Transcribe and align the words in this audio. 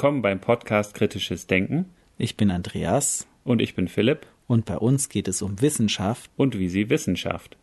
Willkommen 0.00 0.22
beim 0.22 0.40
Podcast 0.40 0.94
Kritisches 0.94 1.46
Denken. 1.46 1.84
Ich 2.16 2.38
bin 2.38 2.50
Andreas. 2.50 3.26
Und 3.44 3.60
ich 3.60 3.74
bin 3.74 3.86
Philipp. 3.86 4.26
Und 4.46 4.64
bei 4.64 4.78
uns 4.78 5.10
geht 5.10 5.28
es 5.28 5.42
um 5.42 5.60
Wissenschaft. 5.60 6.30
Und 6.38 6.58
wie 6.58 6.70
sie 6.70 6.88
Wissenschaft. 6.88 7.58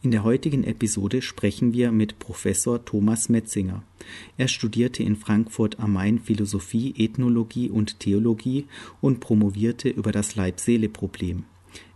In 0.00 0.12
der 0.12 0.22
heutigen 0.22 0.62
Episode 0.62 1.22
sprechen 1.22 1.72
wir 1.72 1.90
mit 1.90 2.20
Professor 2.20 2.84
Thomas 2.84 3.28
Metzinger. 3.28 3.82
Er 4.38 4.46
studierte 4.46 5.02
in 5.02 5.16
Frankfurt 5.16 5.80
am 5.80 5.94
Main 5.94 6.20
Philosophie, 6.20 6.94
Ethnologie 6.96 7.68
und 7.68 7.98
Theologie 7.98 8.68
und 9.00 9.18
promovierte 9.18 9.88
über 9.88 10.12
das 10.12 10.36
Leib-Seele-Problem. 10.36 11.46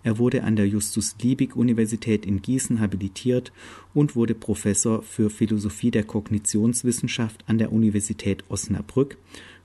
Er 0.05 0.19
wurde 0.19 0.45
an 0.45 0.55
der 0.55 0.69
Justus-Liebig-Universität 0.69 2.27
in 2.27 2.43
Gießen 2.43 2.79
habilitiert 2.79 3.53
und 3.95 4.15
wurde 4.15 4.35
Professor 4.35 5.03
für 5.03 5.31
Philosophie 5.31 5.91
der 5.91 6.05
Kognitionswissenschaft 6.05 7.43
an 7.49 7.57
der 7.57 7.73
Universität 7.73 8.45
Osnabrück. 8.51 9.17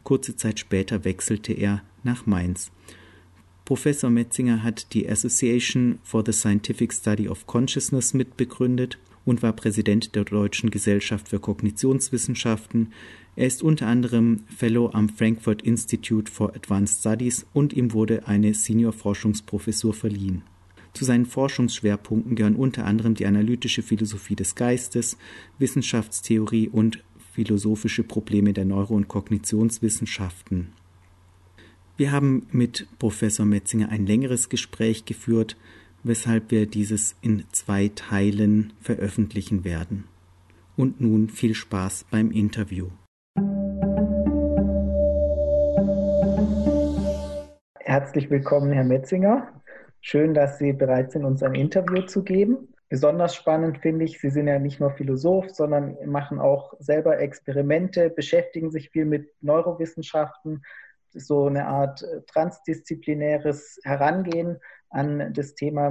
Kurze 0.04 0.38
Zeit 0.38 0.58
später 0.60 1.04
wechselte 1.04 1.52
er 1.52 1.84
nach 2.04 2.26
Mainz. 2.26 2.72
Professor 3.66 4.10
Metzinger 4.10 4.64
hat 4.64 4.94
die 4.94 5.08
Association 5.08 6.00
for 6.04 6.24
the 6.26 6.32
Scientific 6.32 6.94
Study 6.94 7.28
of 7.28 7.46
Consciousness 7.46 8.14
mitbegründet 8.14 8.98
und 9.26 9.44
war 9.44 9.53
Präsident 9.53 10.16
der 10.16 10.24
Deutschen 10.24 10.72
Gesellschaft 10.72 11.28
für 11.28 11.40
Kognitionswissenschaften. 11.40 12.94
Er 13.40 13.48
ist 13.48 13.64
unter 13.64 13.88
anderem 13.88 14.44
Fellow 14.54 14.90
am 14.92 15.08
Frankfurt 15.08 15.62
Institute 15.62 16.30
for 16.30 16.54
Advanced 16.58 17.00
Studies 17.00 17.46
und 17.54 17.72
ihm 17.72 17.94
wurde 17.94 18.28
eine 18.28 18.54
Senior-Forschungsprofessur 18.54 19.94
verliehen. 19.94 20.42
Zu 20.92 21.06
seinen 21.06 21.26
Forschungsschwerpunkten 21.26 22.36
gehören 22.36 22.58
unter 22.58 22.84
anderem 22.84 23.16
die 23.16 23.26
analytische 23.26 23.81
Philosophie 23.81 24.36
des 24.36 24.56
Geistes, 24.56 25.16
Wissenschaftstheorie 25.58 26.68
und 26.68 27.02
philosophische 27.31 28.04
Probleme 28.04 28.52
der 28.52 28.66
Neuro- 28.66 28.96
und 28.96 29.08
Kognitionswissenschaften. 29.08 30.74
Wir 31.96 32.12
haben 32.12 32.46
mit 32.52 32.88
Professor 33.00 33.46
Metzinger 33.46 33.88
ein 33.88 34.06
längeres 34.06 34.50
Gespräch 34.50 35.06
geführt, 35.06 35.56
weshalb 36.03 36.52
wir 36.52 36.66
dieses 36.66 37.16
in 37.22 37.46
zwei 37.53 37.88
Teilen 37.88 38.74
veröffentlichen 38.81 39.64
werden. 39.64 40.03
Und 40.76 41.00
nun 41.00 41.30
viel 41.30 41.56
Spaß 41.56 42.06
beim 42.12 42.31
Interview. 42.31 42.90
Herzlich 47.90 48.30
willkommen, 48.30 48.72
Herr 48.72 48.84
Metzinger. 48.84 49.52
Schön, 50.00 50.36
dass 50.36 50.59
Sie 50.59 50.73
bereit 50.73 51.12
sind, 51.12 51.26
uns 51.26 51.42
ein 51.42 51.56
Interview 51.56 52.04
zu 52.04 52.23
geben. 52.23 52.72
Besonders 52.88 53.34
spannend 53.34 53.80
finde 53.80 54.06
ich, 54.06 54.22
Sie 54.22 54.30
sind 54.30 54.48
ja 54.48 54.59
nicht 54.59 54.80
nur 54.80 54.92
Philosoph, 54.92 55.50
sondern 55.50 55.98
machen 56.06 56.40
auch 56.40 56.76
selber 56.78 57.18
Experimente, 57.18 58.12
beschäftigen 58.12 58.70
sich 58.70 58.92
viel 58.92 59.06
mit 59.06 59.34
Neurowissenschaften, 59.42 60.62
so 61.14 61.48
eine 61.48 61.66
Art 61.66 62.06
transdisziplinäres 62.28 63.80
Herangehen 63.84 64.59
an 64.92 65.34
das 65.34 65.56
Thema, 65.56 65.90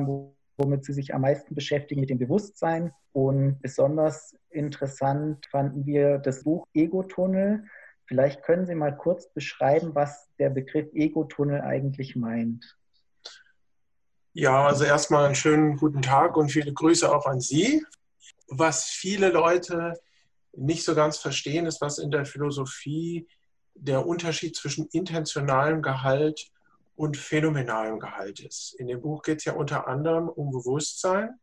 womit 0.57 0.85
Sie 0.85 0.93
sich 0.93 1.17
am 1.17 1.23
meisten 1.23 1.57
beschäftigen, 1.57 2.01
mit 2.01 2.11
dem 2.11 2.19
Bewusstsein. 2.19 2.93
Und 3.11 3.61
besonders 3.61 4.37
interessant 4.51 5.47
fanden 5.51 5.85
wir 5.85 6.19
das 6.19 6.45
Buch 6.45 6.65
Ego-Tunnel. 6.75 7.65
Vielleicht 8.09 8.43
können 8.43 8.65
Sie 8.65 8.75
mal 8.75 8.97
kurz 8.97 9.31
beschreiben, 9.33 9.95
was 9.95 10.29
der 10.39 10.49
Begriff 10.49 10.89
Ego-Tunnel 10.95 11.61
eigentlich 11.61 12.17
meint. 12.17 12.77
Ja, 14.33 14.67
also 14.67 14.85
erstmal 14.85 15.27
einen 15.27 15.35
schönen 15.35 15.77
guten 15.77 16.01
Tag 16.01 16.37
und 16.37 16.51
viele 16.51 16.73
Grüße 16.73 17.15
auch 17.15 17.27
an 17.27 17.41
Sie. 17.41 17.85
Was 18.49 18.85
viele 18.85 19.29
Leute 19.29 19.93
nicht 20.53 20.85
so 20.85 20.95
ganz 20.95 21.19
verstehen, 21.19 21.67
ist, 21.67 21.83
was 21.83 21.99
in 21.99 22.11
der 22.11 22.25
Philosophie 22.25 23.29
der 23.75 24.07
Unterschied 24.07 24.57
zwischen 24.57 24.89
intentionalem 24.91 25.83
Gehalt 25.83 26.51
und 26.97 27.19
phänomenalem 27.19 28.01
Gehalt 28.01 28.41
ist. 28.41 28.75
In 28.79 28.87
dem 28.87 29.03
Buch 29.03 29.23
geht 29.23 29.39
es 29.39 29.45
ja 29.45 29.53
unter 29.53 29.87
anderem 29.87 30.31
um 30.31 30.51
Bewusstsein 30.51 31.39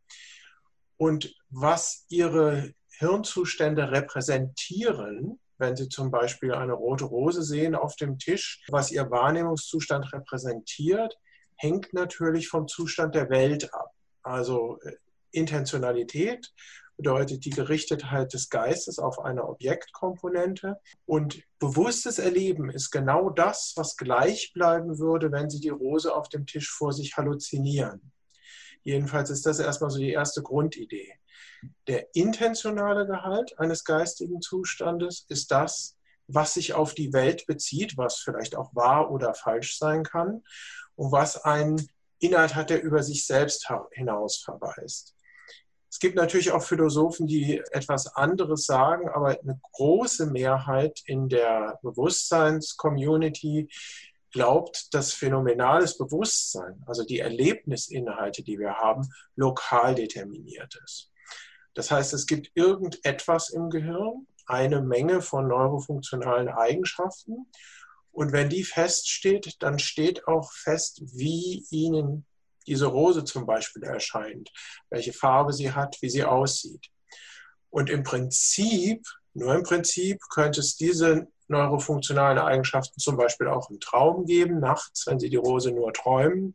und 0.96 1.32
was 1.48 2.06
ihre 2.08 2.74
Hirnzustände 2.90 3.92
repräsentieren, 3.92 5.38
wenn 5.58 5.76
Sie 5.76 5.88
zum 5.88 6.10
Beispiel 6.10 6.52
eine 6.52 6.74
rote 6.74 7.04
Rose 7.04 7.42
sehen 7.42 7.74
auf 7.74 7.96
dem 7.96 8.18
Tisch, 8.18 8.64
was 8.68 8.90
Ihr 8.90 9.10
Wahrnehmungszustand 9.10 10.12
repräsentiert, 10.12 11.18
hängt 11.56 11.92
natürlich 11.92 12.48
vom 12.48 12.68
Zustand 12.68 13.14
der 13.14 13.30
Welt 13.30 13.72
ab. 13.72 13.92
Also 14.22 14.78
äh, 14.82 14.92
Intentionalität 15.30 16.52
bedeutet 16.96 17.44
die 17.44 17.50
Gerichtetheit 17.50 18.32
des 18.32 18.48
Geistes 18.48 18.98
auf 18.98 19.18
eine 19.18 19.46
Objektkomponente. 19.46 20.80
Und 21.04 21.42
bewusstes 21.58 22.18
Erleben 22.18 22.70
ist 22.70 22.90
genau 22.90 23.30
das, 23.30 23.74
was 23.76 23.96
gleich 23.96 24.52
bleiben 24.54 24.98
würde, 24.98 25.30
wenn 25.30 25.50
Sie 25.50 25.60
die 25.60 25.68
Rose 25.68 26.14
auf 26.14 26.28
dem 26.28 26.46
Tisch 26.46 26.70
vor 26.70 26.92
sich 26.92 27.16
halluzinieren. 27.16 28.12
Jedenfalls 28.82 29.30
ist 29.30 29.44
das 29.44 29.58
erstmal 29.58 29.90
so 29.90 29.98
die 29.98 30.12
erste 30.12 30.42
Grundidee. 30.42 31.12
Der 31.86 32.14
intentionale 32.14 33.06
Gehalt 33.06 33.58
eines 33.58 33.84
geistigen 33.84 34.40
Zustandes 34.40 35.26
ist 35.28 35.50
das, 35.50 35.96
was 36.28 36.54
sich 36.54 36.74
auf 36.74 36.94
die 36.94 37.12
Welt 37.12 37.46
bezieht, 37.46 37.96
was 37.96 38.18
vielleicht 38.18 38.56
auch 38.56 38.74
wahr 38.74 39.10
oder 39.10 39.34
falsch 39.34 39.78
sein 39.78 40.02
kann 40.02 40.42
und 40.96 41.12
was 41.12 41.44
einen 41.44 41.88
Inhalt 42.18 42.54
hat, 42.54 42.70
der 42.70 42.82
über 42.82 43.02
sich 43.02 43.26
selbst 43.26 43.68
hinaus 43.92 44.38
verweist. 44.38 45.14
Es 45.88 46.00
gibt 46.00 46.16
natürlich 46.16 46.50
auch 46.52 46.62
Philosophen, 46.62 47.26
die 47.26 47.62
etwas 47.70 48.06
anderes 48.16 48.66
sagen, 48.66 49.08
aber 49.08 49.38
eine 49.40 49.60
große 49.72 50.26
Mehrheit 50.26 51.00
in 51.06 51.28
der 51.28 51.78
Bewusstseins-Community 51.82 53.70
glaubt, 54.30 54.92
dass 54.92 55.14
phänomenales 55.14 55.96
Bewusstsein, 55.96 56.82
also 56.86 57.04
die 57.04 57.20
Erlebnisinhalte, 57.20 58.42
die 58.42 58.58
wir 58.58 58.74
haben, 58.74 59.08
lokal 59.36 59.94
determiniert 59.94 60.78
ist. 60.84 61.10
Das 61.76 61.90
heißt, 61.90 62.14
es 62.14 62.26
gibt 62.26 62.50
irgendetwas 62.54 63.50
im 63.50 63.68
Gehirn, 63.68 64.26
eine 64.46 64.80
Menge 64.80 65.20
von 65.20 65.46
neurofunktionalen 65.46 66.48
Eigenschaften. 66.48 67.46
Und 68.12 68.32
wenn 68.32 68.48
die 68.48 68.64
feststeht, 68.64 69.56
dann 69.60 69.78
steht 69.78 70.26
auch 70.26 70.50
fest, 70.52 71.02
wie 71.04 71.66
Ihnen 71.70 72.24
diese 72.66 72.86
Rose 72.86 73.24
zum 73.24 73.44
Beispiel 73.44 73.82
erscheint, 73.82 74.50
welche 74.90 75.12
Farbe 75.12 75.52
sie 75.52 75.72
hat, 75.72 75.98
wie 76.00 76.10
sie 76.10 76.24
aussieht. 76.24 76.86
Und 77.70 77.90
im 77.90 78.02
Prinzip, 78.02 79.06
nur 79.34 79.54
im 79.54 79.62
Prinzip, 79.62 80.20
könnte 80.30 80.60
es 80.60 80.76
diese 80.76 81.28
neurofunktionalen 81.48 82.38
Eigenschaften 82.38 82.98
zum 82.98 83.18
Beispiel 83.18 83.48
auch 83.48 83.70
im 83.70 83.80
Traum 83.80 84.24
geben, 84.24 84.60
nachts, 84.60 85.06
wenn 85.06 85.20
Sie 85.20 85.28
die 85.28 85.36
Rose 85.36 85.70
nur 85.70 85.92
träumen. 85.92 86.54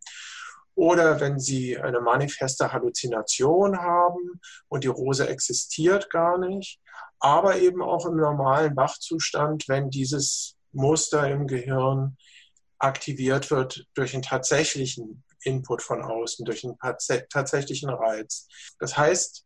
Oder 0.75 1.19
wenn 1.19 1.39
Sie 1.39 1.77
eine 1.77 2.01
manifeste 2.01 2.71
Halluzination 2.71 3.77
haben 3.77 4.39
und 4.67 4.83
die 4.83 4.89
Rose 4.89 5.27
existiert 5.27 6.09
gar 6.09 6.37
nicht. 6.37 6.79
Aber 7.19 7.57
eben 7.57 7.81
auch 7.81 8.05
im 8.05 8.17
normalen 8.17 8.75
Wachzustand, 8.75 9.67
wenn 9.67 9.89
dieses 9.89 10.55
Muster 10.71 11.29
im 11.29 11.47
Gehirn 11.47 12.17
aktiviert 12.79 13.51
wird 13.51 13.85
durch 13.93 14.13
einen 14.13 14.23
tatsächlichen 14.23 15.23
Input 15.43 15.81
von 15.81 16.01
außen, 16.03 16.45
durch 16.45 16.63
einen 16.63 16.77
tatsächlichen 17.29 17.89
Reiz. 17.89 18.47
Das 18.79 18.97
heißt, 18.97 19.45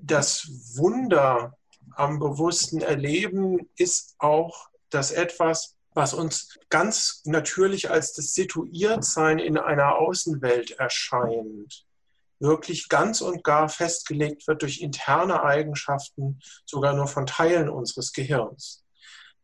das 0.00 0.46
Wunder 0.76 1.56
am 1.96 2.18
bewussten 2.18 2.80
Erleben 2.80 3.68
ist 3.76 4.14
auch 4.18 4.68
das 4.90 5.10
etwas, 5.10 5.77
was 5.98 6.14
uns 6.14 6.56
ganz 6.70 7.22
natürlich 7.24 7.90
als 7.90 8.12
das 8.12 8.32
Situiertsein 8.32 9.40
in 9.40 9.58
einer 9.58 9.96
Außenwelt 9.96 10.70
erscheint, 10.78 11.84
wirklich 12.38 12.88
ganz 12.88 13.20
und 13.20 13.42
gar 13.42 13.68
festgelegt 13.68 14.46
wird 14.46 14.62
durch 14.62 14.80
interne 14.80 15.42
Eigenschaften, 15.42 16.38
sogar 16.64 16.94
nur 16.94 17.08
von 17.08 17.26
Teilen 17.26 17.68
unseres 17.68 18.12
Gehirns. 18.12 18.84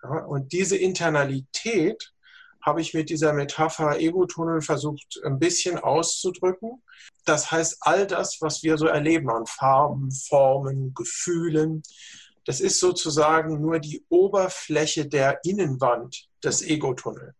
Ja, 0.05 0.25
und 0.27 0.53
diese 0.53 0.77
Internalität 0.77 2.13
habe 2.63 2.81
ich 2.81 2.95
mit 2.95 3.11
dieser 3.11 3.33
Metapher 3.33 3.99
Ego-Tunnel 3.99 4.61
versucht, 4.63 5.21
ein 5.25 5.41
bisschen 5.41 5.77
auszudrücken. 5.77 6.85
Das 7.25 7.51
heißt, 7.51 7.79
all 7.81 8.07
das, 8.07 8.39
was 8.41 8.63
wir 8.63 8.79
so 8.79 8.87
erleben 8.87 9.29
an 9.29 9.47
Farben, 9.47 10.13
Formen, 10.13 10.95
Gefühlen, 10.95 11.83
das 12.47 12.61
ist 12.61 12.79
sozusagen 12.79 13.61
nur 13.61 13.81
die 13.81 14.05
Oberfläche 14.09 15.09
der 15.09 15.41
Innenwand 15.43 16.29
des 16.45 16.63
Ego-Tunnel. 16.63 17.35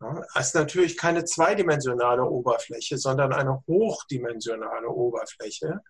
Ja, 0.00 0.24
es 0.34 0.48
ist 0.48 0.54
natürlich 0.54 0.96
keine 0.96 1.24
zweidimensionale 1.24 2.24
Oberfläche, 2.24 2.98
sondern 2.98 3.32
eine 3.32 3.62
hochdimensionale 3.68 4.88
Oberfläche, 4.88 5.80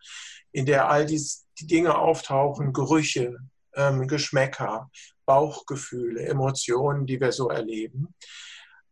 in 0.52 0.66
der 0.66 0.90
all 0.90 1.06
die 1.06 1.22
Dinge 1.60 1.96
auftauchen, 1.96 2.72
Gerüche, 2.72 3.38
ähm, 3.74 4.06
Geschmäcker, 4.06 4.90
Bauchgefühle, 5.24 6.26
Emotionen, 6.26 7.06
die 7.06 7.20
wir 7.20 7.32
so 7.32 7.48
erleben. 7.48 8.14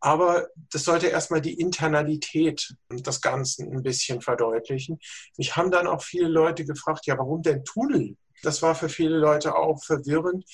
Aber 0.00 0.48
das 0.72 0.84
sollte 0.84 1.08
erstmal 1.08 1.42
die 1.42 1.60
Internalität 1.60 2.74
des 2.90 3.20
Ganzen 3.20 3.70
ein 3.70 3.82
bisschen 3.82 4.22
verdeutlichen. 4.22 4.98
Mich 5.36 5.56
haben 5.56 5.70
dann 5.70 5.86
auch 5.86 6.02
viele 6.02 6.28
Leute 6.28 6.64
gefragt, 6.64 7.04
ja, 7.04 7.18
warum 7.18 7.42
denn 7.42 7.64
Tunnel? 7.64 8.16
Das 8.42 8.62
war 8.62 8.74
für 8.74 8.88
viele 8.88 9.18
Leute 9.18 9.54
auch 9.54 9.84
verwirrend. 9.84 10.46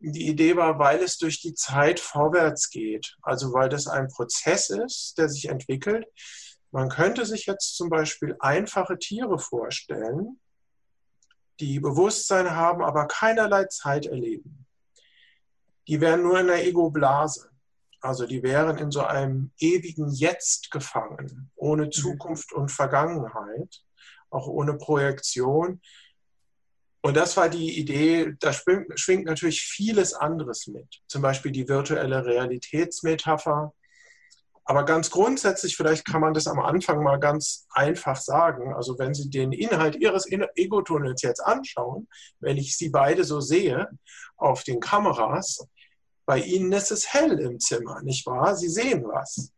Die 0.00 0.28
Idee 0.28 0.56
war, 0.56 0.78
weil 0.78 1.02
es 1.02 1.18
durch 1.18 1.40
die 1.40 1.54
Zeit 1.54 1.98
vorwärts 1.98 2.70
geht, 2.70 3.16
also 3.22 3.52
weil 3.52 3.68
das 3.68 3.88
ein 3.88 4.08
Prozess 4.08 4.70
ist, 4.70 5.18
der 5.18 5.28
sich 5.28 5.48
entwickelt. 5.48 6.06
Man 6.70 6.88
könnte 6.88 7.26
sich 7.26 7.46
jetzt 7.46 7.76
zum 7.76 7.88
Beispiel 7.88 8.36
einfache 8.38 8.98
Tiere 8.98 9.38
vorstellen, 9.38 10.38
die 11.60 11.80
Bewusstsein 11.80 12.54
haben, 12.54 12.82
aber 12.82 13.08
keinerlei 13.08 13.64
Zeit 13.64 14.06
erleben. 14.06 14.66
Die 15.88 16.00
wären 16.00 16.22
nur 16.22 16.38
in 16.38 16.46
der 16.46 16.64
Ego-Blase. 16.64 17.50
Also 18.00 18.26
die 18.26 18.42
wären 18.42 18.78
in 18.78 18.92
so 18.92 19.02
einem 19.02 19.50
ewigen 19.58 20.08
Jetzt 20.10 20.70
gefangen, 20.70 21.50
ohne 21.56 21.86
mhm. 21.86 21.92
Zukunft 21.92 22.52
und 22.52 22.70
Vergangenheit, 22.70 23.82
auch 24.30 24.46
ohne 24.46 24.74
Projektion. 24.74 25.80
Und 27.00 27.16
das 27.16 27.36
war 27.36 27.48
die 27.48 27.78
Idee, 27.78 28.34
da 28.40 28.52
schwingt, 28.52 29.26
natürlich 29.26 29.62
vieles 29.62 30.14
anderes 30.14 30.66
mit. 30.66 31.00
Zum 31.06 31.22
Beispiel 31.22 31.52
die 31.52 31.68
virtuelle 31.68 32.24
Realitätsmetapher. 32.24 33.72
Aber 34.64 34.84
ganz 34.84 35.08
grundsätzlich, 35.10 35.76
vielleicht 35.76 36.04
kann 36.04 36.20
man 36.20 36.34
das 36.34 36.46
am 36.46 36.58
Anfang 36.58 37.02
mal 37.02 37.18
ganz 37.18 37.66
einfach 37.70 38.16
sagen. 38.16 38.74
Also 38.74 38.98
wenn 38.98 39.14
Sie 39.14 39.30
den 39.30 39.52
Inhalt 39.52 39.96
Ihres 39.96 40.26
Ego-Tunnels 40.30 41.22
jetzt 41.22 41.40
anschauen, 41.40 42.08
wenn 42.40 42.58
ich 42.58 42.76
Sie 42.76 42.90
beide 42.90 43.24
so 43.24 43.40
sehe 43.40 43.88
auf 44.36 44.64
den 44.64 44.80
Kameras, 44.80 45.66
bei 46.26 46.40
Ihnen 46.40 46.70
ist 46.72 46.90
es 46.90 47.14
hell 47.14 47.38
im 47.38 47.60
Zimmer, 47.60 48.02
nicht 48.02 48.26
wahr? 48.26 48.56
Sie 48.56 48.68
sehen 48.68 49.04
was. 49.04 49.50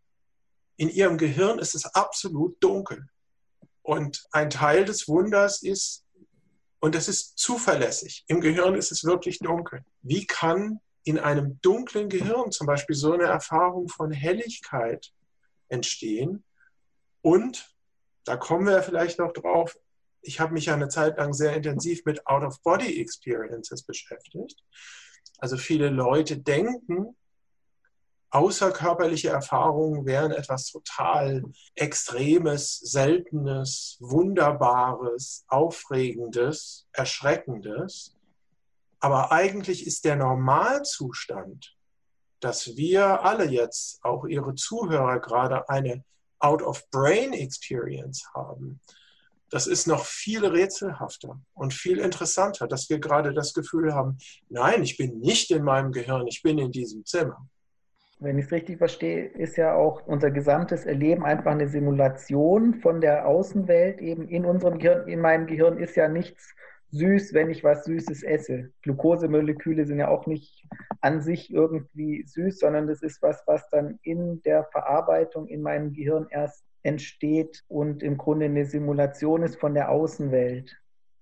In 0.77 0.89
Ihrem 0.89 1.19
Gehirn 1.19 1.59
ist 1.59 1.75
es 1.75 1.87
absolut 1.87 2.63
dunkel. 2.63 3.09
Und 3.83 4.29
ein 4.31 4.51
Teil 4.51 4.85
des 4.85 5.09
Wunders 5.09 5.63
ist, 5.63 6.05
und 6.81 6.95
das 6.95 7.09
ist 7.09 7.39
zuverlässig, 7.39 8.25
im 8.27 8.41
Gehirn 8.41 8.75
ist 8.75 8.91
es 8.91 9.05
wirklich 9.05 9.39
dunkel. 9.39 9.85
Wie 10.03 10.27
kann 10.27 10.81
in 11.05 11.19
einem 11.19 11.61
dunklen 11.61 12.09
Gehirn 12.09 12.51
zum 12.51 12.67
Beispiel 12.67 12.97
so 12.97 13.13
eine 13.13 13.25
Erfahrung 13.25 13.89
von 13.89 14.11
Helligkeit 14.11 15.13
entstehen? 15.69 16.43
Und 17.23 17.75
da 18.25 18.37
kommen 18.37 18.67
wir 18.67 18.83
vielleicht 18.83 19.19
noch 19.19 19.33
drauf. 19.33 19.77
Ich 20.23 20.41
habe 20.41 20.55
mich 20.55 20.67
ja 20.67 20.75
eine 20.75 20.89
Zeit 20.89 21.19
lang 21.19 21.33
sehr 21.35 21.55
intensiv 21.55 22.05
mit 22.05 22.27
Out-of-Body-Experiences 22.27 23.83
beschäftigt. 23.83 24.63
Also 25.39 25.57
viele 25.57 25.91
Leute 25.91 26.39
denken, 26.39 27.17
außerkörperliche 28.31 29.29
Erfahrungen 29.29 30.07
wären 30.07 30.31
etwas 30.31 30.67
total 30.67 31.43
Extremes, 31.75 32.79
Seltenes, 32.79 33.97
Wunderbares, 34.01 35.45
Aufregendes, 35.49 36.87
Erschreckendes. 36.93 38.17
Aber 39.01 39.33
eigentlich 39.33 39.87
ist 39.87 40.05
der 40.05 40.17
Normalzustand, 40.17 41.77
dass 42.41 42.77
wir 42.77 43.25
alle 43.25 43.45
jetzt, 43.45 44.03
auch 44.05 44.25
Ihre 44.25 44.55
Zuhörer 44.55 45.21
gerade, 45.21 45.69
eine 45.69 46.05
Out-of-Brain-Experience 46.39 48.31
haben, 48.35 48.81
das 49.51 49.67
ist 49.67 49.89
noch 49.89 50.05
viel 50.05 50.47
rätselhafter 50.47 51.41
und 51.55 51.75
viel 51.75 51.99
interessanter, 51.99 52.69
dass 52.69 52.89
wir 52.89 53.01
gerade 53.01 53.35
das 53.35 53.53
Gefühl 53.53 53.95
haben, 53.95 54.19
nein, 54.49 54.83
ich 54.85 54.97
bin 54.97 55.19
nicht 55.19 55.51
in 55.51 55.65
meinem 55.65 55.91
Gehirn, 55.91 56.29
ich 56.29 56.43
bin 56.43 56.59
in 56.59 56.71
diesem 56.71 57.05
Zimmer. 57.05 57.49
Wenn 58.23 58.39
ich 58.39 58.45
es 58.47 58.53
richtig 58.53 58.77
verstehe, 58.77 59.25
ist 59.25 59.57
ja 59.57 59.75
auch 59.75 60.07
unser 60.07 60.31
gesamtes 60.31 60.85
Erleben 60.85 61.25
einfach 61.25 61.53
eine 61.53 61.69
Simulation 61.69 62.75
von 62.75 63.01
der 63.01 63.27
Außenwelt 63.27 64.01
eben 64.03 64.29
in 64.29 64.45
unserem 64.45 64.79
Gehirn. 64.79 65.09
In 65.09 65.21
meinem 65.21 65.47
Gehirn 65.47 65.79
ist 65.79 65.97
ja 65.97 66.07
nichts 66.07 66.55
süß, 66.91 67.33
wenn 67.33 67.49
ich 67.49 67.65
was 67.65 67.85
Süßes 67.85 68.23
esse. 68.23 68.73
Glukosemoleküle 68.83 69.87
sind 69.87 70.01
ja 70.01 70.09
auch 70.09 70.27
nicht 70.27 70.67
an 71.01 71.23
sich 71.23 71.51
irgendwie 71.51 72.25
süß, 72.27 72.59
sondern 72.59 72.87
das 72.87 73.03
ist 73.03 73.23
was, 73.23 73.43
was 73.47 73.69
dann 73.71 73.99
in 74.03 74.43
der 74.43 74.65
Verarbeitung 74.65 75.47
in 75.47 75.63
meinem 75.63 75.95
Gehirn 75.95 76.27
erst 76.29 76.63
entsteht 76.83 77.65
und 77.69 78.03
im 78.03 78.19
Grunde 78.19 78.47
eine 78.47 78.67
Simulation 78.67 79.43
ist 79.43 79.59
von 79.59 79.73
der 79.73 79.91
Außenwelt. 79.91 80.77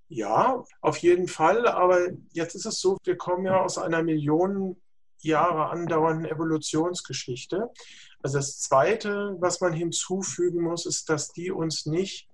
Ja, 0.08 0.64
auf 0.80 0.96
jeden 0.98 1.28
Fall. 1.28 1.68
Aber 1.68 2.08
jetzt 2.32 2.56
ist 2.56 2.66
es 2.66 2.80
so, 2.80 2.96
wir 3.04 3.16
kommen 3.16 3.44
ja 3.44 3.60
aus 3.60 3.78
einer 3.78 4.02
Millionen 4.02 4.80
Jahre 5.20 5.70
andauernden 5.70 6.26
Evolutionsgeschichte. 6.26 7.70
Also 8.22 8.38
das 8.38 8.60
Zweite, 8.60 9.36
was 9.38 9.60
man 9.60 9.72
hinzufügen 9.72 10.62
muss, 10.62 10.86
ist, 10.86 11.08
dass 11.08 11.32
die 11.32 11.50
uns 11.50 11.86
nicht 11.86 12.28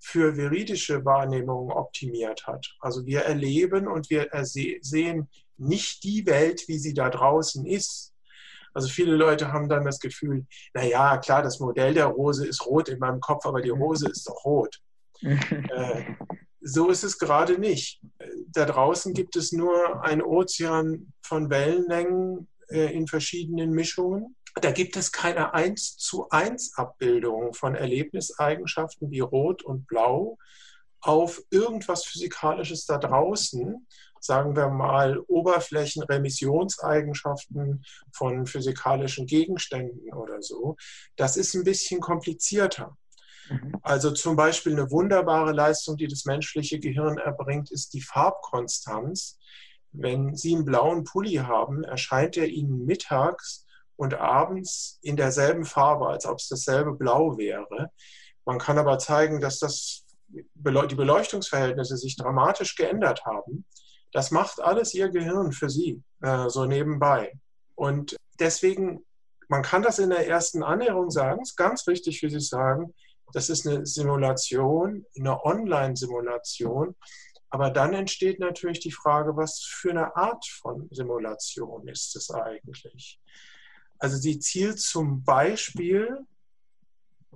für 0.00 0.34
veridische 0.34 1.04
Wahrnehmungen 1.04 1.70
optimiert 1.70 2.46
hat. 2.46 2.74
Also 2.80 3.06
wir 3.06 3.20
erleben 3.20 3.86
und 3.86 4.10
wir 4.10 4.28
sehen 4.80 5.28
nicht 5.56 6.02
die 6.02 6.26
Welt, 6.26 6.64
wie 6.66 6.78
sie 6.78 6.92
da 6.92 7.08
draußen 7.08 7.64
ist, 7.66 8.12
also 8.74 8.88
viele 8.88 9.16
Leute 9.16 9.52
haben 9.52 9.68
dann 9.68 9.84
das 9.84 10.00
Gefühl, 10.00 10.46
naja, 10.74 11.18
klar, 11.18 11.42
das 11.42 11.60
Modell 11.60 11.94
der 11.94 12.06
Rose 12.06 12.46
ist 12.46 12.64
rot 12.66 12.88
in 12.88 12.98
meinem 12.98 13.20
Kopf, 13.20 13.44
aber 13.46 13.60
die 13.60 13.70
Rose 13.70 14.08
ist 14.08 14.28
doch 14.28 14.44
rot. 14.44 14.80
äh, 15.20 16.04
so 16.60 16.90
ist 16.90 17.02
es 17.02 17.18
gerade 17.18 17.58
nicht. 17.58 18.00
Da 18.52 18.66
draußen 18.66 19.14
gibt 19.14 19.36
es 19.36 19.52
nur 19.52 20.02
ein 20.02 20.20
Ozean 20.22 21.12
von 21.22 21.48
Wellenlängen 21.50 22.48
äh, 22.68 22.92
in 22.92 23.06
verschiedenen 23.06 23.70
Mischungen. 23.70 24.36
Da 24.60 24.70
gibt 24.70 24.96
es 24.96 25.12
keine 25.12 25.54
1 25.54 25.96
zu 25.96 26.28
1 26.28 26.76
Abbildung 26.76 27.54
von 27.54 27.74
Erlebniseigenschaften 27.74 29.10
wie 29.10 29.20
Rot 29.20 29.62
und 29.62 29.86
Blau 29.86 30.36
auf 31.00 31.42
irgendwas 31.50 32.04
Physikalisches 32.04 32.84
da 32.86 32.98
draußen, 32.98 33.88
sagen 34.20 34.54
wir 34.54 34.68
mal, 34.68 35.18
Oberflächenremissionseigenschaften 35.18 37.84
von 38.12 38.46
physikalischen 38.46 39.26
Gegenständen 39.26 40.12
oder 40.12 40.42
so, 40.42 40.76
das 41.16 41.36
ist 41.36 41.54
ein 41.54 41.64
bisschen 41.64 42.00
komplizierter. 42.00 42.96
Mhm. 43.48 43.78
Also 43.82 44.10
zum 44.10 44.36
Beispiel 44.36 44.72
eine 44.72 44.90
wunderbare 44.90 45.52
Leistung, 45.52 45.96
die 45.96 46.08
das 46.08 46.24
menschliche 46.24 46.78
Gehirn 46.78 47.18
erbringt, 47.18 47.70
ist 47.70 47.94
die 47.94 48.02
Farbkonstanz. 48.02 49.38
Wenn 49.92 50.34
Sie 50.34 50.54
einen 50.54 50.64
blauen 50.64 51.04
Pulli 51.04 51.34
haben, 51.34 51.84
erscheint 51.84 52.36
er 52.36 52.46
Ihnen 52.46 52.86
mittags 52.86 53.66
und 53.96 54.14
abends 54.14 54.98
in 55.02 55.16
derselben 55.16 55.64
Farbe, 55.64 56.08
als 56.08 56.26
ob 56.26 56.38
es 56.38 56.48
dasselbe 56.48 56.92
Blau 56.94 57.36
wäre. 57.36 57.90
Man 58.44 58.58
kann 58.58 58.78
aber 58.78 58.98
zeigen, 58.98 59.40
dass 59.40 59.58
das, 59.58 60.04
die 60.28 60.44
Beleuchtungsverhältnisse 60.54 61.96
sich 61.96 62.16
dramatisch 62.16 62.74
geändert 62.74 63.24
haben. 63.24 63.66
Das 64.12 64.30
macht 64.30 64.60
alles 64.60 64.94
ihr 64.94 65.08
Gehirn 65.08 65.52
für 65.52 65.70
sie, 65.70 66.02
äh, 66.20 66.48
so 66.48 66.66
nebenbei. 66.66 67.32
Und 67.74 68.16
deswegen, 68.38 69.04
man 69.48 69.62
kann 69.62 69.82
das 69.82 69.98
in 69.98 70.10
der 70.10 70.26
ersten 70.26 70.62
Annäherung 70.62 71.10
sagen, 71.10 71.42
ist 71.42 71.56
ganz 71.56 71.86
wichtig, 71.86 72.22
wie 72.22 72.30
Sie 72.30 72.40
sagen, 72.40 72.94
das 73.32 73.50
ist 73.50 73.66
eine 73.66 73.86
Simulation, 73.86 75.04
eine 75.16 75.44
Online-Simulation. 75.44 76.94
Aber 77.50 77.70
dann 77.70 77.92
entsteht 77.92 78.40
natürlich 78.40 78.80
die 78.80 78.92
Frage, 78.92 79.36
was 79.36 79.60
für 79.60 79.90
eine 79.90 80.16
Art 80.16 80.46
von 80.46 80.88
Simulation 80.90 81.86
ist 81.88 82.16
es 82.16 82.30
eigentlich? 82.30 83.20
Also 83.98 84.16
sie 84.16 84.38
zielt 84.38 84.80
zum 84.80 85.22
Beispiel 85.22 86.18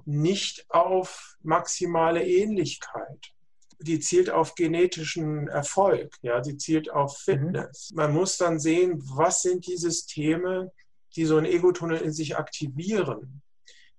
nicht 0.04 0.66
auf 0.70 1.36
maximale 1.42 2.26
Ähnlichkeit 2.26 3.32
die 3.78 4.00
zielt 4.00 4.30
auf 4.30 4.54
genetischen 4.54 5.48
Erfolg, 5.48 6.16
ja, 6.22 6.40
die 6.40 6.56
zielt 6.56 6.90
auf 6.90 7.12
mhm. 7.26 7.32
Fitness. 7.32 7.92
Man 7.94 8.12
muss 8.12 8.36
dann 8.38 8.58
sehen, 8.58 9.02
was 9.14 9.42
sind 9.42 9.66
die 9.66 9.76
Systeme, 9.76 10.72
die 11.14 11.24
so 11.24 11.36
einen 11.36 11.46
Egotunnel 11.46 12.00
in 12.00 12.12
sich 12.12 12.36
aktivieren. 12.36 13.42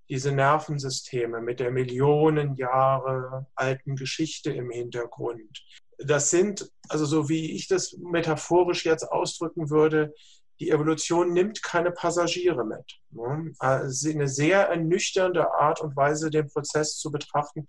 Diese 0.10 0.32
Nervensysteme 0.32 1.42
mit 1.42 1.60
der 1.60 1.72
Millionen 1.72 2.56
Jahre 2.56 3.48
alten 3.56 3.96
Geschichte 3.96 4.52
im 4.52 4.72
Hintergrund. 4.72 5.66
Das 5.98 6.30
sind, 6.30 6.72
also 6.88 7.06
so 7.06 7.28
wie 7.28 7.52
ich 7.54 7.68
das 7.68 7.98
metaphorisch 7.98 8.86
jetzt 8.86 9.04
ausdrücken 9.04 9.70
würde, 9.70 10.14
die 10.60 10.70
Evolution 10.70 11.34
nimmt 11.34 11.62
keine 11.62 11.92
Passagiere 11.92 12.66
mit. 12.66 13.00
Ne? 13.12 13.54
Also 13.60 14.10
eine 14.10 14.28
sehr 14.28 14.70
ernüchternde 14.70 15.54
Art 15.54 15.82
und 15.82 15.96
Weise, 15.96 16.30
den 16.30 16.48
Prozess 16.48 16.98
zu 16.98 17.12
betrachten, 17.12 17.68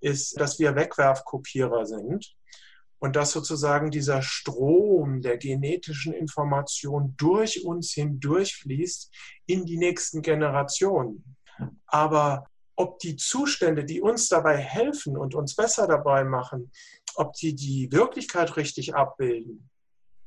ist, 0.00 0.38
dass 0.38 0.58
wir 0.58 0.74
Wegwerfkopierer 0.74 1.86
sind 1.86 2.34
und 2.98 3.16
dass 3.16 3.32
sozusagen 3.32 3.90
dieser 3.90 4.22
Strom 4.22 5.22
der 5.22 5.38
genetischen 5.38 6.12
Information 6.12 7.14
durch 7.16 7.64
uns 7.64 7.92
hindurchfließt 7.92 9.14
in 9.46 9.64
die 9.64 9.78
nächsten 9.78 10.22
Generationen. 10.22 11.35
Aber 11.86 12.46
ob 12.74 12.98
die 12.98 13.16
Zustände, 13.16 13.84
die 13.84 14.00
uns 14.00 14.28
dabei 14.28 14.56
helfen 14.56 15.16
und 15.16 15.34
uns 15.34 15.54
besser 15.54 15.86
dabei 15.86 16.24
machen, 16.24 16.70
ob 17.14 17.32
die 17.34 17.54
die 17.54 17.90
Wirklichkeit 17.90 18.56
richtig 18.56 18.94
abbilden 18.94 19.70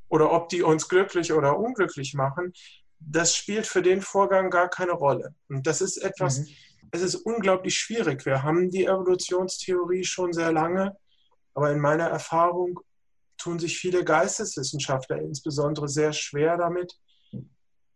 oder 0.07 0.31
ob 0.31 0.49
die 0.49 0.63
uns 0.63 0.87
glücklich 0.87 1.31
oder 1.33 1.59
unglücklich 1.59 2.15
machen, 2.15 2.53
das 2.99 3.35
spielt 3.35 3.67
für 3.67 3.81
den 3.81 4.01
Vorgang 4.01 4.49
gar 4.49 4.69
keine 4.69 4.93
Rolle. 4.93 5.35
Und 5.47 5.67
das 5.67 5.81
ist 5.81 5.97
etwas, 5.97 6.39
mhm 6.39 6.47
es 6.91 7.01
ist 7.01 7.15
unglaublich 7.15 7.77
schwierig. 7.77 8.25
Wir 8.25 8.43
haben 8.43 8.69
die 8.69 8.85
Evolutionstheorie 8.85 10.03
schon 10.03 10.33
sehr 10.33 10.51
lange, 10.51 10.97
aber 11.53 11.71
in 11.71 11.79
meiner 11.79 12.07
Erfahrung 12.07 12.79
tun 13.37 13.59
sich 13.59 13.77
viele 13.77 14.03
Geisteswissenschaftler 14.03 15.19
insbesondere 15.21 15.87
sehr 15.87 16.13
schwer 16.13 16.57
damit, 16.57 16.97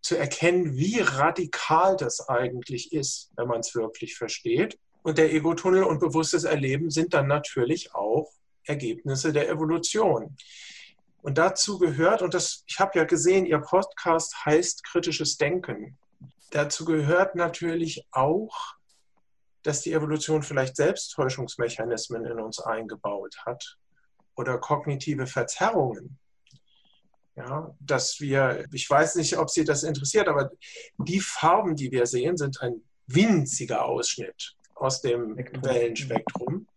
zu 0.03 0.17
erkennen, 0.17 0.75
wie 0.75 0.99
radikal 0.99 1.95
das 1.95 2.27
eigentlich 2.29 2.91
ist, 2.91 3.31
wenn 3.37 3.47
man 3.47 3.61
es 3.61 3.73
wirklich 3.73 4.15
versteht. 4.15 4.77
Und 5.01 5.17
der 5.17 5.33
Ego-Tunnel 5.33 5.83
und 5.83 5.99
bewusstes 5.99 6.43
Erleben 6.43 6.91
sind 6.91 7.13
dann 7.13 7.27
natürlich 7.27 7.95
auch 7.95 8.29
Ergebnisse 8.65 9.33
der 9.33 9.49
Evolution. 9.49 10.35
Und 11.21 11.37
dazu 11.37 11.79
gehört, 11.79 12.21
und 12.21 12.33
das, 12.33 12.63
ich 12.67 12.79
habe 12.79 12.99
ja 12.99 13.05
gesehen, 13.05 13.45
Ihr 13.45 13.59
Podcast 13.59 14.45
heißt 14.45 14.83
kritisches 14.83 15.37
Denken. 15.37 15.97
Dazu 16.51 16.83
gehört 16.83 17.35
natürlich 17.35 18.05
auch, 18.11 18.75
dass 19.63 19.81
die 19.81 19.93
Evolution 19.93 20.43
vielleicht 20.43 20.75
Selbsttäuschungsmechanismen 20.75 22.25
in 22.25 22.41
uns 22.41 22.59
eingebaut 22.59 23.37
hat 23.45 23.77
oder 24.35 24.57
kognitive 24.57 25.27
Verzerrungen. 25.27 26.19
Ja, 27.35 27.75
dass 27.79 28.19
wir, 28.19 28.65
ich 28.71 28.87
weiß 28.87 29.15
nicht, 29.15 29.37
ob 29.37 29.49
Sie 29.49 29.63
das 29.63 29.83
interessiert, 29.83 30.27
aber 30.27 30.51
die 30.99 31.19
Farben, 31.19 31.75
die 31.75 31.91
wir 31.91 32.05
sehen, 32.05 32.37
sind 32.37 32.61
ein 32.61 32.83
winziger 33.07 33.85
Ausschnitt 33.85 34.55
aus 34.75 35.01
dem 35.01 35.35
Wellenspektrum. 35.35 36.67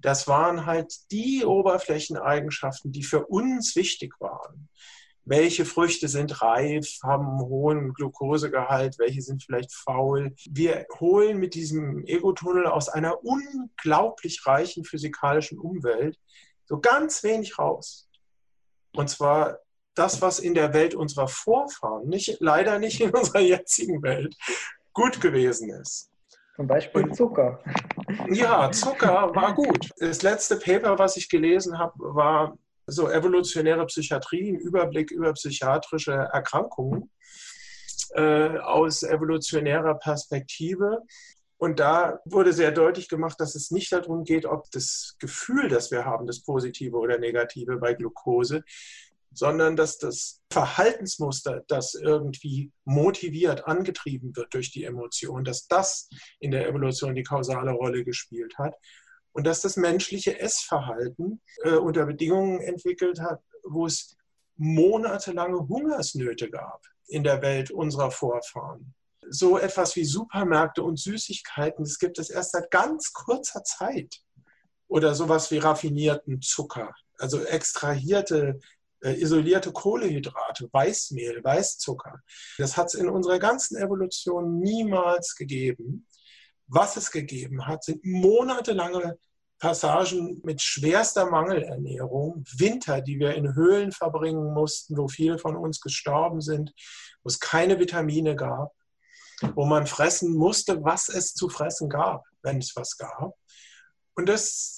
Das 0.00 0.28
waren 0.28 0.66
halt 0.66 0.94
die 1.10 1.44
Oberflächeneigenschaften, 1.44 2.92
die 2.92 3.02
für 3.02 3.26
uns 3.26 3.74
wichtig 3.74 4.14
waren. 4.20 4.68
Welche 5.24 5.64
Früchte 5.64 6.08
sind 6.08 6.40
reif, 6.40 7.00
haben 7.02 7.26
einen 7.26 7.40
hohen 7.40 7.92
Glukosegehalt, 7.92 8.98
welche 8.98 9.20
sind 9.20 9.42
vielleicht 9.42 9.74
faul. 9.74 10.34
Wir 10.48 10.86
holen 11.00 11.38
mit 11.38 11.54
diesem 11.54 12.06
Ego-Tunnel 12.06 12.66
aus 12.66 12.88
einer 12.88 13.22
unglaublich 13.24 14.46
reichen 14.46 14.84
physikalischen 14.84 15.58
Umwelt 15.58 16.18
so 16.64 16.80
ganz 16.80 17.22
wenig 17.24 17.58
raus. 17.58 18.08
Und 18.94 19.10
zwar 19.10 19.58
das, 19.98 20.22
was 20.22 20.38
in 20.38 20.54
der 20.54 20.72
Welt 20.74 20.94
unserer 20.94 21.28
Vorfahren, 21.28 22.08
nicht, 22.08 22.36
leider 22.40 22.78
nicht 22.78 23.00
in 23.00 23.10
unserer 23.10 23.40
jetzigen 23.40 24.02
Welt, 24.02 24.36
gut 24.92 25.20
gewesen 25.20 25.70
ist. 25.70 26.10
Zum 26.56 26.66
Beispiel 26.66 27.12
Zucker. 27.12 27.62
Ja, 28.30 28.70
Zucker 28.72 29.34
war 29.34 29.54
gut. 29.54 29.90
Das 29.98 30.22
letzte 30.22 30.56
Paper, 30.56 30.98
was 30.98 31.16
ich 31.16 31.28
gelesen 31.28 31.78
habe, 31.78 31.94
war 31.98 32.58
so 32.86 33.08
evolutionäre 33.08 33.86
Psychiatrie, 33.86 34.50
ein 34.50 34.56
Überblick 34.58 35.10
über 35.10 35.32
psychiatrische 35.34 36.12
Erkrankungen 36.12 37.10
äh, 38.14 38.58
aus 38.58 39.02
evolutionärer 39.02 39.94
Perspektive. 39.94 41.02
Und 41.58 41.80
da 41.80 42.20
wurde 42.24 42.52
sehr 42.52 42.70
deutlich 42.70 43.08
gemacht, 43.08 43.40
dass 43.40 43.54
es 43.54 43.70
nicht 43.70 43.92
darum 43.92 44.24
geht, 44.24 44.46
ob 44.46 44.70
das 44.70 45.16
Gefühl, 45.18 45.68
das 45.68 45.90
wir 45.90 46.04
haben, 46.04 46.26
das 46.26 46.42
Positive 46.42 46.96
oder 46.96 47.18
Negative 47.18 47.76
bei 47.76 47.94
Glucose, 47.94 48.62
sondern 49.32 49.76
dass 49.76 49.98
das 49.98 50.40
Verhaltensmuster, 50.50 51.62
das 51.68 51.94
irgendwie 51.94 52.72
motiviert, 52.84 53.66
angetrieben 53.66 54.34
wird 54.34 54.54
durch 54.54 54.70
die 54.70 54.84
Emotion, 54.84 55.44
dass 55.44 55.68
das 55.68 56.08
in 56.40 56.50
der 56.50 56.68
Evolution 56.68 57.14
die 57.14 57.22
kausale 57.22 57.72
Rolle 57.72 58.04
gespielt 58.04 58.56
hat 58.58 58.74
und 59.32 59.46
dass 59.46 59.60
das 59.60 59.76
menschliche 59.76 60.38
Essverhalten 60.40 61.40
äh, 61.62 61.72
unter 61.72 62.06
Bedingungen 62.06 62.60
entwickelt 62.60 63.20
hat, 63.20 63.40
wo 63.62 63.86
es 63.86 64.16
monatelange 64.56 65.68
Hungersnöte 65.68 66.50
gab 66.50 66.82
in 67.06 67.22
der 67.22 67.42
Welt 67.42 67.70
unserer 67.70 68.10
Vorfahren. 68.10 68.94
So 69.30 69.58
etwas 69.58 69.94
wie 69.96 70.04
Supermärkte 70.04 70.82
und 70.82 70.98
Süßigkeiten, 70.98 71.84
das 71.84 71.98
gibt 71.98 72.18
es 72.18 72.30
erst 72.30 72.52
seit 72.52 72.70
ganz 72.70 73.12
kurzer 73.12 73.62
Zeit. 73.62 74.22
Oder 74.88 75.14
sowas 75.14 75.50
wie 75.50 75.58
raffinierten 75.58 76.40
Zucker, 76.40 76.94
also 77.18 77.44
extrahierte 77.44 78.58
isolierte 79.02 79.72
Kohlehydrate, 79.72 80.68
Weißmehl, 80.72 81.42
Weißzucker. 81.42 82.20
Das 82.58 82.76
hat 82.76 82.88
es 82.88 82.94
in 82.94 83.08
unserer 83.08 83.38
ganzen 83.38 83.76
Evolution 83.76 84.58
niemals 84.58 85.34
gegeben. 85.34 86.06
Was 86.66 86.96
es 86.96 87.10
gegeben 87.10 87.66
hat, 87.66 87.84
sind 87.84 88.04
monatelange 88.04 89.18
Passagen 89.58 90.40
mit 90.44 90.62
schwerster 90.62 91.28
Mangelernährung, 91.30 92.44
Winter, 92.56 93.00
die 93.00 93.18
wir 93.18 93.34
in 93.34 93.54
Höhlen 93.54 93.90
verbringen 93.90 94.52
mussten, 94.54 94.96
wo 94.96 95.08
viele 95.08 95.38
von 95.38 95.56
uns 95.56 95.80
gestorben 95.80 96.40
sind, 96.40 96.72
wo 97.22 97.28
es 97.28 97.40
keine 97.40 97.78
Vitamine 97.78 98.36
gab, 98.36 98.72
wo 99.54 99.64
man 99.64 99.86
fressen 99.86 100.34
musste, 100.34 100.82
was 100.84 101.08
es 101.08 101.34
zu 101.34 101.48
fressen 101.48 101.88
gab, 101.88 102.24
wenn 102.42 102.58
es 102.58 102.76
was 102.76 102.96
gab. 102.96 103.34
Und 104.14 104.28
das 104.28 104.77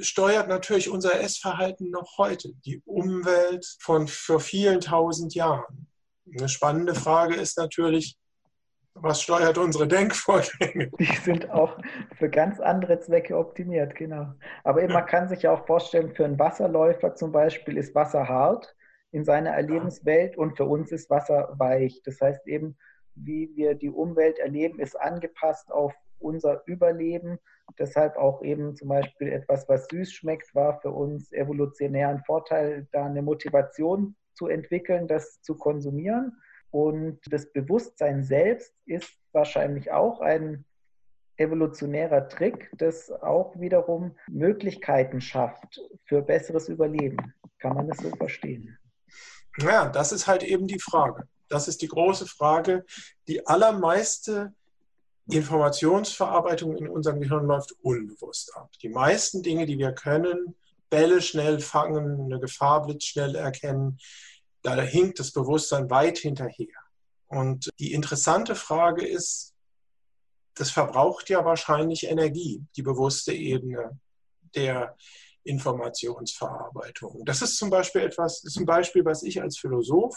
steuert 0.00 0.48
natürlich 0.48 0.90
unser 0.90 1.20
Essverhalten 1.20 1.90
noch 1.90 2.18
heute, 2.18 2.52
die 2.64 2.82
Umwelt 2.84 3.66
von 3.80 4.08
vor 4.08 4.40
vielen 4.40 4.80
tausend 4.80 5.34
Jahren. 5.34 5.88
Eine 6.36 6.48
spannende 6.48 6.94
Frage 6.94 7.34
ist 7.34 7.58
natürlich, 7.58 8.18
was 8.94 9.22
steuert 9.22 9.58
unsere 9.58 9.86
Denkvorgänge? 9.86 10.90
Die 10.98 11.04
sind 11.22 11.50
auch 11.50 11.78
für 12.16 12.28
ganz 12.28 12.60
andere 12.60 12.98
Zwecke 13.00 13.36
optimiert, 13.36 13.94
genau. 13.94 14.34
Aber 14.64 14.86
man 14.88 15.06
kann 15.06 15.28
sich 15.28 15.42
ja 15.42 15.52
auch 15.52 15.66
vorstellen, 15.66 16.14
für 16.14 16.24
einen 16.24 16.38
Wasserläufer 16.38 17.14
zum 17.14 17.32
Beispiel 17.32 17.76
ist 17.76 17.94
Wasser 17.94 18.28
hart 18.28 18.74
in 19.12 19.24
seiner 19.24 19.50
Erlebenswelt 19.50 20.36
und 20.36 20.56
für 20.56 20.64
uns 20.64 20.90
ist 20.92 21.10
Wasser 21.10 21.54
weich. 21.56 22.02
Das 22.04 22.20
heißt 22.20 22.46
eben, 22.46 22.76
wie 23.14 23.50
wir 23.54 23.74
die 23.74 23.90
Umwelt 23.90 24.38
erleben, 24.38 24.80
ist 24.80 25.00
angepasst 25.00 25.70
auf 25.70 25.94
unser 26.20 26.62
Überleben. 26.66 27.38
Deshalb 27.78 28.16
auch 28.16 28.42
eben 28.42 28.76
zum 28.76 28.88
Beispiel 28.88 29.28
etwas, 29.28 29.68
was 29.68 29.86
süß 29.90 30.12
schmeckt, 30.12 30.54
war 30.54 30.80
für 30.80 30.90
uns 30.90 31.32
evolutionär 31.32 32.08
ein 32.08 32.22
Vorteil, 32.24 32.86
da 32.92 33.06
eine 33.06 33.22
Motivation 33.22 34.16
zu 34.34 34.48
entwickeln, 34.48 35.08
das 35.08 35.40
zu 35.42 35.56
konsumieren. 35.56 36.40
Und 36.70 37.20
das 37.30 37.50
Bewusstsein 37.52 38.22
selbst 38.22 38.74
ist 38.86 39.12
wahrscheinlich 39.32 39.90
auch 39.90 40.20
ein 40.20 40.64
evolutionärer 41.36 42.28
Trick, 42.28 42.70
das 42.76 43.10
auch 43.10 43.58
wiederum 43.58 44.16
Möglichkeiten 44.28 45.20
schafft 45.20 45.80
für 46.04 46.20
besseres 46.20 46.68
Überleben. 46.68 47.32
Kann 47.58 47.74
man 47.74 47.88
das 47.88 47.98
so 47.98 48.10
verstehen? 48.10 48.76
Ja, 49.58 49.88
das 49.88 50.12
ist 50.12 50.26
halt 50.26 50.42
eben 50.42 50.66
die 50.66 50.80
Frage. 50.80 51.28
Das 51.48 51.68
ist 51.68 51.82
die 51.82 51.88
große 51.88 52.26
Frage. 52.26 52.84
Die 53.26 53.46
allermeiste 53.46 54.52
Informationsverarbeitung 55.36 56.76
in 56.76 56.88
unserem 56.88 57.20
Gehirn 57.20 57.46
läuft 57.46 57.72
unbewusst 57.82 58.54
ab. 58.56 58.70
Die 58.82 58.88
meisten 58.88 59.42
Dinge, 59.42 59.66
die 59.66 59.78
wir 59.78 59.92
können, 59.92 60.56
Bälle 60.90 61.20
schnell 61.20 61.60
fangen, 61.60 62.24
eine 62.24 62.40
Gefahr 62.40 62.86
blitzschnell 62.86 63.34
erkennen, 63.34 63.98
da 64.62 64.74
hinkt 64.80 65.18
das 65.18 65.32
Bewusstsein 65.32 65.90
weit 65.90 66.18
hinterher. 66.18 66.68
Und 67.26 67.70
die 67.78 67.92
interessante 67.92 68.54
Frage 68.54 69.06
ist, 69.06 69.54
das 70.54 70.70
verbraucht 70.70 71.28
ja 71.28 71.44
wahrscheinlich 71.44 72.06
Energie, 72.06 72.64
die 72.74 72.82
bewusste 72.82 73.32
Ebene 73.32 73.98
der 74.54 74.96
Informationsverarbeitung. 75.44 77.24
Das 77.24 77.42
ist 77.42 77.56
zum 77.58 77.70
Beispiel 77.70 78.02
etwas, 78.02 78.42
ist 78.44 78.58
ein 78.58 78.66
Beispiel, 78.66 79.04
was 79.04 79.22
ich 79.22 79.40
als 79.40 79.58
Philosoph 79.58 80.16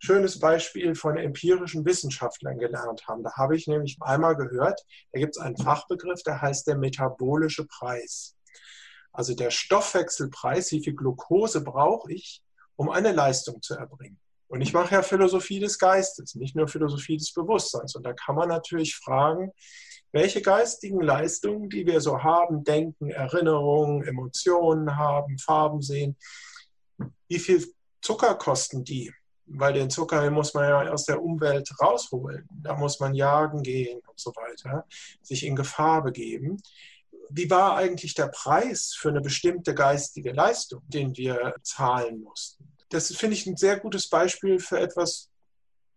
schönes 0.00 0.38
Beispiel 0.38 0.94
von 0.94 1.16
empirischen 1.16 1.84
Wissenschaftlern 1.84 2.58
gelernt 2.58 3.06
habe. 3.06 3.22
Da 3.22 3.32
habe 3.36 3.56
ich 3.56 3.66
nämlich 3.66 3.96
einmal 4.00 4.36
gehört, 4.36 4.80
da 5.12 5.20
gibt 5.20 5.36
es 5.36 5.42
einen 5.42 5.56
Fachbegriff, 5.56 6.22
der 6.22 6.40
heißt 6.42 6.66
der 6.66 6.76
metabolische 6.76 7.66
Preis. 7.66 8.36
Also 9.12 9.34
der 9.34 9.50
Stoffwechselpreis, 9.50 10.72
wie 10.72 10.82
viel 10.82 10.94
Glucose 10.94 11.62
brauche 11.62 12.12
ich, 12.12 12.42
um 12.76 12.90
eine 12.90 13.12
Leistung 13.12 13.62
zu 13.62 13.74
erbringen. 13.74 14.18
Und 14.48 14.60
ich 14.60 14.72
mache 14.72 14.94
ja 14.94 15.02
Philosophie 15.02 15.60
des 15.60 15.78
Geistes, 15.78 16.34
nicht 16.34 16.54
nur 16.54 16.68
Philosophie 16.68 17.16
des 17.16 17.32
Bewusstseins. 17.32 17.94
Und 17.94 18.04
da 18.04 18.12
kann 18.12 18.34
man 18.34 18.48
natürlich 18.48 18.96
fragen, 18.96 19.52
welche 20.12 20.42
geistigen 20.42 21.00
Leistungen, 21.00 21.68
die 21.68 21.86
wir 21.86 22.00
so 22.00 22.22
haben, 22.22 22.62
Denken, 22.62 23.10
Erinnerungen, 23.10 24.04
Emotionen 24.04 24.96
haben, 24.96 25.38
Farben 25.38 25.82
sehen, 25.82 26.16
wie 27.28 27.38
viel 27.38 27.66
Zucker 28.00 28.36
kosten 28.36 28.84
die? 28.84 29.12
Weil 29.46 29.74
den 29.74 29.90
Zucker 29.90 30.30
muss 30.30 30.54
man 30.54 30.68
ja 30.68 30.92
aus 30.92 31.04
der 31.04 31.22
Umwelt 31.22 31.70
rausholen. 31.80 32.48
Da 32.50 32.74
muss 32.74 32.98
man 33.00 33.14
jagen 33.14 33.62
gehen 33.62 34.00
und 34.06 34.18
so 34.18 34.30
weiter, 34.30 34.86
sich 35.22 35.44
in 35.44 35.56
Gefahr 35.56 36.02
begeben. 36.02 36.62
Wie 37.30 37.50
war 37.50 37.76
eigentlich 37.76 38.14
der 38.14 38.28
Preis 38.28 38.94
für 38.94 39.08
eine 39.08 39.20
bestimmte 39.20 39.74
geistige 39.74 40.32
Leistung, 40.32 40.82
den 40.88 41.16
wir 41.16 41.54
zahlen 41.62 42.22
mussten? 42.22 42.68
Das 42.88 43.14
finde 43.14 43.36
ich 43.36 43.46
ein 43.46 43.56
sehr 43.56 43.78
gutes 43.78 44.08
Beispiel 44.08 44.58
für 44.58 44.78
etwas, 44.78 45.30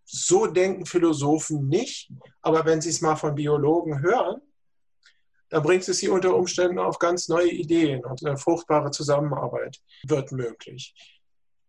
so 0.05 0.47
denken 0.47 0.85
Philosophen 0.85 1.67
nicht, 1.67 2.09
aber 2.41 2.65
wenn 2.65 2.79
sie 2.79 2.89
es 2.89 3.01
mal 3.01 3.17
von 3.17 3.35
Biologen 3.35 4.01
hören, 4.01 4.41
dann 5.49 5.63
bringt 5.63 5.87
es 5.87 5.99
sie 5.99 6.09
unter 6.09 6.35
Umständen 6.35 6.79
auf 6.79 6.99
ganz 6.99 7.27
neue 7.27 7.51
Ideen 7.51 8.03
und 8.03 8.25
eine 8.25 8.37
fruchtbare 8.37 8.91
Zusammenarbeit 8.91 9.79
wird 10.03 10.31
möglich. 10.31 10.93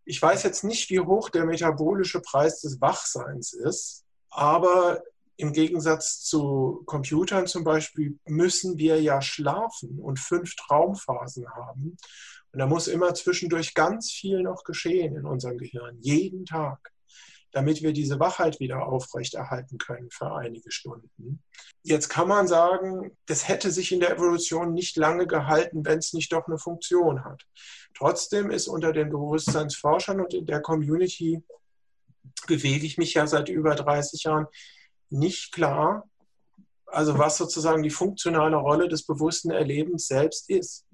Ich 0.09 0.23
weiß 0.23 0.43
jetzt 0.45 0.65
nicht, 0.65 0.89
wie 0.89 1.01
hoch 1.01 1.29
der 1.29 1.45
metabolische 1.45 2.23
Preis 2.23 2.63
des 2.63 2.81
Wachseins 2.81 3.53
ist, 3.53 4.07
aber 4.31 5.03
im 5.37 5.53
Gegensatz 5.53 6.23
zu 6.23 6.83
Computern 6.87 7.47
zum 7.47 7.63
Beispiel 7.63 8.19
müssen 8.25 8.79
wir 8.79 9.03
ja 9.03 9.21
schlafen 9.21 10.01
und 10.01 10.19
fünf 10.19 10.57
Traumphasen 10.57 11.47
haben. 11.51 11.99
Und 12.53 12.59
da 12.59 12.67
muss 12.67 12.89
immer 12.89 13.13
zwischendurch 13.13 13.75
ganz 13.75 14.11
viel 14.11 14.41
noch 14.41 14.65
geschehen 14.65 15.15
in 15.15 15.27
unserem 15.27 15.59
Gehirn, 15.59 15.99
jeden 16.01 16.47
Tag, 16.47 16.91
damit 17.59 17.83
wir 17.83 17.93
diese 17.93 18.21
Wachheit 18.21 18.61
wieder 18.61 18.87
aufrechterhalten 18.87 19.79
können 19.79 20.11
für 20.13 20.33
einige 20.33 20.71
Stunden. 20.71 21.43
Jetzt 21.83 22.09
kann 22.09 22.29
man 22.29 22.47
sagen, 22.47 23.17
das 23.27 23.49
hätte 23.49 23.73
sich 23.73 23.91
in 23.91 23.99
der 23.99 24.13
Evolution 24.13 24.75
nicht 24.75 24.97
lange 24.97 25.27
gehalten, 25.27 25.85
wenn 25.85 25.99
es 25.99 26.13
nicht 26.13 26.33
doch 26.33 26.47
eine 26.47 26.59
Funktion 26.59 27.25
hat. 27.25 27.49
Trotzdem 27.97 28.53
ist 28.53 28.69
unter 28.69 28.93
den 28.93 29.11
Bewusstseinsforschern 29.11 30.21
und 30.21 30.35
in 30.35 30.47
der 30.47 30.61
Community 30.61 31.43
bewege 32.47 32.87
ich 32.87 32.97
mich 32.97 33.15
ja 33.15 33.27
seit 33.27 33.49
über 33.49 33.75
30 33.75 34.23
Jahren, 34.23 34.47
nicht 35.11 35.51
klar, 35.51 36.09
also 36.87 37.19
was 37.19 37.39
sozusagen 37.39 37.83
die 37.83 37.91
funktionale 37.91 38.57
Rolle 38.57 38.87
des 38.87 39.05
bewussten 39.05 39.51
Erlebens 39.51 40.07
selbst 40.07 40.49
ist. 40.49 40.87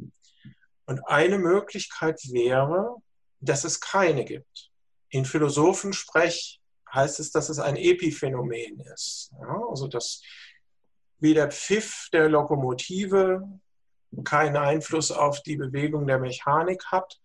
Und 0.87 1.07
eine 1.09 1.37
Möglichkeit 1.37 2.23
wäre, 2.31 2.97
dass 3.41 3.65
es 3.65 3.83
keine 3.83 4.25
gibt. 4.25 4.71
In 5.15 5.25
Philosophensprech 5.25 6.61
heißt 6.93 7.21
es, 7.21 7.31
dass 7.31 7.49
es 7.49 7.61
ein 7.61 7.77
Epiphänomen 7.77 8.81
ist. 8.81 9.31
Ja, 9.41 9.63
also 9.71 9.87
dass 9.87 10.21
wie 11.21 11.35
der 11.35 11.53
Pfiff 11.53 12.09
der 12.13 12.29
Lokomotive 12.29 13.49
keinen 14.25 14.57
Einfluss 14.57 15.13
auf 15.13 15.41
die 15.45 15.57
Bewegung 15.57 16.09
der 16.09 16.19
Mechanik 16.19 16.87
hat, 16.87 17.21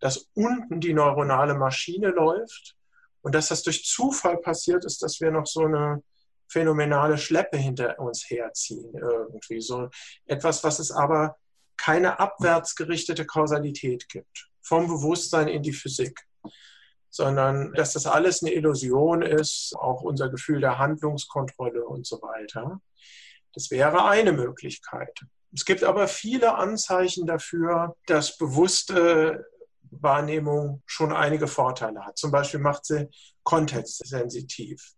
dass 0.00 0.28
unten 0.34 0.80
die 0.80 0.92
neuronale 0.92 1.54
Maschine 1.54 2.08
läuft 2.08 2.76
und 3.22 3.34
dass 3.34 3.48
das 3.48 3.62
durch 3.62 3.86
Zufall 3.86 4.36
passiert 4.36 4.84
ist, 4.84 5.02
dass 5.02 5.18
wir 5.22 5.30
noch 5.30 5.46
so 5.46 5.64
eine 5.64 6.02
phänomenale 6.46 7.16
Schleppe 7.16 7.56
hinter 7.56 7.98
uns 8.00 8.28
herziehen 8.28 8.92
irgendwie. 8.94 9.62
So 9.62 9.88
etwas, 10.26 10.62
was 10.62 10.78
es 10.78 10.90
aber 10.90 11.38
keine 11.78 12.20
abwärtsgerichtete 12.20 13.24
Kausalität 13.24 14.10
gibt. 14.10 14.50
Vom 14.60 14.88
Bewusstsein 14.88 15.48
in 15.48 15.62
die 15.62 15.72
Physik. 15.72 16.26
Sondern 17.10 17.72
dass 17.74 17.94
das 17.94 18.06
alles 18.06 18.42
eine 18.42 18.52
Illusion 18.52 19.22
ist, 19.22 19.74
auch 19.76 20.02
unser 20.02 20.28
Gefühl 20.28 20.60
der 20.60 20.78
Handlungskontrolle 20.78 21.84
und 21.84 22.06
so 22.06 22.22
weiter. 22.22 22.80
Das 23.52 23.70
wäre 23.70 24.04
eine 24.04 24.32
Möglichkeit. 24.32 25.20
Es 25.52 25.64
gibt 25.64 25.82
aber 25.82 26.06
viele 26.06 26.54
Anzeichen 26.54 27.26
dafür, 27.26 27.96
dass 28.06 28.38
bewusste 28.38 29.44
Wahrnehmung 29.90 30.82
schon 30.86 31.12
einige 31.12 31.48
Vorteile 31.48 32.06
hat. 32.06 32.16
Zum 32.16 32.30
Beispiel 32.30 32.60
macht 32.60 32.84
sie 32.84 33.08
kontextsensitiv. 33.42 34.92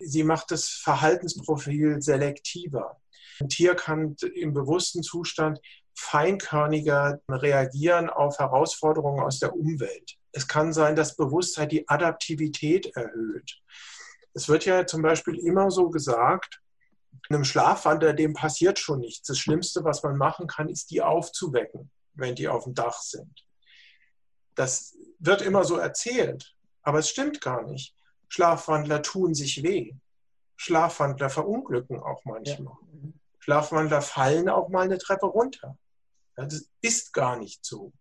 Sie 0.00 0.24
macht 0.24 0.50
das 0.50 0.68
Verhaltensprofil 0.68 2.00
selektiver. 2.00 2.98
Ein 3.38 3.50
Tier 3.50 3.74
kann 3.74 4.16
im 4.34 4.54
bewussten 4.54 5.02
Zustand 5.02 5.60
feinkörniger 5.94 7.20
reagieren 7.28 8.08
auf 8.08 8.38
Herausforderungen 8.38 9.20
aus 9.20 9.38
der 9.38 9.54
Umwelt. 9.54 10.16
Es 10.32 10.46
kann 10.46 10.72
sein, 10.72 10.96
dass 10.96 11.16
Bewusstsein 11.16 11.68
die 11.68 11.88
Adaptivität 11.88 12.94
erhöht. 12.96 13.60
Es 14.32 14.48
wird 14.48 14.64
ja 14.64 14.86
zum 14.86 15.02
Beispiel 15.02 15.38
immer 15.38 15.70
so 15.70 15.90
gesagt, 15.90 16.60
einem 17.28 17.44
Schlafwandler, 17.44 18.12
dem 18.12 18.34
passiert 18.34 18.78
schon 18.78 19.00
nichts. 19.00 19.26
Das 19.26 19.38
Schlimmste, 19.38 19.84
was 19.84 20.02
man 20.02 20.16
machen 20.16 20.46
kann, 20.46 20.68
ist, 20.68 20.90
die 20.90 21.02
aufzuwecken, 21.02 21.90
wenn 22.14 22.34
die 22.34 22.48
auf 22.48 22.64
dem 22.64 22.74
Dach 22.74 23.00
sind. 23.00 23.46
Das 24.54 24.96
wird 25.18 25.42
immer 25.42 25.64
so 25.64 25.76
erzählt, 25.76 26.54
aber 26.82 26.98
es 26.98 27.08
stimmt 27.08 27.40
gar 27.40 27.62
nicht. 27.62 27.94
Schlafwandler 28.28 29.02
tun 29.02 29.34
sich 29.34 29.62
weh. 29.62 29.94
Schlafwandler 30.56 31.30
verunglücken 31.30 32.00
auch 32.00 32.24
manchmal. 32.24 32.74
Ja. 32.74 33.10
Schlafwandler 33.38 34.02
fallen 34.02 34.48
auch 34.48 34.68
mal 34.68 34.84
eine 34.84 34.98
Treppe 34.98 35.26
runter. 35.26 35.78
Das 36.36 36.68
ist 36.80 37.12
gar 37.12 37.36
nicht 37.36 37.64
so. 37.64 37.92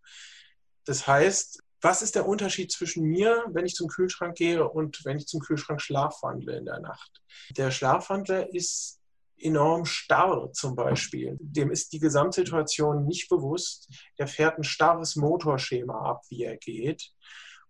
Das 0.86 1.08
heißt, 1.08 1.64
was 1.82 2.02
ist 2.02 2.16
der 2.16 2.28
Unterschied 2.28 2.72
zwischen 2.72 3.04
mir, 3.04 3.46
wenn 3.50 3.66
ich 3.66 3.76
zum 3.76 3.88
Kühlschrank 3.88 4.36
gehe 4.36 4.68
und 4.68 5.04
wenn 5.06 5.18
ich 5.18 5.28
zum 5.28 5.40
Kühlschrank 5.40 5.82
schlafwandle 5.82 6.58
in 6.58 6.66
der 6.66 6.80
Nacht? 6.80 7.22
Der 7.58 7.72
Schlafwandler 7.72 8.54
ist 8.54 9.00
enorm 9.38 9.86
starr 9.86 10.52
zum 10.52 10.76
Beispiel. 10.76 11.38
Dem 11.40 11.72
ist 11.72 11.94
die 11.94 12.00
Gesamtsituation 12.00 13.06
nicht 13.06 13.30
bewusst. 13.30 13.88
Der 14.18 14.28
fährt 14.28 14.58
ein 14.58 14.64
starres 14.64 15.16
Motorschema 15.16 16.10
ab, 16.10 16.24
wie 16.30 16.44
er 16.44 16.58
geht 16.58 17.14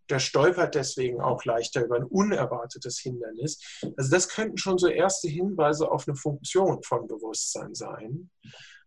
der 0.09 0.19
stolpert 0.19 0.75
deswegen 0.75 1.21
auch 1.21 1.45
leichter 1.45 1.83
über 1.83 1.95
ein 1.95 2.03
unerwartetes 2.03 2.99
Hindernis. 2.99 3.59
Also 3.95 4.11
das 4.11 4.29
könnten 4.29 4.57
schon 4.57 4.77
so 4.77 4.87
erste 4.87 5.29
Hinweise 5.29 5.89
auf 5.89 6.07
eine 6.07 6.15
Funktion 6.15 6.81
von 6.83 7.07
Bewusstsein 7.07 7.75
sein. 7.75 8.29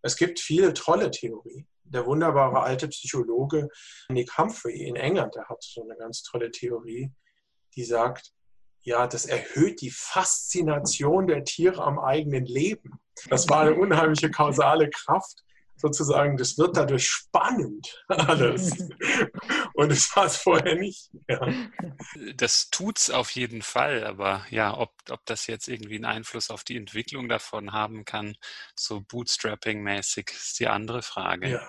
Es 0.02 0.16
gibt 0.16 0.40
viele 0.40 0.74
tolle 0.74 1.10
Theorien. 1.10 1.66
Der 1.92 2.06
wunderbare 2.06 2.62
alte 2.62 2.88
Psychologe 2.88 3.68
Nick 4.08 4.36
Humphrey 4.38 4.82
in 4.82 4.96
England, 4.96 5.34
der 5.34 5.48
hat 5.48 5.62
so 5.62 5.82
eine 5.82 5.96
ganz 5.96 6.22
tolle 6.22 6.50
Theorie, 6.50 7.12
die 7.74 7.84
sagt, 7.84 8.32
ja, 8.82 9.06
das 9.06 9.26
erhöht 9.26 9.80
die 9.80 9.90
Faszination 9.90 11.26
der 11.26 11.44
Tiere 11.44 11.82
am 11.82 11.98
eigenen 11.98 12.46
Leben. 12.46 13.00
Das 13.28 13.48
war 13.48 13.60
eine 13.60 13.74
unheimliche 13.74 14.30
kausale 14.30 14.90
Kraft 14.90 15.44
sozusagen, 15.76 16.36
das 16.36 16.58
wird 16.58 16.76
dadurch 16.76 17.08
spannend 17.08 18.04
alles. 18.08 18.78
Und 19.74 19.90
es 19.90 20.14
war 20.14 20.26
es 20.26 20.36
vorher 20.36 20.76
nicht. 20.76 21.10
Ja. 21.28 21.46
Das 22.36 22.68
es 22.94 23.10
auf 23.10 23.30
jeden 23.30 23.62
Fall, 23.62 24.04
aber 24.04 24.46
ja, 24.50 24.76
ob, 24.76 24.92
ob 25.10 25.24
das 25.26 25.46
jetzt 25.46 25.68
irgendwie 25.68 25.96
einen 25.96 26.04
Einfluss 26.04 26.50
auf 26.50 26.64
die 26.64 26.76
Entwicklung 26.76 27.28
davon 27.28 27.72
haben 27.72 28.04
kann, 28.04 28.36
so 28.76 29.00
Bootstrapping-mäßig, 29.00 30.30
ist 30.30 30.60
die 30.60 30.68
andere 30.68 31.02
Frage. 31.02 31.50
Ja. 31.50 31.68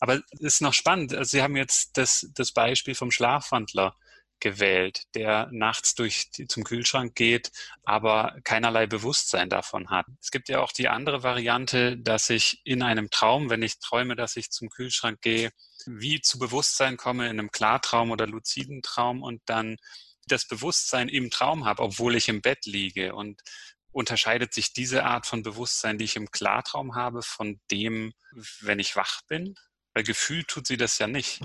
Aber 0.00 0.20
es 0.32 0.40
ist 0.40 0.60
noch 0.62 0.74
spannend. 0.74 1.14
Also 1.14 1.30
Sie 1.30 1.42
haben 1.42 1.56
jetzt 1.56 1.96
das, 1.96 2.28
das 2.34 2.52
Beispiel 2.52 2.94
vom 2.94 3.10
Schlafwandler 3.10 3.96
gewählt, 4.40 5.04
der 5.14 5.48
nachts 5.52 5.94
durch 5.94 6.30
die, 6.30 6.46
zum 6.46 6.64
Kühlschrank 6.64 7.14
geht, 7.14 7.50
aber 7.84 8.36
keinerlei 8.44 8.86
Bewusstsein 8.86 9.48
davon 9.48 9.90
hat. 9.90 10.06
Es 10.20 10.30
gibt 10.30 10.48
ja 10.48 10.60
auch 10.60 10.72
die 10.72 10.88
andere 10.88 11.22
Variante, 11.22 11.96
dass 11.96 12.30
ich 12.30 12.60
in 12.64 12.82
einem 12.82 13.10
Traum, 13.10 13.50
wenn 13.50 13.62
ich 13.62 13.78
träume, 13.78 14.16
dass 14.16 14.36
ich 14.36 14.50
zum 14.50 14.68
Kühlschrank 14.68 15.20
gehe, 15.22 15.50
wie 15.86 16.20
zu 16.20 16.38
Bewusstsein 16.38 16.96
komme 16.96 17.24
in 17.24 17.38
einem 17.38 17.50
Klartraum 17.50 18.10
oder 18.10 18.26
luziden 18.26 18.82
Traum 18.82 19.22
und 19.22 19.42
dann 19.46 19.76
das 20.26 20.46
Bewusstsein 20.46 21.08
im 21.08 21.30
Traum 21.30 21.64
habe, 21.64 21.82
obwohl 21.82 22.14
ich 22.14 22.28
im 22.28 22.40
Bett 22.40 22.66
liege. 22.66 23.14
Und 23.14 23.40
unterscheidet 23.92 24.52
sich 24.52 24.72
diese 24.72 25.04
Art 25.04 25.26
von 25.26 25.42
Bewusstsein, 25.42 25.98
die 25.98 26.04
ich 26.04 26.16
im 26.16 26.30
Klartraum 26.30 26.96
habe, 26.96 27.22
von 27.22 27.60
dem, 27.70 28.12
wenn 28.60 28.78
ich 28.78 28.96
wach 28.96 29.22
bin? 29.28 29.54
Weil 29.94 30.02
gefühlt 30.02 30.48
tut 30.48 30.66
sie 30.66 30.76
das 30.76 30.98
ja 30.98 31.06
nicht. 31.06 31.40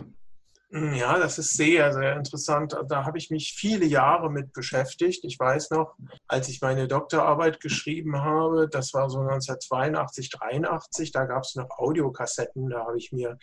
Hm, 0.71 0.93
ja, 0.93 1.17
das 1.17 1.39
ist 1.39 1.57
sehr, 1.57 1.91
sehr 1.93 2.15
interessant. 2.15 2.75
Da 2.87 3.03
habe 3.03 3.17
ich 3.17 3.31
mich 3.31 3.55
viele 3.57 3.85
Jahre 3.85 4.29
mit 4.31 4.53
beschäftigt. 4.53 5.23
Ich 5.23 5.39
weiß 5.39 5.71
noch, 5.71 5.95
als 6.27 6.47
ich 6.47 6.61
meine 6.61 6.87
Doktorarbeit 6.87 7.59
geschrieben 7.59 8.21
habe, 8.21 8.69
das 8.69 8.93
war 8.93 9.09
so 9.09 9.19
1982, 9.19 10.29
83, 10.29 11.11
da 11.11 11.25
gab 11.25 11.43
es 11.43 11.55
noch 11.55 11.71
Audiokassetten. 11.71 12.69
Da 12.69 12.85
habe 12.85 12.99
ich 12.99 13.11
mir 13.11 13.39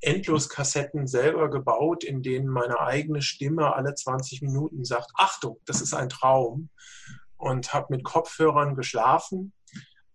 Endloskassetten 0.00 1.06
selber 1.06 1.50
gebaut, 1.50 2.02
in 2.02 2.22
denen 2.22 2.48
meine 2.48 2.80
eigene 2.80 3.20
Stimme 3.20 3.74
alle 3.74 3.94
20 3.94 4.40
Minuten 4.40 4.84
sagt, 4.84 5.10
Achtung, 5.16 5.60
das 5.66 5.82
ist 5.82 5.92
ein 5.92 6.08
Traum. 6.08 6.70
Und 7.36 7.74
habe 7.74 7.88
mit 7.90 8.04
Kopfhörern 8.04 8.74
geschlafen. 8.74 9.52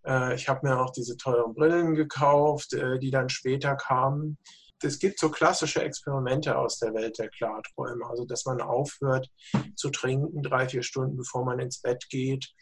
Äh, 0.03 0.33
ich 0.33 0.49
habe 0.49 0.67
mir 0.67 0.79
auch 0.79 0.89
diese 0.89 1.15
teuren 1.15 1.53
Brillen 1.53 1.93
gekauft, 1.93 2.73
äh, 2.73 2.97
die 2.97 3.11
dann 3.11 3.29
später 3.29 3.75
kamen 3.75 4.39
es 4.83 4.99
gibt 4.99 5.19
so 5.19 5.29
klassische 5.29 5.81
Experimente 5.81 6.57
aus 6.57 6.79
der 6.79 6.93
Welt 6.93 7.19
der 7.19 7.29
Klarträume, 7.29 8.05
also 8.05 8.25
dass 8.25 8.45
man 8.45 8.61
aufhört 8.61 9.29
zu 9.75 9.89
trinken 9.89 10.41
drei, 10.41 10.67
vier 10.67 10.83
Stunden, 10.83 11.17
bevor 11.17 11.45
man 11.45 11.59
ins 11.59 11.81
Bett 11.81 12.07
geht 12.09 12.53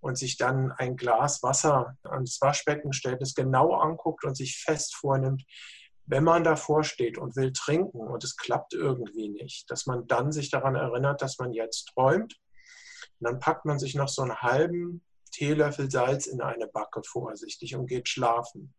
und 0.00 0.16
sich 0.16 0.36
dann 0.36 0.72
ein 0.72 0.96
Glas 0.96 1.42
Wasser 1.42 1.96
ans 2.04 2.38
Waschbecken 2.40 2.92
stellt, 2.92 3.22
es 3.22 3.34
genau 3.34 3.74
anguckt 3.74 4.24
und 4.24 4.36
sich 4.36 4.62
fest 4.62 4.94
vornimmt, 4.94 5.44
wenn 6.06 6.24
man 6.24 6.44
davor 6.44 6.84
steht 6.84 7.16
und 7.16 7.36
will 7.36 7.52
trinken 7.52 8.00
und 8.00 8.24
es 8.24 8.36
klappt 8.36 8.74
irgendwie 8.74 9.28
nicht, 9.28 9.70
dass 9.70 9.86
man 9.86 10.06
dann 10.06 10.32
sich 10.32 10.50
daran 10.50 10.74
erinnert, 10.74 11.22
dass 11.22 11.38
man 11.38 11.52
jetzt 11.52 11.92
träumt. 11.94 12.36
Und 13.20 13.28
dann 13.28 13.38
packt 13.38 13.64
man 13.64 13.78
sich 13.78 13.94
noch 13.94 14.08
so 14.08 14.22
einen 14.22 14.36
halben 14.36 15.02
Teelöffel 15.32 15.90
Salz 15.90 16.26
in 16.26 16.40
eine 16.40 16.66
Backe 16.66 17.02
vorsichtig 17.04 17.74
und 17.76 17.86
geht 17.86 18.08
schlafen. 18.08 18.74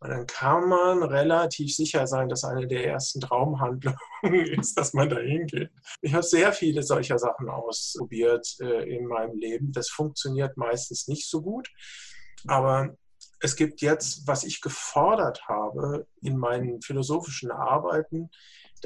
Und 0.00 0.10
dann 0.10 0.26
kann 0.26 0.68
man 0.68 1.02
relativ 1.02 1.74
sicher 1.74 2.06
sein, 2.06 2.28
dass 2.28 2.44
eine 2.44 2.66
der 2.66 2.86
ersten 2.86 3.20
Traumhandlungen 3.20 3.98
ist, 4.58 4.78
dass 4.78 4.92
man 4.92 5.08
da 5.08 5.18
hingeht. 5.18 5.70
Ich 6.02 6.12
habe 6.12 6.22
sehr 6.22 6.52
viele 6.52 6.82
solcher 6.82 7.18
Sachen 7.18 7.48
ausprobiert 7.48 8.46
äh, 8.60 8.94
in 8.94 9.06
meinem 9.06 9.38
Leben. 9.38 9.72
Das 9.72 9.88
funktioniert 9.88 10.56
meistens 10.56 11.08
nicht 11.08 11.28
so 11.28 11.40
gut. 11.40 11.70
Aber 12.46 12.94
es 13.40 13.56
gibt 13.56 13.80
jetzt, 13.80 14.26
was 14.26 14.44
ich 14.44 14.60
gefordert 14.60 15.46
habe 15.48 16.06
in 16.20 16.36
meinen 16.36 16.82
philosophischen 16.82 17.50
Arbeiten, 17.50 18.30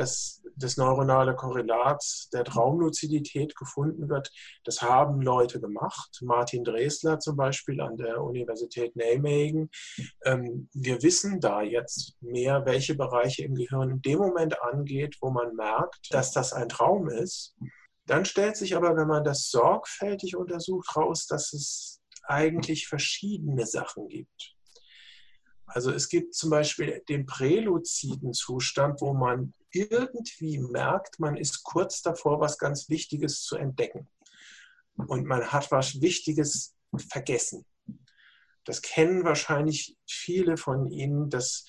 dass 0.00 0.42
das 0.56 0.78
neuronale 0.78 1.36
Korrelat 1.36 2.02
der 2.32 2.44
Traumluzidität 2.44 3.54
gefunden 3.54 4.08
wird. 4.08 4.32
Das 4.64 4.80
haben 4.80 5.20
Leute 5.20 5.60
gemacht. 5.60 6.20
Martin 6.22 6.64
Dresler 6.64 7.18
zum 7.18 7.36
Beispiel 7.36 7.82
an 7.82 7.98
der 7.98 8.22
Universität 8.22 8.96
Nijmegen. 8.96 9.68
Ähm, 10.24 10.70
wir 10.72 11.02
wissen 11.02 11.38
da 11.38 11.60
jetzt 11.60 12.16
mehr, 12.22 12.64
welche 12.64 12.94
Bereiche 12.94 13.44
im 13.44 13.54
Gehirn 13.54 13.90
in 13.90 14.02
dem 14.02 14.18
Moment 14.18 14.60
angeht, 14.62 15.16
wo 15.20 15.30
man 15.30 15.54
merkt, 15.54 16.08
dass 16.10 16.32
das 16.32 16.54
ein 16.54 16.70
Traum 16.70 17.10
ist. 17.10 17.54
Dann 18.06 18.24
stellt 18.24 18.56
sich 18.56 18.74
aber, 18.74 18.96
wenn 18.96 19.06
man 19.06 19.22
das 19.22 19.50
sorgfältig 19.50 20.34
untersucht, 20.34 20.96
raus, 20.96 21.26
dass 21.26 21.52
es 21.52 22.00
eigentlich 22.24 22.88
verschiedene 22.88 23.66
Sachen 23.66 24.08
gibt. 24.08 24.54
Also 25.66 25.92
es 25.92 26.08
gibt 26.08 26.34
zum 26.34 26.48
Beispiel 26.48 27.02
den 27.08 27.26
präluziden 27.26 28.32
Zustand, 28.32 29.02
wo 29.02 29.12
man 29.12 29.52
irgendwie 29.72 30.59
merkt, 30.59 31.20
man 31.20 31.37
ist 31.37 31.62
kurz 31.62 32.02
davor, 32.02 32.40
was 32.40 32.59
ganz 32.59 32.88
Wichtiges 32.88 33.42
zu 33.42 33.56
entdecken. 33.56 34.09
Und 34.96 35.26
man 35.26 35.52
hat 35.52 35.70
was 35.70 36.00
Wichtiges 36.00 36.74
vergessen. 37.09 37.64
Das 38.64 38.83
kennen 38.83 39.24
wahrscheinlich 39.24 39.96
viele 40.06 40.56
von 40.56 40.90
Ihnen, 40.90 41.30
dass 41.30 41.64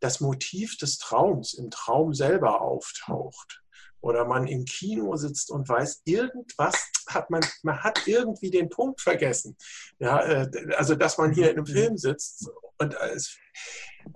das 0.00 0.20
Motiv 0.20 0.76
des 0.76 0.98
Traums 0.98 1.54
im 1.54 1.70
Traum 1.70 2.12
selber 2.12 2.60
auftaucht 2.60 3.63
oder 4.04 4.26
man 4.26 4.46
im 4.46 4.66
Kino 4.66 5.16
sitzt 5.16 5.50
und 5.50 5.66
weiß, 5.66 6.02
irgendwas 6.04 6.90
hat 7.08 7.30
man, 7.30 7.42
man 7.62 7.82
hat 7.82 8.06
irgendwie 8.06 8.50
den 8.50 8.68
Punkt 8.68 9.00
vergessen. 9.00 9.56
Ja, 9.98 10.20
äh, 10.22 10.50
also, 10.76 10.94
dass 10.94 11.16
man 11.16 11.32
hier 11.32 11.50
in 11.50 11.56
einem 11.56 11.66
Film 11.66 11.96
sitzt 11.96 12.50
und 12.76 12.94
es, 13.14 13.38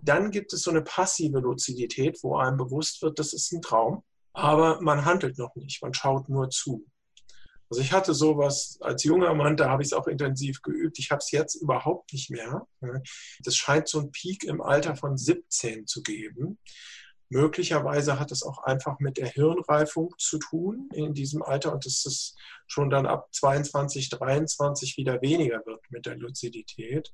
dann 0.03 0.31
gibt 0.31 0.53
es 0.53 0.61
so 0.61 0.71
eine 0.71 0.83
passive 0.83 1.39
Luzidität, 1.39 2.19
wo 2.23 2.37
einem 2.37 2.59
bewusst 2.59 3.01
wird, 3.01 3.19
das 3.19 3.33
ist 3.33 3.51
ein 3.51 3.63
Traum, 3.63 4.03
aber 4.35 4.79
man 4.83 5.07
handelt 5.07 5.39
noch 5.39 5.57
nicht, 5.57 5.83
man 5.83 5.95
schaut 5.95 6.29
nur 6.29 6.51
zu. 6.51 6.85
Also 7.71 7.83
ich 7.83 7.93
hatte 7.93 8.13
sowas 8.13 8.79
als 8.81 9.05
junger 9.05 9.35
Mann, 9.35 9.57
da 9.57 9.71
habe 9.71 9.83
ich 9.83 9.89
es 9.89 9.93
auch 9.93 10.07
intensiv 10.07 10.63
geübt. 10.63 10.99
Ich 10.99 11.11
habe 11.11 11.19
es 11.19 11.31
jetzt 11.31 11.55
überhaupt 11.55 12.13
nicht 12.13 12.31
mehr. 12.31 12.67
Das 13.41 13.57
scheint 13.57 13.89
so 13.89 14.01
ein 14.01 14.11
Peak 14.11 14.45
im 14.45 14.63
Alter 14.63 14.97
von 14.97 15.19
17 15.19 15.87
zu 15.87 16.03
geben. 16.03 16.59
Möglicherweise 17.31 18.19
hat 18.19 18.33
es 18.33 18.43
auch 18.43 18.59
einfach 18.65 19.01
mit 19.01 19.19
der 19.19 19.29
Hirnreifung 19.29 20.15
zu 20.19 20.39
tun 20.39 20.89
in 20.95 21.13
diesem 21.13 21.43
Alter 21.43 21.75
und 21.75 21.85
dass 21.85 22.07
es 22.07 22.35
schon 22.67 22.89
dann 22.89 23.07
ab 23.07 23.29
22, 23.33 24.09
23 24.09 24.97
wieder 24.97 25.21
weniger 25.21 25.65
wird 25.67 25.83
mit 25.91 26.07
der 26.07 26.17
Luzidität. 26.17 27.13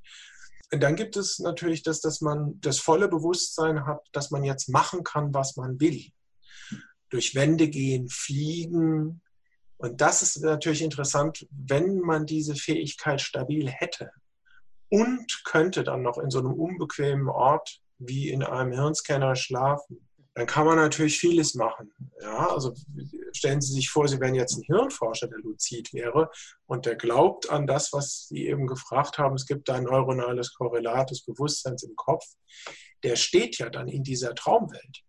Und 0.72 0.82
dann 0.82 0.94
gibt 0.94 1.16
es 1.16 1.40
natürlich 1.40 1.82
das, 1.82 2.00
dass 2.00 2.20
man 2.20 2.60
das 2.60 2.78
volle 2.78 3.08
Bewusstsein 3.08 3.86
hat, 3.86 4.06
dass 4.12 4.30
man 4.30 4.44
jetzt 4.44 4.68
machen 4.68 5.02
kann, 5.02 5.34
was 5.34 5.56
man 5.56 5.80
will. 5.80 6.06
Durch 7.10 7.34
Wände 7.34 7.68
gehen, 7.68 8.08
fliegen. 8.08 9.20
Und 9.78 10.00
das 10.00 10.22
ist 10.22 10.40
natürlich 10.42 10.82
interessant, 10.82 11.46
wenn 11.50 11.98
man 11.98 12.24
diese 12.24 12.54
Fähigkeit 12.54 13.20
stabil 13.20 13.68
hätte 13.68 14.10
und 14.90 15.42
könnte 15.44 15.82
dann 15.82 16.02
noch 16.02 16.18
in 16.18 16.30
so 16.30 16.38
einem 16.38 16.52
unbequemen 16.52 17.28
Ort 17.28 17.80
wie 18.06 18.30
in 18.30 18.42
einem 18.42 18.72
Hirnscanner 18.72 19.36
schlafen, 19.36 20.08
dann 20.34 20.46
kann 20.46 20.66
man 20.66 20.76
natürlich 20.76 21.18
vieles 21.18 21.54
machen. 21.54 21.94
Ja, 22.20 22.48
also 22.50 22.74
stellen 23.32 23.60
Sie 23.60 23.72
sich 23.72 23.88
vor, 23.88 24.08
Sie 24.08 24.18
wären 24.20 24.34
jetzt 24.34 24.56
ein 24.56 24.64
Hirnforscher, 24.64 25.28
der 25.28 25.38
luzid 25.38 25.92
wäre 25.92 26.28
und 26.66 26.86
der 26.86 26.96
glaubt 26.96 27.48
an 27.50 27.68
das, 27.68 27.92
was 27.92 28.26
Sie 28.28 28.48
eben 28.48 28.66
gefragt 28.66 29.18
haben. 29.18 29.36
Es 29.36 29.46
gibt 29.46 29.70
ein 29.70 29.84
neuronales 29.84 30.52
Korrelat 30.54 31.10
des 31.10 31.24
Bewusstseins 31.24 31.84
im 31.84 31.94
Kopf. 31.94 32.24
Der 33.04 33.14
steht 33.14 33.58
ja 33.58 33.70
dann 33.70 33.86
in 33.86 34.02
dieser 34.02 34.34
Traumwelt 34.34 35.02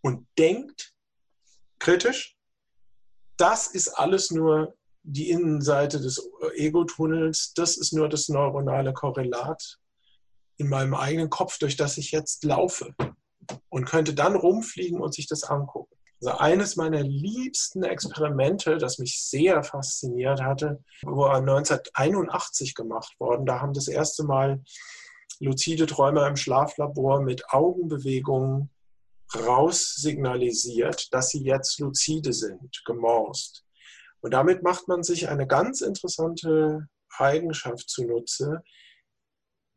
und 0.00 0.26
denkt 0.36 0.92
kritisch, 1.78 2.36
das 3.36 3.68
ist 3.68 3.88
alles 3.88 4.30
nur 4.30 4.74
die 5.02 5.30
Innenseite 5.30 6.00
des 6.00 6.30
Ego-Tunnels, 6.54 7.52
das 7.54 7.76
ist 7.76 7.92
nur 7.92 8.08
das 8.08 8.28
neuronale 8.28 8.92
Korrelat 8.92 9.78
in 10.56 10.68
meinem 10.68 10.94
eigenen 10.94 11.30
Kopf, 11.30 11.58
durch 11.58 11.76
das 11.76 11.98
ich 11.98 12.12
jetzt 12.12 12.44
laufe 12.44 12.94
und 13.68 13.84
könnte 13.84 14.14
dann 14.14 14.36
rumfliegen 14.36 15.00
und 15.00 15.14
sich 15.14 15.26
das 15.26 15.44
angucken. 15.44 15.94
Also 16.22 16.38
eines 16.38 16.76
meiner 16.76 17.02
liebsten 17.02 17.82
Experimente, 17.82 18.78
das 18.78 18.98
mich 18.98 19.22
sehr 19.22 19.62
fasziniert 19.62 20.40
hatte, 20.40 20.82
war 21.02 21.36
1981 21.36 22.74
gemacht 22.74 23.14
worden. 23.18 23.44
Da 23.44 23.60
haben 23.60 23.74
das 23.74 23.88
erste 23.88 24.24
Mal 24.24 24.62
luzide 25.40 25.86
Träumer 25.86 26.26
im 26.26 26.36
Schlaflabor 26.36 27.20
mit 27.20 27.50
Augenbewegungen 27.50 28.70
raussignalisiert, 29.34 31.12
dass 31.12 31.30
sie 31.30 31.42
jetzt 31.42 31.78
luzide 31.80 32.32
sind, 32.32 32.82
gemorst. 32.84 33.64
Und 34.20 34.32
damit 34.32 34.62
macht 34.62 34.88
man 34.88 35.02
sich 35.02 35.28
eine 35.28 35.46
ganz 35.46 35.80
interessante 35.80 36.88
Eigenschaft 37.18 37.90
zunutze, 37.90 38.62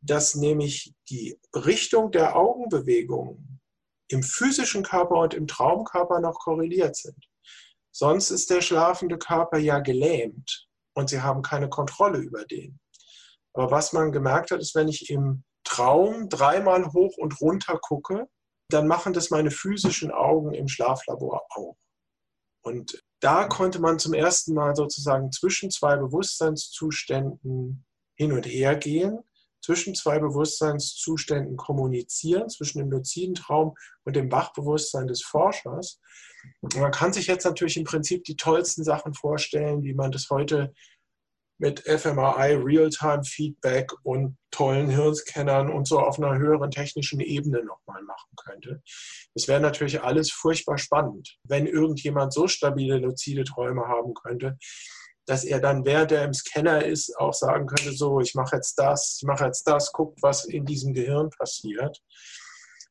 dass 0.00 0.34
nämlich 0.34 0.94
die 1.08 1.38
Richtung 1.54 2.10
der 2.10 2.36
Augenbewegung 2.36 3.60
im 4.08 4.22
physischen 4.22 4.82
Körper 4.82 5.16
und 5.16 5.34
im 5.34 5.46
Traumkörper 5.46 6.20
noch 6.20 6.38
korreliert 6.38 6.96
sind. 6.96 7.28
Sonst 7.90 8.30
ist 8.30 8.50
der 8.50 8.60
schlafende 8.60 9.18
Körper 9.18 9.58
ja 9.58 9.80
gelähmt 9.80 10.68
und 10.94 11.10
sie 11.10 11.20
haben 11.20 11.42
keine 11.42 11.68
Kontrolle 11.68 12.18
über 12.18 12.44
den. 12.44 12.78
Aber 13.54 13.70
was 13.70 13.92
man 13.92 14.12
gemerkt 14.12 14.50
hat, 14.50 14.60
ist, 14.60 14.74
wenn 14.74 14.88
ich 14.88 15.10
im 15.10 15.44
Traum 15.64 16.28
dreimal 16.28 16.92
hoch 16.92 17.16
und 17.18 17.40
runter 17.40 17.78
gucke, 17.78 18.28
dann 18.70 18.86
machen 18.86 19.12
das 19.12 19.30
meine 19.30 19.50
physischen 19.50 20.10
Augen 20.10 20.54
im 20.54 20.68
Schlaflabor 20.68 21.44
auch. 21.50 21.76
Und 22.62 23.02
da 23.20 23.46
konnte 23.46 23.80
man 23.80 23.98
zum 23.98 24.14
ersten 24.14 24.54
Mal 24.54 24.76
sozusagen 24.76 25.32
zwischen 25.32 25.70
zwei 25.70 25.96
Bewusstseinszuständen 25.96 27.84
hin 28.16 28.32
und 28.32 28.46
her 28.46 28.76
gehen 28.76 29.20
zwischen 29.60 29.94
zwei 29.94 30.18
Bewusstseinszuständen 30.18 31.56
kommunizieren, 31.56 32.48
zwischen 32.48 32.78
dem 32.78 32.90
luziden 32.90 33.34
Traum 33.34 33.74
und 34.04 34.16
dem 34.16 34.30
Wachbewusstsein 34.30 35.06
des 35.06 35.22
Forschers. 35.22 36.00
Und 36.60 36.76
man 36.76 36.92
kann 36.92 37.12
sich 37.12 37.26
jetzt 37.26 37.44
natürlich 37.44 37.76
im 37.76 37.84
Prinzip 37.84 38.24
die 38.24 38.36
tollsten 38.36 38.84
Sachen 38.84 39.14
vorstellen, 39.14 39.82
wie 39.82 39.94
man 39.94 40.12
das 40.12 40.28
heute 40.30 40.72
mit 41.58 41.80
fMRI, 41.80 42.54
Realtime-Feedback 42.54 43.92
und 44.04 44.38
tollen 44.52 44.88
Hirnscannern 44.88 45.70
und 45.70 45.88
so 45.88 45.98
auf 45.98 46.18
einer 46.18 46.38
höheren 46.38 46.70
technischen 46.70 47.20
Ebene 47.20 47.64
nochmal 47.64 48.02
machen 48.02 48.30
könnte. 48.36 48.80
Das 49.34 49.48
wäre 49.48 49.60
natürlich 49.60 50.00
alles 50.02 50.30
furchtbar 50.30 50.78
spannend, 50.78 51.36
wenn 51.42 51.66
irgendjemand 51.66 52.32
so 52.32 52.46
stabile, 52.46 52.98
luzide 52.98 53.44
Träume 53.44 53.88
haben 53.88 54.14
könnte, 54.14 54.56
dass 55.28 55.44
er 55.44 55.60
dann, 55.60 55.84
während 55.84 56.10
er 56.10 56.24
im 56.24 56.32
Scanner 56.32 56.86
ist, 56.86 57.14
auch 57.18 57.34
sagen 57.34 57.66
könnte, 57.66 57.92
so, 57.92 58.20
ich 58.20 58.34
mache 58.34 58.56
jetzt 58.56 58.76
das, 58.78 59.18
ich 59.20 59.26
mache 59.26 59.44
jetzt 59.44 59.64
das, 59.64 59.92
guckt, 59.92 60.22
was 60.22 60.46
in 60.46 60.64
diesem 60.64 60.94
Gehirn 60.94 61.28
passiert. 61.28 62.02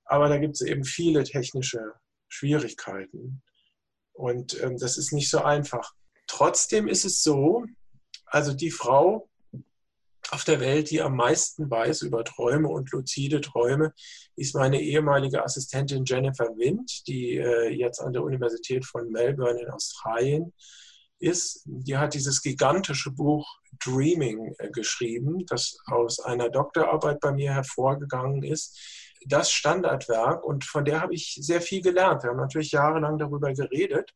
Aber 0.05 0.29
da 0.29 0.37
gibt 0.37 0.53
es 0.53 0.61
eben 0.61 0.83
viele 0.83 1.23
technische 1.23 1.93
Schwierigkeiten. 2.29 3.41
Und 4.13 4.61
ähm, 4.61 4.77
das 4.77 4.99
ist 4.99 5.13
nicht 5.13 5.31
so 5.31 5.41
einfach. 5.41 5.93
Trotzdem 6.27 6.87
ist 6.87 7.05
es 7.05 7.23
so, 7.23 7.65
also 8.27 8.53
die 8.53 8.71
Frau 8.71 9.27
auf 10.29 10.43
der 10.43 10.59
Welt, 10.59 10.91
die 10.91 11.01
am 11.01 11.15
meisten 11.15 11.71
weiß 11.71 12.03
über 12.03 12.23
Träume 12.23 12.67
und 12.67 12.91
luzide 12.91 13.41
Träume, 13.41 13.93
ist 14.35 14.53
meine 14.53 14.79
ehemalige 14.79 15.43
Assistentin 15.43 16.05
Jennifer 16.05 16.49
Wind, 16.57 17.07
die 17.07 17.37
äh, 17.37 17.69
jetzt 17.69 17.99
an 17.99 18.13
der 18.13 18.23
Universität 18.23 18.85
von 18.85 19.09
Melbourne 19.09 19.59
in 19.59 19.69
Australien 19.71 20.53
ist, 21.19 21.61
die 21.65 21.97
hat 21.97 22.13
dieses 22.13 22.41
gigantische 22.41 23.11
Buch 23.11 23.59
Dreaming 23.83 24.55
äh, 24.57 24.69
geschrieben, 24.69 25.45
das 25.47 25.77
aus 25.85 26.19
einer 26.19 26.49
Doktorarbeit 26.49 27.19
bei 27.19 27.31
mir 27.31 27.53
hervorgegangen 27.53 28.43
ist. 28.43 28.77
Das 29.25 29.51
Standardwerk 29.51 30.43
und 30.43 30.63
von 30.63 30.85
der 30.85 31.01
habe 31.01 31.13
ich 31.13 31.37
sehr 31.41 31.61
viel 31.61 31.81
gelernt. 31.81 32.23
Wir 32.23 32.29
haben 32.29 32.37
natürlich 32.37 32.71
jahrelang 32.71 33.17
darüber 33.17 33.51
geredet. 33.53 34.13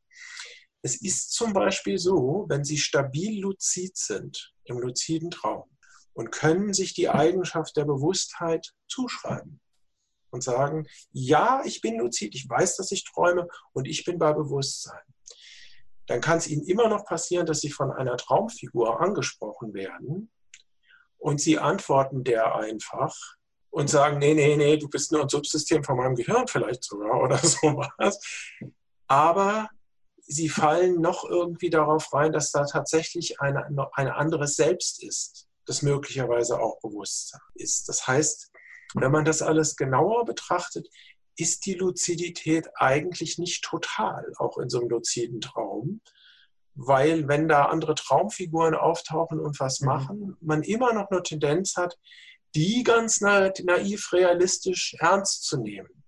Es 0.83 1.01
ist 1.01 1.33
zum 1.33 1.53
Beispiel 1.53 1.97
so, 1.97 2.45
wenn 2.49 2.63
Sie 2.63 2.77
stabil 2.77 3.41
luzid 3.41 3.97
sind 3.97 4.53
im 4.63 4.79
luziden 4.79 5.29
Traum 5.31 5.69
und 6.13 6.31
können 6.31 6.73
sich 6.73 6.93
die 6.93 7.09
Eigenschaft 7.09 7.77
der 7.77 7.85
Bewusstheit 7.85 8.73
zuschreiben 8.87 9.59
und 10.31 10.43
sagen, 10.43 10.87
ja, 11.11 11.61
ich 11.65 11.81
bin 11.81 11.99
luzid, 11.99 12.33
ich 12.35 12.49
weiß, 12.49 12.77
dass 12.77 12.91
ich 12.91 13.03
träume 13.03 13.47
und 13.73 13.87
ich 13.87 14.05
bin 14.05 14.17
bei 14.17 14.33
Bewusstsein 14.33 15.01
dann 16.11 16.19
kann 16.19 16.39
es 16.39 16.47
ihnen 16.47 16.63
immer 16.63 16.89
noch 16.89 17.05
passieren, 17.05 17.45
dass 17.45 17.61
sie 17.61 17.71
von 17.71 17.89
einer 17.89 18.17
Traumfigur 18.17 18.99
angesprochen 18.99 19.73
werden 19.73 20.29
und 21.17 21.39
sie 21.39 21.57
antworten 21.57 22.25
der 22.25 22.53
einfach 22.55 23.15
und 23.69 23.89
sagen, 23.89 24.17
nee, 24.17 24.33
nee, 24.33 24.57
nee, 24.57 24.75
du 24.75 24.89
bist 24.89 25.13
nur 25.13 25.21
ein 25.21 25.29
Subsystem 25.29 25.85
von 25.85 25.95
meinem 25.95 26.15
Gehirn 26.15 26.47
vielleicht 26.47 26.83
sogar 26.83 27.21
oder 27.21 27.37
sowas. 27.41 28.19
Aber 29.07 29.69
sie 30.21 30.49
fallen 30.49 30.99
noch 30.99 31.23
irgendwie 31.23 31.69
darauf 31.69 32.13
rein, 32.13 32.33
dass 32.33 32.51
da 32.51 32.65
tatsächlich 32.65 33.39
eine, 33.39 33.65
ein 33.93 34.09
anderes 34.09 34.57
Selbst 34.57 35.01
ist, 35.01 35.47
das 35.65 35.81
möglicherweise 35.81 36.59
auch 36.59 36.81
Bewusstsein 36.81 37.39
ist. 37.53 37.87
Das 37.87 38.05
heißt, 38.05 38.51
wenn 38.95 39.11
man 39.13 39.23
das 39.23 39.41
alles 39.41 39.77
genauer 39.77 40.25
betrachtet, 40.25 40.89
ist 41.41 41.65
die 41.65 41.73
Luzidität 41.73 42.69
eigentlich 42.75 43.37
nicht 43.37 43.63
total, 43.63 44.31
auch 44.37 44.57
in 44.57 44.69
so 44.69 44.79
einem 44.79 44.89
luziden 44.89 45.41
Traum. 45.41 46.01
Weil 46.75 47.27
wenn 47.27 47.47
da 47.47 47.65
andere 47.65 47.95
Traumfiguren 47.95 48.75
auftauchen 48.75 49.39
und 49.39 49.59
was 49.59 49.81
mhm. 49.81 49.87
machen, 49.87 50.37
man 50.39 50.63
immer 50.63 50.93
noch 50.93 51.09
eine 51.09 51.23
Tendenz 51.23 51.75
hat, 51.75 51.97
die 52.55 52.83
ganz 52.83 53.21
naiv 53.21 54.13
realistisch 54.13 54.95
ernst 54.99 55.45
zu 55.45 55.57
nehmen. 55.57 56.00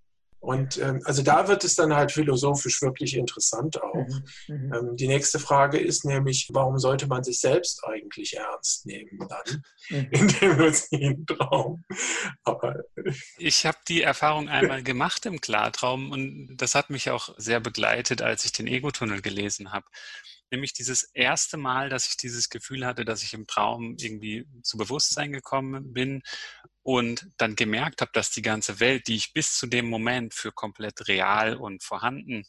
Und 0.43 0.77
ähm, 0.77 0.99
also 1.05 1.23
da 1.23 1.47
wird 1.47 1.63
es 1.63 1.75
dann 1.75 1.95
halt 1.95 2.11
philosophisch 2.11 2.81
wirklich 2.81 3.15
interessant 3.15 3.81
auch. 3.81 3.93
Mhm, 3.95 4.23
mhm. 4.49 4.73
Ähm, 4.73 4.95
die 4.97 5.07
nächste 5.07 5.39
Frage 5.39 5.79
ist 5.79 6.03
nämlich, 6.03 6.49
warum 6.51 6.77
sollte 6.79 7.07
man 7.07 7.23
sich 7.23 7.39
selbst 7.39 7.81
eigentlich 7.85 8.35
ernst 8.35 8.85
nehmen 8.85 9.25
dann 9.29 9.63
mhm. 9.89 10.07
in 10.11 10.27
dem 10.27 10.57
luziden 10.57 11.25
Traum? 11.25 11.85
Aber 12.43 12.75
ich 13.37 13.65
habe 13.65 13.77
die 13.87 14.01
Erfahrung 14.01 14.49
einmal 14.49 14.83
gemacht 14.83 15.25
im 15.25 15.39
Klartraum 15.39 16.11
und 16.11 16.57
das 16.57 16.75
hat 16.75 16.89
mich 16.89 17.09
auch 17.09 17.33
sehr 17.37 17.61
begleitet, 17.61 18.21
als 18.21 18.43
ich 18.43 18.51
den 18.51 18.67
Ego-Tunnel 18.67 19.21
gelesen 19.21 19.71
habe 19.71 19.85
nämlich 20.51 20.73
dieses 20.73 21.09
erste 21.15 21.57
Mal, 21.57 21.89
dass 21.89 22.07
ich 22.07 22.15
dieses 22.15 22.49
Gefühl 22.49 22.85
hatte, 22.85 23.05
dass 23.05 23.23
ich 23.23 23.33
im 23.33 23.47
Traum 23.47 23.95
irgendwie 23.97 24.45
zu 24.61 24.77
Bewusstsein 24.77 25.31
gekommen 25.31 25.93
bin 25.93 26.21
und 26.83 27.29
dann 27.37 27.55
gemerkt 27.55 28.01
habe, 28.01 28.11
dass 28.13 28.29
die 28.29 28.41
ganze 28.41 28.79
Welt, 28.79 29.07
die 29.07 29.15
ich 29.15 29.33
bis 29.33 29.57
zu 29.57 29.67
dem 29.67 29.89
Moment 29.89 30.33
für 30.33 30.51
komplett 30.51 31.07
real 31.07 31.55
und 31.55 31.83
vorhanden 31.83 32.45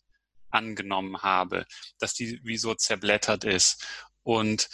angenommen 0.50 1.22
habe, 1.22 1.66
dass 1.98 2.14
die 2.14 2.40
wie 2.44 2.58
so 2.58 2.74
zerblättert 2.74 3.44
ist. 3.44 3.84
Und 4.22 4.68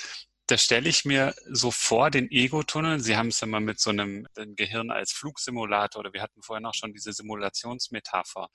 da 0.46 0.58
stelle 0.58 0.88
ich 0.88 1.04
mir 1.04 1.34
so 1.48 1.70
vor, 1.70 2.10
den 2.10 2.28
Ego-Tunnel, 2.28 2.98
Sie 3.00 3.16
haben 3.16 3.28
es 3.28 3.40
ja 3.40 3.46
mal 3.46 3.60
mit 3.60 3.78
so 3.78 3.90
einem 3.90 4.26
Gehirn 4.34 4.90
als 4.90 5.12
Flugsimulator 5.12 6.00
oder 6.00 6.12
wir 6.12 6.22
hatten 6.22 6.42
vorhin 6.42 6.66
auch 6.66 6.74
schon 6.74 6.92
diese 6.92 7.12
Simulationsmetapher, 7.12 8.48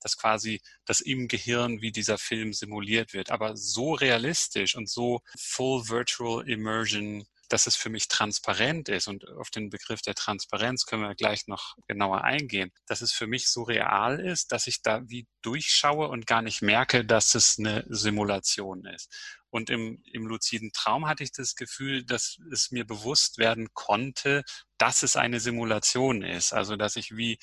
dass 0.00 0.16
quasi 0.16 0.60
das 0.84 1.00
im 1.00 1.26
Gehirn 1.26 1.80
wie 1.80 1.90
dieser 1.90 2.18
Film 2.18 2.52
simuliert 2.52 3.14
wird, 3.14 3.32
aber 3.32 3.56
so 3.56 3.94
realistisch 3.94 4.76
und 4.76 4.88
so 4.88 5.22
full 5.36 5.88
virtual 5.88 6.48
immersion 6.48 7.26
dass 7.50 7.66
es 7.66 7.76
für 7.76 7.90
mich 7.90 8.08
transparent 8.08 8.88
ist 8.88 9.08
und 9.08 9.28
auf 9.28 9.50
den 9.50 9.70
Begriff 9.70 10.00
der 10.02 10.14
Transparenz 10.14 10.86
können 10.86 11.02
wir 11.02 11.14
gleich 11.14 11.46
noch 11.46 11.74
genauer 11.86 12.22
eingehen, 12.24 12.72
dass 12.86 13.02
es 13.02 13.12
für 13.12 13.26
mich 13.26 13.48
so 13.48 13.64
real 13.64 14.20
ist, 14.20 14.52
dass 14.52 14.66
ich 14.66 14.82
da 14.82 15.02
wie 15.08 15.26
durchschaue 15.42 16.08
und 16.08 16.26
gar 16.26 16.42
nicht 16.42 16.62
merke, 16.62 17.04
dass 17.04 17.34
es 17.34 17.58
eine 17.58 17.84
Simulation 17.88 18.86
ist. 18.86 19.12
Und 19.50 19.68
im, 19.68 20.00
im 20.12 20.26
luziden 20.26 20.70
Traum 20.72 21.08
hatte 21.08 21.24
ich 21.24 21.32
das 21.32 21.56
Gefühl, 21.56 22.04
dass 22.04 22.38
es 22.52 22.70
mir 22.70 22.86
bewusst 22.86 23.38
werden 23.38 23.68
konnte, 23.74 24.44
dass 24.78 25.02
es 25.02 25.16
eine 25.16 25.40
Simulation 25.40 26.22
ist. 26.22 26.52
Also 26.52 26.76
dass 26.76 26.94
ich 26.94 27.16
wie 27.16 27.38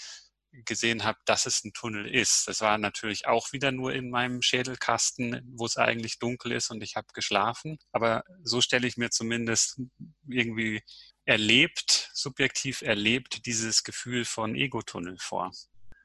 gesehen 0.52 1.04
habe, 1.04 1.18
dass 1.26 1.46
es 1.46 1.64
ein 1.64 1.74
Tunnel 1.74 2.08
ist. 2.08 2.48
Das 2.48 2.62
war 2.62 2.78
natürlich 2.78 3.28
auch 3.28 3.52
wieder 3.52 3.72
nur 3.72 3.94
in 3.94 4.10
meinem 4.10 4.42
Schädelkasten, 4.42 5.42
wo 5.56 5.66
es 5.66 5.78
eigentlich 5.78 6.20
dunkel 6.20 6.52
ist 6.52 6.72
und 6.72 6.82
ich 6.82 6.96
habe 6.96 7.08
geschlafen. 7.14 7.78
Aber 7.92 8.24
so 8.44 8.62
stelle 8.62 8.88
ich 8.88 8.98
mir 8.98 9.10
zumindest 9.10 9.82
irgendwie 10.28 10.82
erlebt, 11.26 12.10
subjektiv 12.14 12.82
erlebt, 12.82 13.46
dieses 13.46 13.84
Gefühl 13.84 14.26
von 14.26 14.56
Ego-Tunnel 14.56 15.18
vor. 15.20 15.52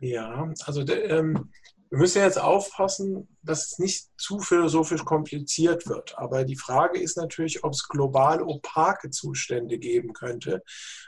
Ja, 0.00 0.52
also 0.64 0.86
ähm, 0.88 1.52
wir 1.92 1.98
müssen 1.98 2.22
jetzt 2.22 2.40
aufpassen, 2.40 3.28
dass 3.42 3.66
es 3.66 3.78
nicht 3.78 4.08
zu 4.16 4.40
philosophisch 4.40 5.04
kompliziert 5.04 5.86
wird. 5.86 6.18
Aber 6.18 6.44
die 6.44 6.56
Frage 6.56 6.98
ist 6.98 7.18
natürlich, 7.18 7.64
ob 7.64 7.74
es 7.74 7.86
global 7.86 8.42
opake 8.42 9.10
Zustände 9.10 9.78
geben 9.78 10.14
könnte. 10.14 10.62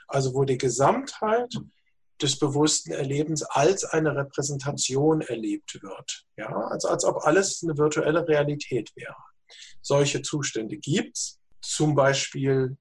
Also 0.06 0.34
wo 0.34 0.44
die 0.44 0.58
Gesamtheit 0.58 1.54
des 2.22 2.38
bewussten 2.38 2.92
Erlebens 2.92 3.42
als 3.42 3.84
eine 3.84 4.14
Repräsentation 4.14 5.20
erlebt 5.20 5.82
wird. 5.82 6.24
Ja, 6.36 6.48
also 6.68 6.88
als 6.88 7.04
ob 7.04 7.24
alles 7.24 7.62
eine 7.62 7.76
virtuelle 7.76 8.26
Realität 8.26 8.90
wäre. 8.94 9.16
Solche 9.82 10.22
Zustände 10.22 10.76
gibt 10.76 11.16
es. 11.16 11.40
Zum 11.60 11.94
Beispiel, 11.94 12.76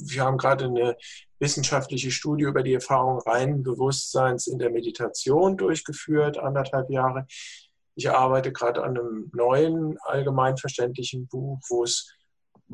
wir 0.00 0.22
haben 0.22 0.38
gerade 0.38 0.66
eine 0.66 0.96
wissenschaftliche 1.38 2.10
Studie 2.10 2.44
über 2.44 2.62
die 2.62 2.74
Erfahrung 2.74 3.20
reinen 3.20 3.62
Bewusstseins 3.62 4.46
in 4.46 4.58
der 4.58 4.70
Meditation 4.70 5.56
durchgeführt, 5.56 6.38
anderthalb 6.38 6.90
Jahre. 6.90 7.26
Ich 7.94 8.10
arbeite 8.10 8.52
gerade 8.52 8.82
an 8.82 8.98
einem 8.98 9.30
neuen 9.32 9.98
allgemeinverständlichen 10.02 11.28
Buch, 11.28 11.60
wo 11.68 11.84
es 11.84 12.12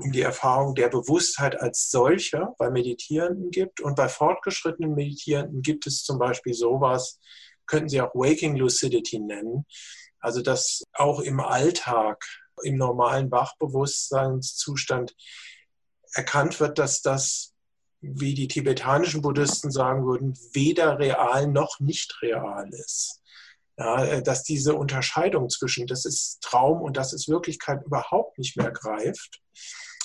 um 0.00 0.12
die 0.12 0.22
Erfahrung 0.22 0.74
der 0.74 0.88
Bewusstheit 0.88 1.60
als 1.60 1.90
solcher 1.90 2.54
bei 2.58 2.70
Meditierenden 2.70 3.50
gibt. 3.50 3.80
Und 3.80 3.96
bei 3.96 4.08
fortgeschrittenen 4.08 4.94
Meditierenden 4.94 5.62
gibt 5.62 5.86
es 5.86 6.02
zum 6.02 6.18
Beispiel 6.18 6.54
sowas, 6.54 7.18
könnten 7.66 7.88
Sie 7.88 8.00
auch 8.00 8.14
Waking 8.14 8.56
Lucidity 8.56 9.18
nennen. 9.20 9.66
Also 10.18 10.42
dass 10.42 10.82
auch 10.92 11.20
im 11.20 11.40
Alltag, 11.40 12.24
im 12.62 12.76
normalen 12.76 13.30
Wachbewusstseinszustand 13.30 15.14
erkannt 16.12 16.60
wird, 16.60 16.78
dass 16.78 17.00
das, 17.00 17.54
wie 18.00 18.34
die 18.34 18.48
tibetanischen 18.48 19.22
Buddhisten 19.22 19.70
sagen 19.70 20.04
würden, 20.06 20.38
weder 20.52 20.98
real 20.98 21.46
noch 21.46 21.80
nicht 21.80 22.20
real 22.22 22.68
ist. 22.70 23.20
Ja, 23.78 24.20
dass 24.20 24.42
diese 24.42 24.74
Unterscheidung 24.74 25.48
zwischen 25.48 25.86
das 25.86 26.04
ist 26.04 26.42
Traum 26.42 26.82
und 26.82 26.98
das 26.98 27.14
ist 27.14 27.28
Wirklichkeit 27.28 27.82
überhaupt 27.86 28.36
nicht 28.36 28.58
mehr 28.58 28.70
greift 28.72 29.40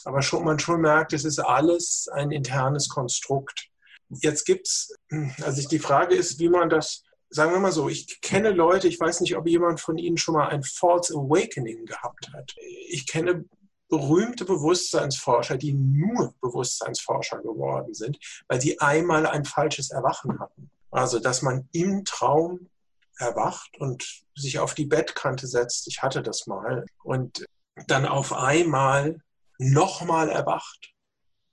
aber 0.06 0.22
schon, 0.22 0.44
man 0.44 0.60
schon 0.60 0.82
merkt, 0.82 1.14
es 1.14 1.26
ist 1.26 1.40
alles 1.40 2.08
ein 2.14 2.32
internes 2.32 2.90
Konstrukt. 2.90 3.68
Jetzt 4.10 4.46
gibt 4.46 4.68
es, 4.68 4.96
also 5.42 5.68
die 5.68 5.80
Frage 5.80 6.16
ist, 6.16 6.40
wie 6.40 6.50
man 6.50 6.70
das, 6.70 7.04
sagen 7.30 7.52
wir 7.52 7.60
mal 7.60 7.72
so, 7.72 7.90
ich 7.90 8.22
kenne 8.22 8.52
Leute, 8.52 8.88
ich 8.88 9.00
weiß 9.00 9.22
nicht, 9.22 9.36
ob 9.36 9.48
jemand 9.48 9.82
von 9.82 9.98
Ihnen 9.98 10.18
schon 10.18 10.36
mal 10.36 10.50
ein 10.50 10.64
False 10.64 11.14
Awakening 11.14 11.86
gehabt 11.86 12.32
hat. 12.34 12.56
Ich 12.88 13.08
kenne 13.08 13.46
berühmte 13.90 14.46
Bewusstseinsforscher, 14.46 15.58
die 15.58 15.74
nur 15.74 16.34
Bewusstseinsforscher 16.42 17.40
geworden 17.42 17.94
sind, 17.94 18.18
weil 18.48 18.62
sie 18.62 18.80
einmal 18.80 19.26
ein 19.26 19.46
falsches 19.46 19.92
Erwachen 19.92 20.40
hatten. 20.40 20.70
Also, 20.92 21.20
dass 21.20 21.42
man 21.42 21.68
im 21.72 22.06
Traum 22.06 22.70
erwacht 23.18 23.78
und 23.80 24.24
sich 24.36 24.60
auf 24.60 24.74
die 24.74 24.86
Bettkante 24.86 25.48
setzt, 25.48 25.88
ich 25.88 26.02
hatte 26.02 26.22
das 26.22 26.48
mal, 26.48 26.86
und 27.04 27.46
dann 27.88 28.06
auf 28.06 28.34
einmal 28.34 29.20
nochmal 29.58 30.30
erwacht 30.30 30.94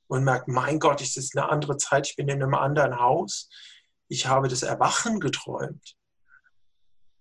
und 0.08 0.24
merkt, 0.24 0.48
mein 0.48 0.78
Gott, 0.78 1.00
es 1.00 1.16
ist 1.16 1.36
eine 1.36 1.48
andere 1.48 1.76
Zeit, 1.76 2.08
ich 2.08 2.16
bin 2.16 2.28
in 2.28 2.42
einem 2.42 2.54
anderen 2.54 2.98
Haus. 2.98 3.48
Ich 4.08 4.26
habe 4.26 4.48
das 4.48 4.62
Erwachen 4.62 5.20
geträumt. 5.20 5.96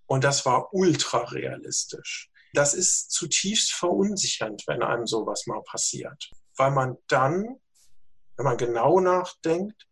Und 0.07 0.23
das 0.25 0.45
war 0.45 0.73
ultra 0.73 1.19
realistisch. 1.19 2.29
Das 2.53 2.73
ist 2.73 3.11
zutiefst 3.11 3.71
verunsichernd, 3.71 4.63
wenn 4.67 4.83
einem 4.83 5.07
sowas 5.07 5.47
mal 5.47 5.61
passiert. 5.63 6.29
Weil 6.57 6.71
man 6.71 6.97
dann, 7.07 7.61
wenn 8.35 8.45
man 8.45 8.57
genau 8.57 8.99
nachdenkt, 8.99 9.87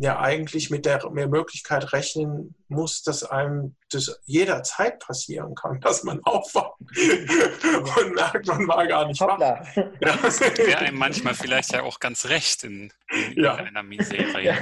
ja 0.00 0.20
eigentlich 0.20 0.70
mit 0.70 0.86
der 0.86 1.10
Möglichkeit 1.10 1.92
rechnen 1.92 2.54
muss, 2.68 3.02
dass 3.02 3.24
einem 3.24 3.74
das 3.90 4.20
jederzeit 4.26 5.00
passieren 5.00 5.54
kann, 5.56 5.80
dass 5.82 6.04
man 6.04 6.22
aufwacht 6.22 6.78
und 6.80 8.14
merkt, 8.14 8.46
man 8.46 8.68
war 8.68 8.86
gar 8.86 9.06
nicht 9.08 9.20
Hoppla. 9.20 9.60
wach. 9.60 9.76
Ja. 9.76 10.16
Das 10.22 10.40
wäre 10.40 10.78
einem 10.78 10.98
manchmal 10.98 11.34
vielleicht 11.34 11.72
ja 11.72 11.82
auch 11.82 11.98
ganz 11.98 12.26
recht 12.26 12.62
in, 12.62 12.92
in 13.34 13.42
ja. 13.42 13.54
einer 13.56 13.82
Misere. 13.82 14.40
Ja. 14.40 14.54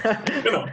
Genau. 0.42 0.66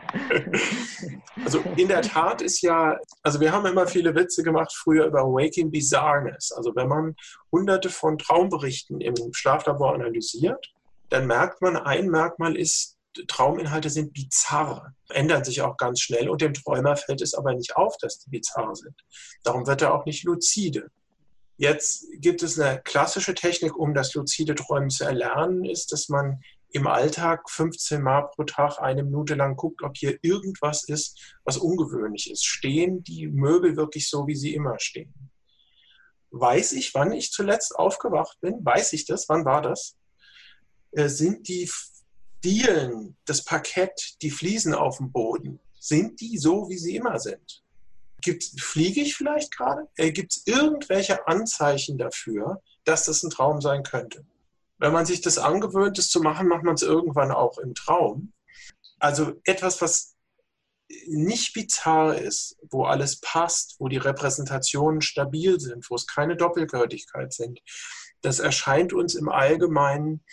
Also 1.44 1.60
in 1.76 1.90
der 1.90 2.02
Tat 2.02 2.42
ist 2.42 2.62
ja, 2.62 2.98
also 3.22 3.42
wir 3.42 3.52
haben 3.52 3.66
immer 3.66 3.86
viele 3.86 4.16
Witze 4.16 4.44
gemacht 4.44 4.74
früher 4.74 5.06
über 5.06 5.24
Waking 5.24 5.72
Bizarreness. 5.72 6.54
Also 6.54 6.74
wenn 6.76 6.88
man 6.88 7.16
hunderte 7.52 7.90
von 7.90 8.18
Traumberichten 8.18 9.02
im 9.02 9.16
Schlaflabor 9.34 9.94
analysiert, 9.94 10.74
dann 11.10 11.28
merkt 11.28 11.62
man, 11.62 11.76
ein 11.76 12.08
Merkmal 12.08 12.56
ist, 12.56 12.93
Trauminhalte 13.28 13.90
sind 13.90 14.14
bizarr, 14.14 14.94
ändern 15.10 15.44
sich 15.44 15.62
auch 15.62 15.78
ganz 15.78 16.00
schnell 16.00 16.30
und 16.30 16.42
dem 16.42 16.54
Träumer 16.54 16.96
fällt 16.96 17.22
es 17.22 17.34
aber 17.34 17.54
nicht 17.54 17.76
auf, 17.76 17.98
dass 17.98 18.20
die 18.20 18.30
bizarr 18.30 18.76
sind. 18.76 18.96
Darum 19.44 19.68
wird 19.68 19.82
er 19.82 19.94
auch 19.94 20.06
nicht 20.06 20.24
lucide. 20.24 20.90
Jetzt 21.58 22.08
gibt 22.18 22.42
es 22.42 22.60
eine 22.60 22.82
klassische 22.82 23.36
Technik, 23.36 23.78
um 23.78 23.94
das 23.94 24.14
luzide 24.14 24.56
Träumen 24.56 24.90
zu 24.90 25.04
erlernen, 25.04 25.66
ist, 25.66 25.92
dass 25.92 26.10
man 26.10 26.42
im 26.72 26.88
Alltag 26.88 27.50
15 27.50 28.02
Mal 28.02 28.24
pro 28.34 28.44
Tag 28.44 28.80
eine 28.80 29.04
Minute 29.04 29.36
lang 29.36 29.56
guckt, 29.56 29.84
ob 29.84 29.96
hier 29.96 30.18
irgendwas 30.24 30.84
ist, 30.90 31.36
was 31.44 31.58
ungewöhnlich 31.58 32.32
ist. 32.32 32.44
Stehen 32.46 33.04
die 33.04 33.28
Möbel 33.28 33.78
wirklich 33.78 34.10
so, 34.10 34.26
wie 34.26 34.36
sie 34.36 34.56
immer 34.56 34.80
stehen? 34.80 35.14
Weiß 36.32 36.72
ich, 36.72 36.96
wann 36.96 37.12
ich 37.12 37.32
zuletzt 37.32 37.76
aufgewacht 37.76 38.42
bin? 38.42 38.66
Weiß 38.66 38.94
ich 38.94 39.06
das? 39.06 39.30
Wann 39.30 39.46
war 39.46 39.62
das? 39.62 39.96
Äh, 40.92 41.10
sind 41.10 41.48
die 41.48 41.70
Dielen, 42.44 43.16
das 43.26 43.44
Parkett, 43.44 44.22
die 44.22 44.32
Fliesen 44.32 44.74
auf 44.74 44.98
dem 44.98 45.12
Boden, 45.12 45.60
sind 45.80 46.20
die 46.22 46.38
so, 46.38 46.70
wie 46.70 46.78
sie 46.78 46.96
immer 46.96 47.20
sind? 47.20 47.64
Gibt's, 48.22 48.56
fliege 48.62 49.02
ich 49.02 49.16
vielleicht 49.16 49.56
gerade? 49.56 49.88
Äh, 49.96 50.12
Gibt 50.12 50.32
es 50.32 50.48
irgendwelche 50.48 51.28
Anzeichen 51.28 51.98
dafür, 51.98 52.62
dass 52.86 53.06
das 53.06 53.24
ein 53.24 53.30
Traum 53.30 53.62
sein 53.62 53.84
könnte? 53.84 54.26
Wenn 54.78 54.94
man 54.94 55.06
sich 55.06 55.22
das 55.22 55.38
angewöhnt, 55.38 55.98
das 55.98 56.10
zu 56.10 56.22
machen, 56.22 56.48
macht 56.48 56.64
man 56.64 56.76
es 56.76 56.82
irgendwann 56.82 57.32
auch 57.32 57.58
im 57.58 57.76
Traum. 57.76 58.34
Also 59.00 59.34
etwas, 59.44 59.82
was 59.82 60.16
nicht 61.08 61.54
bizarr 61.54 62.18
ist, 62.18 62.58
wo 62.70 62.86
alles 62.86 63.20
passt, 63.20 63.76
wo 63.80 63.88
die 63.88 63.98
Repräsentationen 63.98 65.02
stabil 65.02 65.60
sind, 65.60 65.90
wo 65.90 65.96
es 65.96 66.08
keine 66.08 66.36
Doppelgültigkeit 66.36 67.34
sind, 67.34 67.60
das 68.22 68.40
erscheint 68.40 68.94
uns 68.94 69.16
im 69.16 69.30
Allgemeinen 69.30 70.24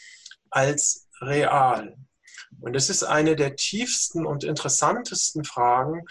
als 0.51 1.09
real. 1.21 1.97
Und 2.61 2.75
das 2.75 2.91
ist 2.91 3.03
eine 3.03 3.37
der 3.37 3.57
tiefsten 3.57 4.27
und 4.27 4.45
interessantesten 4.45 5.45
Fragen, 5.45 6.05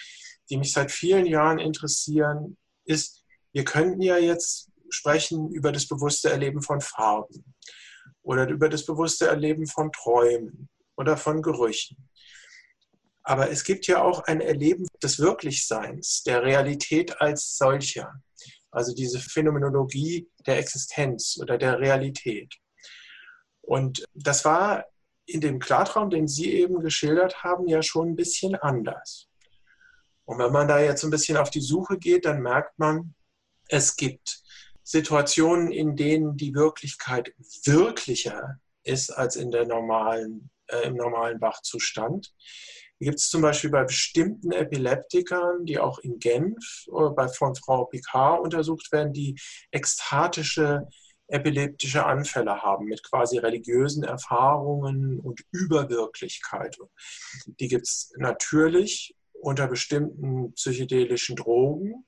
die 0.49 0.57
mich 0.57 0.73
seit 0.73 0.91
vielen 0.91 1.25
Jahren 1.25 1.59
interessieren, 1.59 2.57
ist, 2.85 3.23
wir 3.51 3.65
könnten 3.65 4.01
ja 4.01 4.17
jetzt 4.17 4.69
sprechen 4.89 5.49
über 5.51 5.71
das 5.71 5.87
bewusste 5.87 6.29
Erleben 6.29 6.61
von 6.61 6.81
Farben 6.81 7.55
oder 8.23 8.47
über 8.47 8.69
das 8.69 8.85
bewusste 8.85 9.27
Erleben 9.27 9.67
von 9.67 9.91
Träumen 9.91 10.69
oder 10.97 11.17
von 11.17 11.41
Gerüchen. 11.41 12.09
Aber 13.23 13.51
es 13.51 13.63
gibt 13.63 13.85
ja 13.85 14.01
auch 14.01 14.21
ein 14.21 14.41
Erleben 14.41 14.87
des 15.03 15.19
Wirklichseins, 15.19 16.23
der 16.23 16.43
Realität 16.43 17.21
als 17.21 17.57
solcher. 17.57 18.21
Also 18.71 18.93
diese 18.93 19.19
Phänomenologie 19.19 20.27
der 20.47 20.57
Existenz 20.57 21.37
oder 21.39 21.57
der 21.57 21.79
Realität. 21.79 22.55
Und 23.61 24.03
das 24.13 24.45
war 24.45 24.85
in 25.29 25.41
dem 25.41 25.59
Klartraum, 25.59 26.09
den 26.09 26.27
Sie 26.27 26.53
eben 26.53 26.79
geschildert 26.79 27.43
haben, 27.43 27.67
ja 27.67 27.81
schon 27.81 28.09
ein 28.09 28.15
bisschen 28.15 28.55
anders. 28.55 29.27
Und 30.25 30.39
wenn 30.39 30.51
man 30.51 30.67
da 30.67 30.79
jetzt 30.79 31.03
ein 31.03 31.11
bisschen 31.11 31.37
auf 31.37 31.49
die 31.49 31.61
Suche 31.61 31.97
geht, 31.97 32.25
dann 32.25 32.41
merkt 32.41 32.77
man, 32.77 33.15
es 33.67 33.95
gibt 33.95 34.41
Situationen, 34.83 35.71
in 35.71 35.95
denen 35.95 36.37
die 36.37 36.53
Wirklichkeit 36.53 37.33
wirklicher 37.63 38.59
ist 38.83 39.11
als 39.11 39.35
in 39.35 39.51
der 39.51 39.65
normalen, 39.65 40.49
äh, 40.67 40.87
im 40.87 40.95
normalen 40.95 41.39
Wachzustand 41.41 42.33
gibt 42.99 43.19
es 43.19 43.29
zum 43.29 43.41
Beispiel 43.41 43.69
bei 43.69 43.83
bestimmten 43.83 44.51
Epileptikern, 44.51 45.65
die 45.65 45.79
auch 45.79 45.99
in 45.99 46.19
Genf 46.19 46.85
äh, 46.87 47.09
bei, 47.15 47.27
von 47.27 47.55
Frau 47.55 47.85
Picard 47.85 48.41
untersucht 48.41 48.91
werden, 48.91 49.13
die 49.13 49.39
ekstatische 49.71 50.87
epileptische 51.29 52.05
Anfälle 52.05 52.61
haben 52.61 52.85
mit 52.85 53.03
quasi 53.03 53.37
religiösen 53.37 54.03
Erfahrungen 54.03 55.19
und 55.19 55.41
Überwirklichkeit. 55.51 56.77
Die 57.45 57.67
gibt 57.67 57.87
es 57.87 58.11
natürlich 58.17 59.15
unter 59.33 59.67
bestimmten 59.67 60.53
psychedelischen 60.53 61.35
Drogen. 61.35 62.05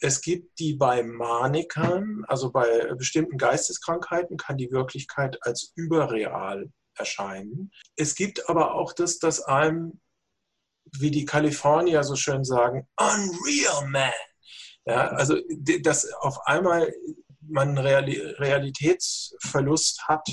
Es 0.00 0.20
gibt 0.20 0.58
die 0.58 0.74
bei 0.74 1.02
Manikern, 1.02 2.24
also 2.28 2.50
bei 2.50 2.94
bestimmten 2.94 3.38
Geisteskrankheiten, 3.38 4.36
kann 4.36 4.56
die 4.56 4.70
Wirklichkeit 4.70 5.38
als 5.42 5.72
überreal 5.76 6.70
erscheinen. 6.96 7.72
Es 7.96 8.14
gibt 8.14 8.48
aber 8.48 8.74
auch 8.74 8.92
das, 8.92 9.18
dass 9.18 9.42
einem 9.42 10.00
wie 10.98 11.10
die 11.10 11.24
Kalifornier 11.24 12.04
so 12.04 12.14
schön 12.14 12.44
sagen, 12.44 12.86
unreal 12.96 13.88
man. 13.88 14.12
Ja, 14.86 15.08
also, 15.08 15.38
dass 15.80 16.12
auf 16.12 16.46
einmal 16.46 16.92
man 17.48 17.78
einen 17.78 17.78
Realitätsverlust 17.78 20.08
hat 20.08 20.28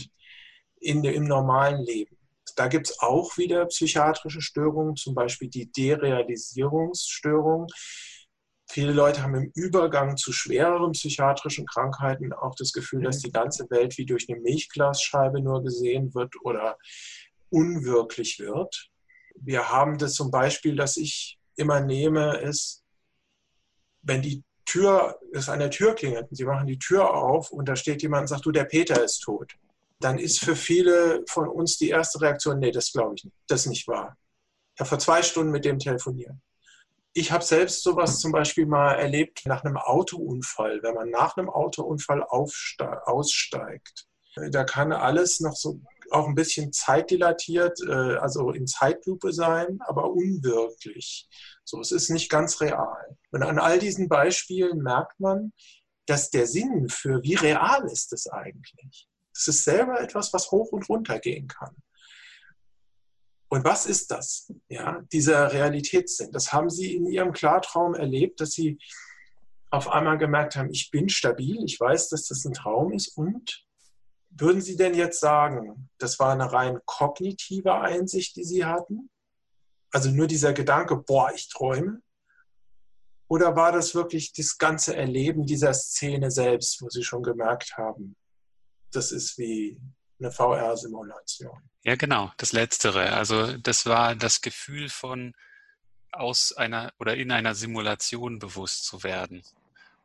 in, 0.79 1.03
im 1.03 1.25
normalen 1.25 1.83
Leben. 1.83 2.17
Da 2.55 2.67
gibt 2.67 2.89
es 2.89 2.99
auch 2.99 3.37
wieder 3.37 3.67
psychiatrische 3.67 4.41
Störungen, 4.41 4.95
zum 4.95 5.13
Beispiel 5.15 5.49
die 5.49 5.71
Derealisierungsstörung. 5.71 7.67
Viele 8.69 8.93
Leute 8.93 9.23
haben 9.23 9.35
im 9.35 9.51
Übergang 9.55 10.17
zu 10.17 10.31
schwereren 10.31 10.93
psychiatrischen 10.93 11.65
Krankheiten 11.65 12.31
auch 12.33 12.55
das 12.55 12.71
Gefühl, 12.71 13.03
dass 13.03 13.19
die 13.19 13.31
ganze 13.31 13.69
Welt 13.69 13.97
wie 13.97 14.05
durch 14.05 14.27
eine 14.29 14.39
Milchglasscheibe 14.39 15.41
nur 15.41 15.61
gesehen 15.63 16.13
wird 16.13 16.33
oder 16.43 16.77
unwirklich 17.49 18.39
wird 18.39 18.91
wir 19.43 19.69
haben 19.69 19.97
das 19.97 20.13
zum 20.13 20.31
Beispiel, 20.31 20.75
das 20.75 20.97
ich 20.97 21.39
immer 21.55 21.81
nehme, 21.81 22.37
ist, 22.37 22.83
wenn 24.01 24.21
die 24.21 24.43
Tür, 24.71 25.19
es 25.33 25.49
an 25.49 25.59
der 25.59 25.69
Tür 25.69 25.95
klingelt 25.95 26.29
und 26.29 26.35
sie 26.35 26.45
machen 26.45 26.65
die 26.65 26.79
Tür 26.79 27.13
auf 27.13 27.51
und 27.51 27.67
da 27.67 27.75
steht 27.75 28.01
jemand 28.01 28.21
und 28.21 28.27
sagt, 28.27 28.45
du, 28.45 28.51
der 28.51 28.63
Peter 28.63 29.03
ist 29.03 29.19
tot. 29.19 29.53
Dann 29.99 30.17
ist 30.17 30.39
für 30.39 30.55
viele 30.55 31.23
von 31.27 31.49
uns 31.49 31.77
die 31.77 31.89
erste 31.89 32.21
Reaktion, 32.21 32.59
nee, 32.59 32.71
das 32.71 32.93
glaube 32.93 33.15
ich 33.15 33.25
nicht, 33.25 33.35
das 33.47 33.61
ist 33.61 33.67
nicht 33.67 33.87
wahr. 33.89 34.15
Ich 34.73 34.79
habe 34.79 34.87
vor 34.87 34.99
zwei 34.99 35.21
Stunden 35.21 35.51
mit 35.51 35.65
dem 35.65 35.77
telefoniert. 35.77 36.35
Ich 37.13 37.33
habe 37.33 37.43
selbst 37.43 37.83
sowas 37.83 38.19
zum 38.19 38.31
Beispiel 38.31 38.65
mal 38.65 38.93
erlebt 38.93 39.41
nach 39.45 39.65
einem 39.65 39.75
Autounfall, 39.75 40.81
wenn 40.81 40.95
man 40.95 41.09
nach 41.09 41.35
einem 41.35 41.49
Autounfall 41.49 42.23
aussteigt. 42.23 44.07
Da 44.51 44.63
kann 44.63 44.93
alles 44.93 45.41
noch 45.41 45.57
so 45.57 45.81
auch 46.11 46.27
ein 46.27 46.35
bisschen 46.35 46.71
zeitdilatiert, 46.71 47.79
äh, 47.87 48.15
also 48.15 48.51
in 48.51 48.67
Zeitlupe 48.67 49.33
sein, 49.33 49.79
aber 49.81 50.11
unwirklich. 50.11 51.27
So, 51.71 51.79
es 51.79 51.93
ist 51.93 52.09
nicht 52.09 52.29
ganz 52.29 52.59
real. 52.59 53.17
Und 53.31 53.43
an 53.43 53.57
all 53.57 53.79
diesen 53.79 54.09
Beispielen 54.09 54.79
merkt 54.79 55.21
man, 55.21 55.53
dass 56.05 56.29
der 56.29 56.45
Sinn 56.45 56.89
für 56.89 57.23
wie 57.23 57.35
real 57.35 57.85
ist 57.85 58.11
es 58.11 58.27
eigentlich. 58.27 59.07
Es 59.33 59.47
ist 59.47 59.63
selber 59.63 60.01
etwas, 60.01 60.33
was 60.33 60.51
hoch 60.51 60.73
und 60.73 60.89
runter 60.89 61.17
gehen 61.19 61.47
kann. 61.47 61.73
Und 63.47 63.63
was 63.63 63.85
ist 63.85 64.11
das? 64.11 64.51
Ja, 64.67 65.01
dieser 65.13 65.53
Realitätssinn. 65.53 66.33
Das 66.33 66.51
haben 66.51 66.69
Sie 66.69 66.93
in 66.93 67.05
Ihrem 67.05 67.31
Klartraum 67.31 67.95
erlebt, 67.95 68.41
dass 68.41 68.51
Sie 68.51 68.77
auf 69.69 69.87
einmal 69.87 70.17
gemerkt 70.17 70.57
haben, 70.57 70.71
ich 70.71 70.91
bin 70.91 71.07
stabil, 71.07 71.63
ich 71.63 71.79
weiß, 71.79 72.09
dass 72.09 72.27
das 72.27 72.43
ein 72.43 72.53
Traum 72.53 72.91
ist 72.91 73.15
und 73.15 73.65
würden 74.29 74.61
Sie 74.61 74.75
denn 74.75 74.93
jetzt 74.93 75.21
sagen, 75.21 75.89
das 75.99 76.19
war 76.19 76.33
eine 76.33 76.51
rein 76.51 76.79
kognitive 76.83 77.75
Einsicht, 77.75 78.35
die 78.35 78.43
Sie 78.43 78.65
hatten? 78.65 79.09
Also 79.91 80.09
nur 80.09 80.27
dieser 80.27 80.53
Gedanke, 80.53 80.95
boah, 80.95 81.31
ich 81.33 81.49
träume? 81.49 82.01
Oder 83.27 83.55
war 83.55 83.71
das 83.71 83.95
wirklich 83.95 84.33
das 84.33 84.57
ganze 84.57 84.95
Erleben 84.95 85.45
dieser 85.45 85.73
Szene 85.73 86.31
selbst, 86.31 86.81
wo 86.81 86.89
Sie 86.89 87.03
schon 87.03 87.23
gemerkt 87.23 87.77
haben, 87.77 88.15
das 88.91 89.11
ist 89.11 89.37
wie 89.37 89.79
eine 90.19 90.31
VR-Simulation? 90.31 91.57
Ja, 91.83 91.95
genau, 91.95 92.31
das 92.37 92.51
Letztere. 92.51 93.13
Also 93.13 93.57
das 93.57 93.85
war 93.85 94.15
das 94.15 94.41
Gefühl 94.41 94.89
von 94.89 95.33
aus 96.11 96.51
einer 96.51 96.91
oder 96.99 97.15
in 97.15 97.31
einer 97.31 97.55
Simulation 97.55 98.39
bewusst 98.39 98.85
zu 98.85 99.03
werden. 99.03 99.43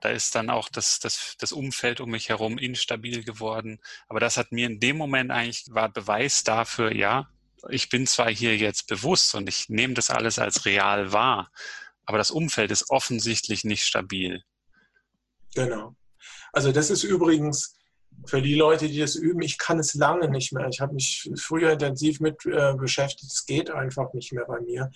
Da 0.00 0.10
ist 0.10 0.34
dann 0.34 0.50
auch 0.50 0.68
das, 0.68 1.00
das, 1.00 1.34
das 1.38 1.52
Umfeld 1.52 2.00
um 2.00 2.10
mich 2.10 2.28
herum 2.28 2.58
instabil 2.58 3.24
geworden. 3.24 3.80
Aber 4.08 4.20
das 4.20 4.36
hat 4.36 4.52
mir 4.52 4.66
in 4.66 4.78
dem 4.78 4.96
Moment 4.96 5.30
eigentlich, 5.30 5.64
war 5.70 5.88
Beweis 5.88 6.44
dafür, 6.44 6.94
ja, 6.94 7.28
ich 7.70 7.88
bin 7.88 8.06
zwar 8.06 8.30
hier 8.30 8.56
jetzt 8.56 8.86
bewusst 8.86 9.34
und 9.34 9.48
ich 9.48 9.68
nehme 9.68 9.94
das 9.94 10.10
alles 10.10 10.38
als 10.38 10.64
real 10.64 11.12
wahr, 11.12 11.50
aber 12.04 12.18
das 12.18 12.30
Umfeld 12.30 12.70
ist 12.70 12.90
offensichtlich 12.90 13.64
nicht 13.64 13.84
stabil. 13.84 14.42
Genau. 15.54 15.96
Also 16.52 16.72
das 16.72 16.90
ist 16.90 17.02
übrigens 17.02 17.76
für 18.24 18.40
die 18.40 18.54
Leute, 18.54 18.88
die 18.88 18.98
das 18.98 19.14
üben, 19.14 19.42
ich 19.42 19.58
kann 19.58 19.78
es 19.78 19.94
lange 19.94 20.30
nicht 20.30 20.52
mehr. 20.52 20.68
Ich 20.68 20.80
habe 20.80 20.94
mich 20.94 21.30
früher 21.36 21.72
intensiv 21.72 22.20
mit 22.20 22.44
äh, 22.46 22.74
beschäftigt. 22.74 23.30
Es 23.30 23.44
geht 23.44 23.70
einfach 23.70 24.12
nicht 24.14 24.32
mehr 24.32 24.46
bei 24.46 24.60
mir. 24.60 24.90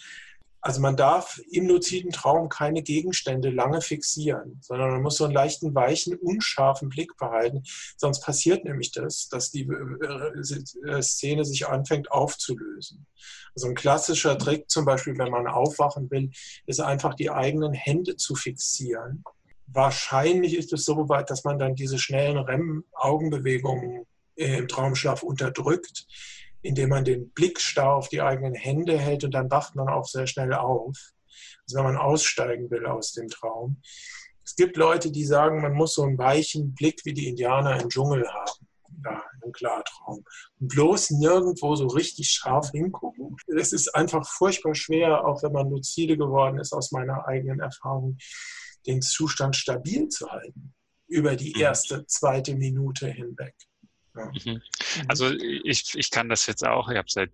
Also 0.62 0.80
man 0.80 0.96
darf 0.96 1.40
im 1.50 1.66
luziden 1.68 2.10
Traum 2.10 2.48
keine 2.48 2.82
Gegenstände 2.82 3.50
lange 3.50 3.80
fixieren, 3.80 4.58
sondern 4.60 4.90
man 4.90 5.02
muss 5.02 5.16
so 5.16 5.24
einen 5.24 5.32
leichten, 5.32 5.74
weichen, 5.74 6.16
unscharfen 6.16 6.90
Blick 6.90 7.16
behalten. 7.16 7.62
Sonst 7.96 8.20
passiert 8.20 8.64
nämlich 8.64 8.92
das, 8.92 9.28
dass 9.28 9.50
die 9.50 9.62
äh, 9.62 10.88
äh, 10.88 11.02
Szene 11.02 11.44
sich 11.44 11.66
anfängt 11.66 12.12
aufzulösen. 12.12 13.06
Also 13.54 13.68
ein 13.68 13.74
klassischer 13.74 14.36
Trick 14.36 14.70
zum 14.70 14.84
Beispiel, 14.84 15.16
wenn 15.16 15.30
man 15.30 15.46
aufwachen 15.46 16.10
will, 16.10 16.30
ist 16.66 16.80
einfach 16.80 17.14
die 17.14 17.30
eigenen 17.30 17.72
Hände 17.72 18.16
zu 18.16 18.34
fixieren. 18.34 19.24
Wahrscheinlich 19.66 20.56
ist 20.56 20.72
es 20.72 20.84
so 20.84 21.08
weit, 21.08 21.30
dass 21.30 21.44
man 21.44 21.58
dann 21.58 21.74
diese 21.74 21.98
schnellen 21.98 22.36
REM-Augenbewegungen 22.36 24.04
im 24.34 24.68
Traumschlaf 24.68 25.22
unterdrückt 25.22 26.06
indem 26.62 26.90
man 26.90 27.04
den 27.04 27.30
Blick 27.30 27.60
starr 27.60 27.94
auf 27.94 28.08
die 28.08 28.22
eigenen 28.22 28.54
Hände 28.54 28.98
hält 28.98 29.24
und 29.24 29.32
dann 29.32 29.50
wacht 29.50 29.74
man 29.76 29.88
auch 29.88 30.06
sehr 30.06 30.26
schnell 30.26 30.52
auf. 30.52 30.96
Also 31.66 31.76
wenn 31.76 31.84
man 31.84 31.96
aussteigen 31.96 32.70
will 32.70 32.86
aus 32.86 33.12
dem 33.12 33.28
Traum. 33.28 33.80
Es 34.44 34.56
gibt 34.56 34.76
Leute, 34.76 35.12
die 35.12 35.24
sagen, 35.24 35.62
man 35.62 35.74
muss 35.74 35.94
so 35.94 36.02
einen 36.02 36.18
weichen 36.18 36.74
Blick 36.74 37.02
wie 37.04 37.12
die 37.12 37.28
Indianer 37.28 37.80
im 37.80 37.88
Dschungel 37.88 38.28
haben, 38.28 38.66
da 39.02 39.22
im 39.44 39.52
Klartraum. 39.52 40.24
Und 40.58 40.68
bloß 40.68 41.10
nirgendwo 41.10 41.76
so 41.76 41.86
richtig 41.86 42.30
scharf 42.30 42.70
hingucken. 42.72 43.36
Es 43.46 43.72
ist 43.72 43.94
einfach 43.94 44.26
furchtbar 44.26 44.74
schwer, 44.74 45.24
auch 45.24 45.42
wenn 45.42 45.52
man 45.52 45.70
luzide 45.70 46.16
geworden 46.16 46.58
ist, 46.58 46.72
aus 46.72 46.90
meiner 46.90 47.26
eigenen 47.26 47.60
Erfahrung, 47.60 48.18
den 48.86 49.02
Zustand 49.02 49.56
stabil 49.56 50.08
zu 50.08 50.28
halten 50.30 50.74
über 51.06 51.36
die 51.36 51.52
mhm. 51.54 51.60
erste, 51.60 52.06
zweite 52.06 52.54
Minute 52.54 53.08
hinweg. 53.08 53.54
Mhm. 54.14 54.32
mhm. 54.44 54.62
Also 55.08 55.30
ich, 55.30 55.94
ich 55.94 56.10
kann 56.10 56.28
das 56.28 56.46
jetzt 56.46 56.66
auch, 56.66 56.88
ich 56.88 56.96
habe 56.96 57.10
seit 57.10 57.30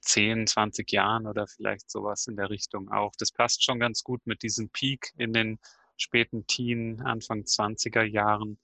10, 0.00 0.46
20 0.46 0.90
Jahren 0.92 1.26
oder 1.26 1.46
vielleicht 1.46 1.90
sowas 1.90 2.26
in 2.26 2.36
der 2.36 2.50
Richtung 2.50 2.90
auch. 2.90 3.12
Das 3.18 3.32
passt 3.32 3.64
schon 3.64 3.80
ganz 3.80 4.02
gut 4.02 4.26
mit 4.26 4.42
diesem 4.42 4.68
Peak 4.70 5.12
in 5.16 5.32
den 5.32 5.58
späten 5.96 6.46
Teen, 6.46 7.00
Anfang 7.02 7.42
20er 7.42 8.02
Jahren. 8.02 8.58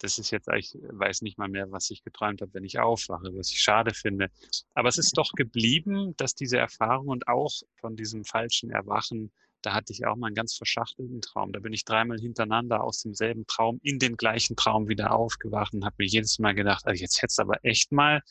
das 0.00 0.18
ist 0.18 0.30
jetzt, 0.30 0.48
ich 0.56 0.76
weiß 0.80 1.22
nicht 1.22 1.38
mal 1.38 1.48
mehr, 1.48 1.70
was 1.72 1.90
ich 1.90 2.04
geträumt 2.04 2.40
habe, 2.40 2.54
wenn 2.54 2.64
ich 2.64 2.78
aufwache, 2.78 3.34
was 3.36 3.50
ich 3.50 3.60
schade 3.60 3.94
finde. 3.94 4.30
Aber 4.74 4.88
es 4.88 4.98
ist 4.98 5.16
doch 5.16 5.32
geblieben, 5.32 6.14
dass 6.16 6.34
diese 6.34 6.58
Erfahrung 6.58 7.08
und 7.08 7.26
auch 7.26 7.52
von 7.76 7.96
diesem 7.96 8.24
falschen 8.24 8.70
Erwachen, 8.70 9.32
da 9.62 9.74
hatte 9.74 9.92
ich 9.92 10.06
auch 10.06 10.16
mal 10.16 10.28
einen 10.28 10.36
ganz 10.36 10.56
verschachtelten 10.56 11.20
Traum. 11.20 11.52
Da 11.52 11.60
bin 11.60 11.72
ich 11.72 11.84
dreimal 11.84 12.18
hintereinander 12.18 12.82
aus 12.82 13.02
demselben 13.02 13.46
Traum 13.46 13.80
in 13.82 13.98
den 13.98 14.16
gleichen 14.16 14.56
Traum 14.56 14.88
wieder 14.88 15.12
aufgewacht 15.12 15.74
und 15.74 15.84
habe 15.84 15.96
mir 15.98 16.06
jedes 16.06 16.38
Mal 16.38 16.54
gedacht, 16.54 16.86
also 16.86 17.00
jetzt 17.00 17.20
hättest 17.22 17.38
du 17.38 17.42
aber 17.42 17.58
echt 17.64 17.92
mal 17.92 18.22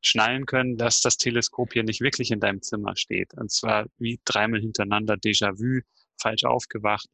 schnallen 0.00 0.46
können, 0.46 0.76
dass 0.76 1.00
das 1.00 1.16
Teleskop 1.16 1.72
hier 1.72 1.82
nicht 1.82 2.00
wirklich 2.00 2.30
in 2.30 2.40
deinem 2.40 2.62
Zimmer 2.62 2.96
steht. 2.96 3.34
Und 3.34 3.50
zwar 3.50 3.86
wie 3.98 4.20
dreimal 4.24 4.60
hintereinander 4.60 5.14
Déjà-vu, 5.14 5.80
falsch 6.20 6.44
aufgewacht. 6.44 7.08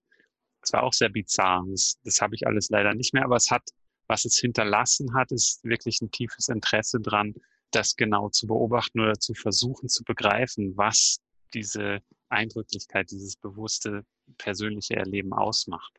Das 0.61 0.73
war 0.73 0.83
auch 0.83 0.93
sehr 0.93 1.09
bizarr. 1.09 1.65
Das, 1.71 1.99
das 2.05 2.21
habe 2.21 2.35
ich 2.35 2.47
alles 2.47 2.69
leider 2.71 2.95
nicht 2.95 3.15
mehr, 3.15 3.25
aber 3.25 3.37
es 3.37 3.51
hat 3.51 3.63
was 4.07 4.25
es 4.25 4.37
hinterlassen 4.37 5.15
hat, 5.15 5.33
ist 5.33 5.65
wirklich 5.65 6.01
ein 6.01 6.11
tiefes 6.11 6.49
Interesse 6.49 7.01
dran, 7.01 7.35
das 7.71 7.97
genau 7.97 8.29
zu 8.29 8.47
beobachten 8.47 9.01
oder 9.01 9.15
zu 9.15 9.35
versuchen 9.35 9.89
zu 9.89 10.05
begreifen, 10.05 10.77
was 10.77 11.21
diese 11.55 12.01
Eindrücklichkeit, 12.35 13.11
dieses 13.11 13.37
bewusste 13.37 14.05
persönliche 14.39 14.97
Erleben 14.97 15.33
ausmacht. 15.33 15.93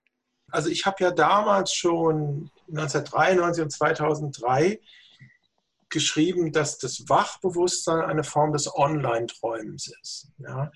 Also 0.51 0.69
ich 0.69 0.85
habe 0.85 1.03
ja 1.03 1.11
damals 1.11 1.73
schon 1.73 2.51
1993 2.69 3.63
und 3.63 3.69
2003 3.71 4.79
geschrieben, 5.89 6.51
dass 6.51 6.77
das 6.77 7.07
Wachbewusstsein 7.07 8.01
eine 8.01 8.23
Form 8.23 8.51
des 8.53 8.73
Online-Träumens 8.73 9.93
ist. 10.01 10.27
Ja. 10.39 10.71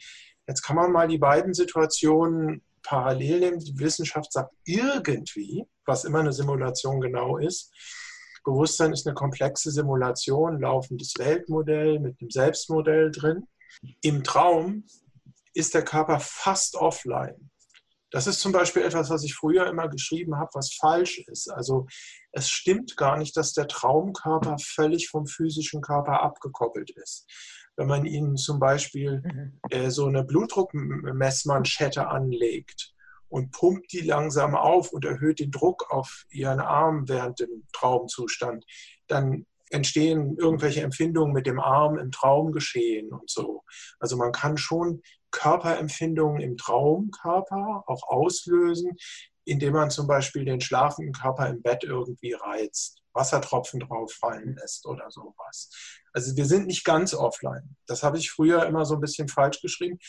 Jetzt 0.47 0.61
kann 0.61 0.75
man 0.75 0.91
mal 0.91 1.07
die 1.07 1.17
beiden 1.17 1.53
Situationen 1.53 2.63
parallel 2.81 3.39
nehmen. 3.41 3.59
Die 3.59 3.77
Wissenschaft 3.77 4.31
sagt 4.31 4.53
irgendwie, 4.65 5.65
was 5.85 6.05
immer 6.05 6.19
eine 6.19 6.33
Simulation 6.33 7.01
genau 7.01 7.37
ist. 7.37 7.71
Bewusstsein 8.43 8.93
ist 8.93 9.05
eine 9.05 9.13
komplexe 9.13 9.71
Simulation, 9.71 10.61
laufendes 10.61 11.13
Weltmodell 11.17 11.99
mit 11.99 12.19
einem 12.19 12.31
Selbstmodell 12.31 13.11
drin. 13.11 13.47
Im 14.01 14.23
Traum 14.23 14.85
ist 15.53 15.73
der 15.73 15.83
Körper 15.83 16.19
fast 16.19 16.75
offline. 16.75 17.49
Das 18.11 18.25
ist 18.25 18.39
zum 18.39 18.51
Beispiel 18.51 18.81
etwas, 18.81 19.09
was 19.09 19.23
ich 19.23 19.35
früher 19.35 19.67
immer 19.67 19.87
geschrieben 19.87 20.37
habe, 20.37 20.49
was 20.53 20.73
falsch 20.73 21.19
ist. 21.27 21.49
Also 21.51 21.85
es 22.31 22.49
stimmt 22.49 22.97
gar 22.97 23.17
nicht, 23.17 23.37
dass 23.37 23.53
der 23.53 23.67
Traumkörper 23.67 24.57
völlig 24.59 25.09
vom 25.09 25.27
physischen 25.27 25.81
Körper 25.81 26.21
abgekoppelt 26.21 26.89
ist. 26.91 27.27
Wenn 27.75 27.87
man 27.87 28.05
ihnen 28.05 28.35
zum 28.35 28.59
Beispiel 28.59 29.21
mhm. 29.23 29.59
äh, 29.69 29.91
so 29.91 30.07
eine 30.07 30.23
Blutdruckmessmanschette 30.23 32.07
anlegt 32.07 32.93
und 33.29 33.51
pumpt 33.51 33.93
die 33.93 34.01
langsam 34.01 34.55
auf 34.55 34.91
und 34.91 35.05
erhöht 35.05 35.39
den 35.39 35.51
Druck 35.51 35.91
auf 35.91 36.25
ihren 36.31 36.59
Arm 36.59 37.07
während 37.07 37.39
dem 37.39 37.67
Traumzustand, 37.73 38.65
dann 39.07 39.45
entstehen 39.69 40.37
irgendwelche 40.37 40.81
Empfindungen 40.81 41.33
mit 41.33 41.45
dem 41.45 41.59
Arm 41.59 41.97
im 41.97 42.11
Traumgeschehen 42.11 43.11
und 43.11 43.29
so. 43.29 43.63
Also 43.99 44.17
man 44.17 44.31
kann 44.31 44.57
schon 44.57 45.01
Körperempfindungen 45.31 46.41
im 46.41 46.57
Traumkörper 46.57 47.83
auch 47.85 48.03
auslösen, 48.07 48.97
indem 49.45 49.73
man 49.73 49.89
zum 49.89 50.07
Beispiel 50.07 50.45
den 50.45 50.61
schlafenden 50.61 51.13
Körper 51.13 51.47
im 51.47 51.61
Bett 51.61 51.83
irgendwie 51.83 52.33
reizt, 52.33 53.01
Wassertropfen 53.13 53.79
drauf 53.79 54.11
fallen 54.13 54.55
lässt 54.55 54.85
oder 54.85 55.09
sowas. 55.09 55.69
Also 56.13 56.35
wir 56.35 56.45
sind 56.45 56.67
nicht 56.67 56.85
ganz 56.85 57.13
offline. 57.13 57.75
Das 57.87 58.03
habe 58.03 58.17
ich 58.17 58.31
früher 58.31 58.65
immer 58.65 58.85
so 58.85 58.95
ein 58.95 59.01
bisschen 59.01 59.27
falsch 59.27 59.61
geschrieben. 59.61 59.99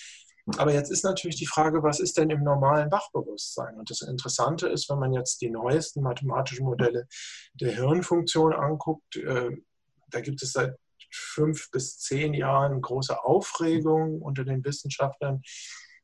Aber 0.56 0.72
jetzt 0.72 0.90
ist 0.90 1.04
natürlich 1.04 1.36
die 1.36 1.46
Frage, 1.46 1.82
was 1.82 2.00
ist 2.00 2.16
denn 2.16 2.30
im 2.30 2.42
normalen 2.42 2.90
Wachbewusstsein? 2.90 3.78
Und 3.78 3.90
das 3.90 4.00
Interessante 4.00 4.68
ist, 4.68 4.88
wenn 4.90 4.98
man 4.98 5.12
jetzt 5.12 5.40
die 5.40 5.50
neuesten 5.50 6.02
mathematischen 6.02 6.64
Modelle 6.64 7.06
der 7.54 7.72
Hirnfunktion 7.72 8.52
anguckt, 8.52 9.16
äh, 9.16 9.50
da 10.08 10.20
gibt 10.20 10.42
es 10.42 10.52
seit 10.52 10.76
fünf 11.12 11.70
bis 11.70 11.98
zehn 11.98 12.34
Jahren 12.34 12.80
große 12.80 13.24
Aufregung 13.24 14.20
unter 14.22 14.44
den 14.44 14.64
Wissenschaftlern, 14.64 15.42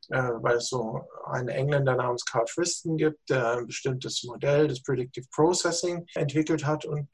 äh, 0.08 0.30
weil 0.40 0.56
es 0.56 0.68
so 0.68 1.02
einen 1.26 1.48
Engländer 1.48 1.96
namens 1.96 2.24
Carl 2.24 2.46
Friston 2.46 2.96
gibt, 2.96 3.30
der 3.30 3.58
ein 3.58 3.66
bestimmtes 3.66 4.22
Modell 4.24 4.68
des 4.68 4.82
Predictive 4.82 5.26
Processing 5.34 6.06
entwickelt 6.14 6.64
hat. 6.64 6.84
Und 6.84 7.08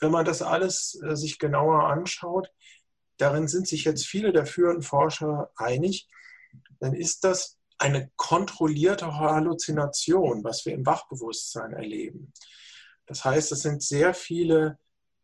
wenn 0.00 0.10
man 0.10 0.24
das 0.24 0.42
alles 0.42 1.00
äh, 1.04 1.16
sich 1.16 1.38
genauer 1.38 1.84
anschaut, 1.84 2.50
darin 3.18 3.48
sind 3.48 3.66
sich 3.66 3.84
jetzt 3.84 4.06
viele 4.06 4.32
der 4.32 4.46
führenden 4.46 4.82
Forscher 4.82 5.50
einig, 5.56 6.08
dann 6.80 6.94
ist 6.94 7.24
das 7.24 7.58
eine 7.78 8.10
kontrollierte 8.16 9.16
Halluzination, 9.16 10.42
was 10.42 10.66
wir 10.66 10.74
im 10.74 10.84
Wachbewusstsein 10.84 11.72
erleben. 11.72 12.32
Das 13.06 13.24
heißt, 13.24 13.52
es 13.52 13.62
sind 13.62 13.82
sehr 13.82 14.14
viele 14.14 14.78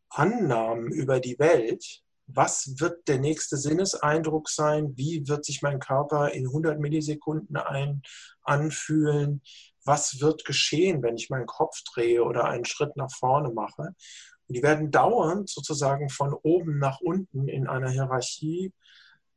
Annahmen 0.08 0.92
über 0.92 1.20
die 1.20 1.38
Welt. 1.38 2.02
Was 2.26 2.78
wird 2.78 3.06
der 3.08 3.18
nächste 3.18 3.56
Sinneseindruck 3.56 4.48
sein? 4.48 4.96
Wie 4.96 5.28
wird 5.28 5.44
sich 5.44 5.60
mein 5.60 5.80
Körper 5.80 6.30
in 6.30 6.46
100 6.46 6.78
Millisekunden 6.78 7.56
ein, 7.56 8.02
anfühlen? 8.42 9.42
Was 9.84 10.20
wird 10.20 10.46
geschehen, 10.46 11.02
wenn 11.02 11.16
ich 11.16 11.28
meinen 11.28 11.46
Kopf 11.46 11.82
drehe 11.92 12.24
oder 12.24 12.44
einen 12.44 12.64
Schritt 12.64 12.96
nach 12.96 13.10
vorne 13.12 13.50
mache? 13.50 13.94
Und 14.46 14.56
die 14.56 14.62
werden 14.62 14.90
dauernd 14.90 15.50
sozusagen 15.50 16.08
von 16.08 16.32
oben 16.32 16.78
nach 16.78 17.00
unten 17.00 17.48
in 17.48 17.66
einer 17.66 17.90
Hierarchie 17.90 18.72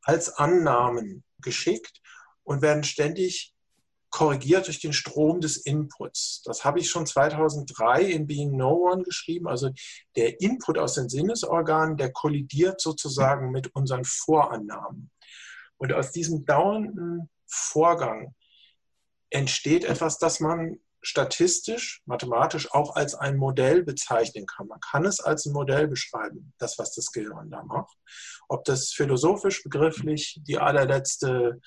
als 0.08 0.30
Annahmen 0.30 1.24
geschickt 1.40 2.02
und 2.44 2.62
werden 2.62 2.84
ständig 2.84 3.54
korrigiert 4.10 4.68
durch 4.68 4.80
den 4.80 4.94
Strom 4.94 5.42
des 5.42 5.58
Inputs. 5.58 6.42
Das 6.46 6.64
habe 6.64 6.80
ich 6.80 6.90
schon 6.90 7.06
2003 7.06 8.04
in 8.04 8.26
Being 8.26 8.56
No 8.56 8.90
One 8.90 9.04
geschrieben. 9.04 9.50
Also 9.50 9.70
der 10.16 10.40
Input 10.40 10.78
aus 10.78 10.94
den 10.96 11.10
Sinnesorganen, 11.10 11.98
der 11.98 12.14
kollidiert 12.14 12.80
sozusagen 12.80 13.52
mit 13.52 13.76
unseren 13.76 14.06
Vorannahmen. 14.06 15.12
Und 15.76 15.92
aus 15.92 16.14
diesem 16.14 16.46
dauernden 16.46 17.30
Vorgang 17.46 18.34
entsteht 19.30 19.84
etwas, 19.84 20.18
das 20.20 20.40
man 20.40 20.80
statistisch, 21.08 22.02
mathematisch 22.06 22.70
auch 22.74 22.96
als 22.98 23.16
ein 23.16 23.38
Modell 23.38 23.84
bezeichnen 23.84 24.46
kann. 24.46 24.68
Man 24.68 24.82
kann 24.82 25.06
es 25.06 25.22
als 25.22 25.46
ein 25.46 25.54
Modell 25.54 25.88
beschreiben, 25.88 26.54
das, 26.58 26.78
was 26.78 26.94
das 26.94 27.14
Gehirn 27.14 27.50
da 27.50 27.64
macht. 27.64 27.98
Ob 28.50 28.66
das 28.66 28.92
philosophisch 28.92 29.64
begrifflich 29.64 30.42
die 30.44 30.58
allerletzte 30.58 31.62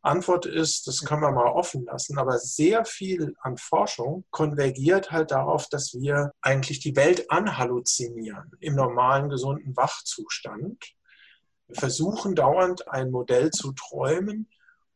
Antwort 0.00 0.46
ist, 0.46 0.86
das 0.86 1.00
können 1.00 1.20
wir 1.20 1.30
mal 1.30 1.52
offen 1.52 1.84
lassen, 1.84 2.18
aber 2.18 2.38
sehr 2.38 2.86
viel 2.86 3.34
an 3.42 3.58
Forschung 3.58 4.24
konvergiert 4.30 5.10
halt 5.10 5.30
darauf, 5.30 5.68
dass 5.68 5.92
wir 5.92 6.32
eigentlich 6.40 6.80
die 6.80 6.96
Welt 6.96 7.30
anhalluzinieren 7.30 8.52
im 8.60 8.76
normalen, 8.76 9.28
gesunden 9.28 9.76
Wachzustand. 9.76 10.82
Versuchen 11.70 12.34
dauernd 12.34 12.88
ein 12.88 13.10
Modell 13.10 13.50
zu 13.50 13.72
träumen, 13.72 14.48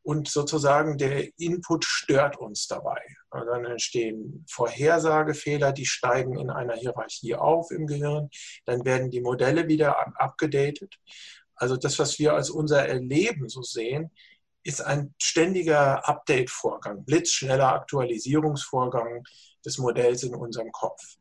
und 0.02 0.28
sozusagen 0.28 0.98
der 0.98 1.28
Input 1.38 1.84
stört 1.84 2.38
uns 2.38 2.66
dabei. 2.66 3.00
Also 3.30 3.50
dann 3.50 3.64
entstehen 3.64 4.44
Vorhersagefehler, 4.48 5.72
die 5.72 5.86
steigen 5.86 6.38
in 6.38 6.50
einer 6.50 6.74
Hierarchie 6.74 7.34
auf 7.34 7.70
im 7.70 7.86
Gehirn, 7.86 8.30
dann 8.64 8.84
werden 8.84 9.10
die 9.10 9.20
Modelle 9.20 9.68
wieder 9.68 9.96
abgedatet. 10.20 10.98
Also 11.54 11.76
das, 11.76 11.98
was 11.98 12.18
wir 12.18 12.34
als 12.34 12.50
unser 12.50 12.86
Erleben 12.88 13.48
so 13.48 13.62
sehen, 13.62 14.10
ist 14.62 14.80
ein 14.80 15.14
ständiger 15.20 16.06
Update-Vorgang, 16.08 17.04
blitzschneller 17.04 17.72
Aktualisierungsvorgang 17.72 19.24
des 19.64 19.78
Modells 19.78 20.22
in 20.22 20.34
unserem 20.34 20.72
Kopf. 20.72 21.16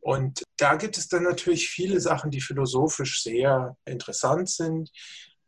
Und 0.00 0.42
da 0.56 0.74
gibt 0.74 0.98
es 0.98 1.08
dann 1.08 1.22
natürlich 1.22 1.68
viele 1.68 2.00
Sachen, 2.00 2.30
die 2.30 2.40
philosophisch 2.40 3.22
sehr 3.22 3.76
interessant 3.84 4.48
sind. 4.48 4.90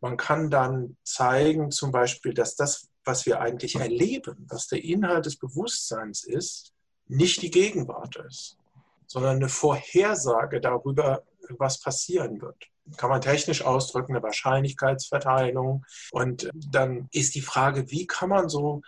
Man 0.00 0.16
kann 0.16 0.50
dann 0.50 0.96
zeigen, 1.02 1.70
zum 1.70 1.90
Beispiel, 1.90 2.34
dass 2.34 2.54
das, 2.54 2.88
was 3.04 3.26
wir 3.26 3.40
eigentlich 3.40 3.76
erleben, 3.76 4.46
was 4.48 4.68
der 4.68 4.84
Inhalt 4.84 5.26
des 5.26 5.36
Bewusstseins 5.36 6.24
ist, 6.24 6.72
nicht 7.08 7.42
die 7.42 7.50
Gegenwart 7.50 8.16
ist, 8.16 8.58
sondern 9.06 9.36
eine 9.36 9.48
Vorhersage 9.48 10.60
darüber, 10.60 11.24
was 11.58 11.80
passieren 11.80 12.40
wird. 12.40 12.56
Kann 12.96 13.10
man 13.10 13.20
technisch 13.20 13.62
ausdrücken, 13.62 14.14
eine 14.14 14.22
Wahrscheinlichkeitsverteilung. 14.22 15.84
Und 16.10 16.50
dann 16.54 17.08
ist 17.12 17.34
die 17.34 17.40
Frage, 17.40 17.90
wie 17.90 18.06
kann 18.06 18.28
man 18.28 18.48
so 18.48 18.82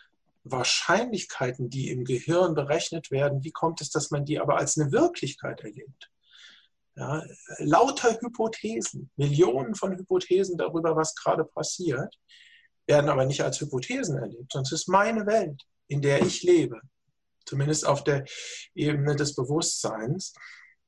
Wahrscheinlichkeiten, 0.45 1.69
die 1.69 1.91
im 1.91 2.05
Gehirn 2.05 2.55
berechnet 2.55 3.11
werden, 3.11 3.45
wie 3.45 3.51
kommt 3.51 3.81
es, 3.81 3.91
dass 3.91 4.11
man 4.11 4.25
die 4.25 4.41
aber 4.41 4.57
als 4.57 4.79
eine 4.79 4.93
Wirklichkeit 4.93 5.61
erlebt? 5.61 6.11
Ja, 7.01 7.25
lauter 7.61 8.21
Hypothesen, 8.21 9.11
Millionen 9.17 9.75
von 9.75 9.97
Hypothesen 9.97 10.59
darüber, 10.59 10.97
was 10.97 11.15
gerade 11.15 11.47
passiert, 11.47 12.15
werden 12.87 13.09
aber 13.09 13.25
nicht 13.25 13.41
als 13.41 13.59
Hypothesen 13.59 14.19
erlebt, 14.19 14.55
es 14.55 14.71
ist 14.71 14.87
meine 14.87 15.25
Welt, 15.25 15.63
in 15.87 16.03
der 16.03 16.21
ich 16.21 16.43
lebe, 16.43 16.79
zumindest 17.47 17.87
auf 17.87 18.05
der 18.05 18.27
Ebene 18.75 19.17
des 19.17 19.35
Bewusstseins. 19.35 20.35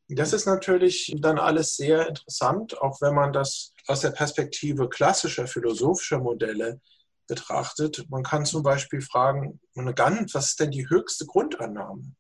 Das 0.09 0.35
ist 0.35 0.45
natürlich 0.45 1.15
dann 1.19 1.39
alles 1.39 1.77
sehr 1.77 2.07
interessant, 2.09 2.79
auch 2.83 3.01
wenn 3.01 3.15
man 3.15 3.33
das 3.33 3.73
aus 3.87 4.03
der 4.03 4.11
Perspektive 4.11 4.91
klassischer 4.91 5.47
philosophischer 5.47 6.19
Modelle 6.19 6.79
betrachtet. 7.27 8.05
Man 8.11 8.23
kann 8.23 8.45
zum 8.45 8.63
Beispiel 8.63 9.01
fragen, 9.01 9.61
was 9.75 10.49
ist 10.51 10.61
denn 10.61 10.73
die 10.73 10.91
höchste 10.91 11.25
Grundannahme 11.25 12.13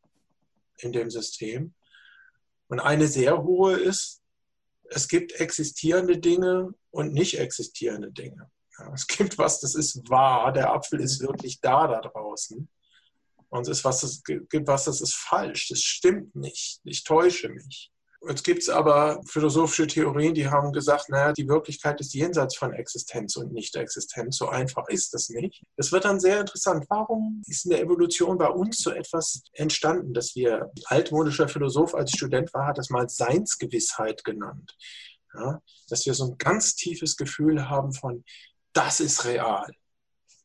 in 0.79 0.93
dem 0.93 1.11
System? 1.11 1.75
Und 2.73 2.81
eine 2.81 3.07
sehr 3.07 3.43
hohe 3.43 3.75
ist, 3.75 4.23
es 4.85 5.07
gibt 5.07 5.33
existierende 5.33 6.17
Dinge 6.17 6.73
und 6.91 7.13
nicht 7.13 7.39
existierende 7.39 8.11
Dinge. 8.11 8.51
Ja, 8.79 8.91
es 8.95 9.07
gibt 9.07 9.37
was, 9.37 9.61
das 9.61 9.75
ist 9.75 10.09
wahr, 10.09 10.55
der 10.55 10.73
Apfel 10.73 10.99
ist 11.01 11.21
wirklich 11.21 11.61
da 11.61 11.87
da 11.87 12.01
draußen. 12.01 12.67
Und 13.51 13.69
es 13.69 13.77
ist 13.77 13.85
was, 13.85 14.01
das 14.01 14.23
gibt 14.25 14.67
was, 14.69 14.85
das 14.87 15.03
ist 15.03 15.15
falsch, 15.15 15.69
das 15.69 15.81
stimmt 15.81 16.35
nicht, 16.35 16.81
ich 16.85 17.05
täusche 17.05 17.51
mich. 17.51 17.93
Jetzt 18.29 18.45
gibt 18.45 18.63
es 18.63 18.69
aber 18.69 19.21
philosophische 19.27 19.89
Theorien, 19.89 20.33
die 20.35 20.49
haben 20.49 20.73
gesagt, 20.73 21.09
naja, 21.09 21.33
die 21.33 21.49
Wirklichkeit 21.49 22.01
ist 22.01 22.15
jenseits 22.15 22.57
von 22.57 22.73
Existenz 22.73 23.35
und 23.37 23.53
Nicht-Existenz. 23.53 24.37
So 24.37 24.49
einfach 24.49 24.87
ist 24.89 25.13
das 25.13 25.29
nicht. 25.29 25.65
Es 25.77 25.91
wird 25.91 26.05
dann 26.05 26.21
sehr 26.21 26.41
interessant. 26.41 26.87
Warum 26.89 27.43
ist 27.47 27.65
in 27.65 27.73
der 27.73 27.81
Evolution 27.81 28.39
bei 28.39 28.49
uns 28.49 28.79
so 28.79 28.91
etwas 28.91 29.43
entstanden, 29.55 30.15
dass 30.15 30.37
wir, 30.37 30.71
altmodischer 30.85 31.49
Philosoph 31.49 31.95
als 31.95 32.13
Student 32.13 32.55
war, 32.55 32.69
hat 32.69 32.79
das 32.79 32.91
mal 32.91 33.09
Seinsgewissheit 33.09 34.23
genannt. 34.23 34.77
Ja, 35.35 35.61
dass 35.89 36.07
wir 36.07 36.15
so 36.15 36.27
ein 36.27 36.39
ganz 36.39 36.77
tiefes 36.77 37.17
Gefühl 37.17 37.69
haben 37.69 37.93
von, 37.93 38.25
das 38.73 39.01
ist 39.01 39.25
real. 39.25 39.67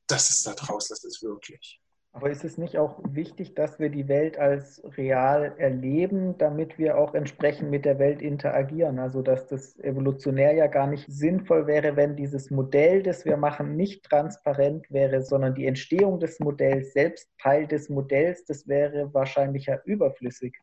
Das 0.07 0.29
ist 0.29 0.47
da 0.47 0.53
draußen, 0.53 0.95
das 0.95 1.03
ist 1.03 1.21
wirklich. 1.21 1.79
Aber 2.17 2.31
ist 2.31 2.43
es 2.43 2.57
nicht 2.57 2.79
auch 2.79 2.99
wichtig, 3.07 3.53
dass 3.53 3.77
wir 3.77 3.89
die 3.91 4.07
Welt 4.07 4.39
als 4.39 4.81
real 4.97 5.53
erleben, 5.59 6.35
damit 6.39 6.79
wir 6.79 6.97
auch 6.97 7.13
entsprechend 7.13 7.69
mit 7.69 7.85
der 7.85 7.99
Welt 7.99 8.23
interagieren? 8.23 8.97
Also 8.97 9.21
dass 9.21 9.45
das 9.45 9.77
evolutionär 9.81 10.55
ja 10.55 10.65
gar 10.65 10.87
nicht 10.87 11.05
sinnvoll 11.07 11.67
wäre, 11.67 11.95
wenn 11.95 12.15
dieses 12.15 12.49
Modell, 12.49 13.03
das 13.03 13.23
wir 13.23 13.37
machen, 13.37 13.75
nicht 13.75 14.03
transparent 14.03 14.89
wäre, 14.89 15.21
sondern 15.21 15.53
die 15.53 15.67
Entstehung 15.67 16.19
des 16.19 16.39
Modells 16.39 16.91
selbst 16.93 17.29
Teil 17.39 17.67
des 17.67 17.87
Modells, 17.87 18.45
das 18.45 18.67
wäre 18.67 19.13
wahrscheinlich 19.13 19.67
ja 19.67 19.77
überflüssig. 19.85 20.57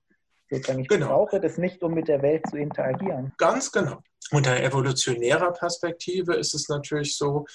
Sozusagen, 0.51 0.81
ich 0.81 0.89
genau. 0.89 1.07
brauche 1.07 1.39
das 1.39 1.57
nicht, 1.57 1.85
um 1.85 1.95
mit 1.95 2.09
der 2.09 2.21
Welt 2.23 2.49
zu 2.51 2.57
interagieren. 2.57 3.33
Ganz 3.39 3.71
genau. 3.71 4.03
Unter 4.33 4.61
evolutionärer 4.61 5.53
Perspektive 5.53 6.35
ist 6.35 6.53
es 6.53 6.69
natürlich 6.69 7.17
so, 7.17 7.47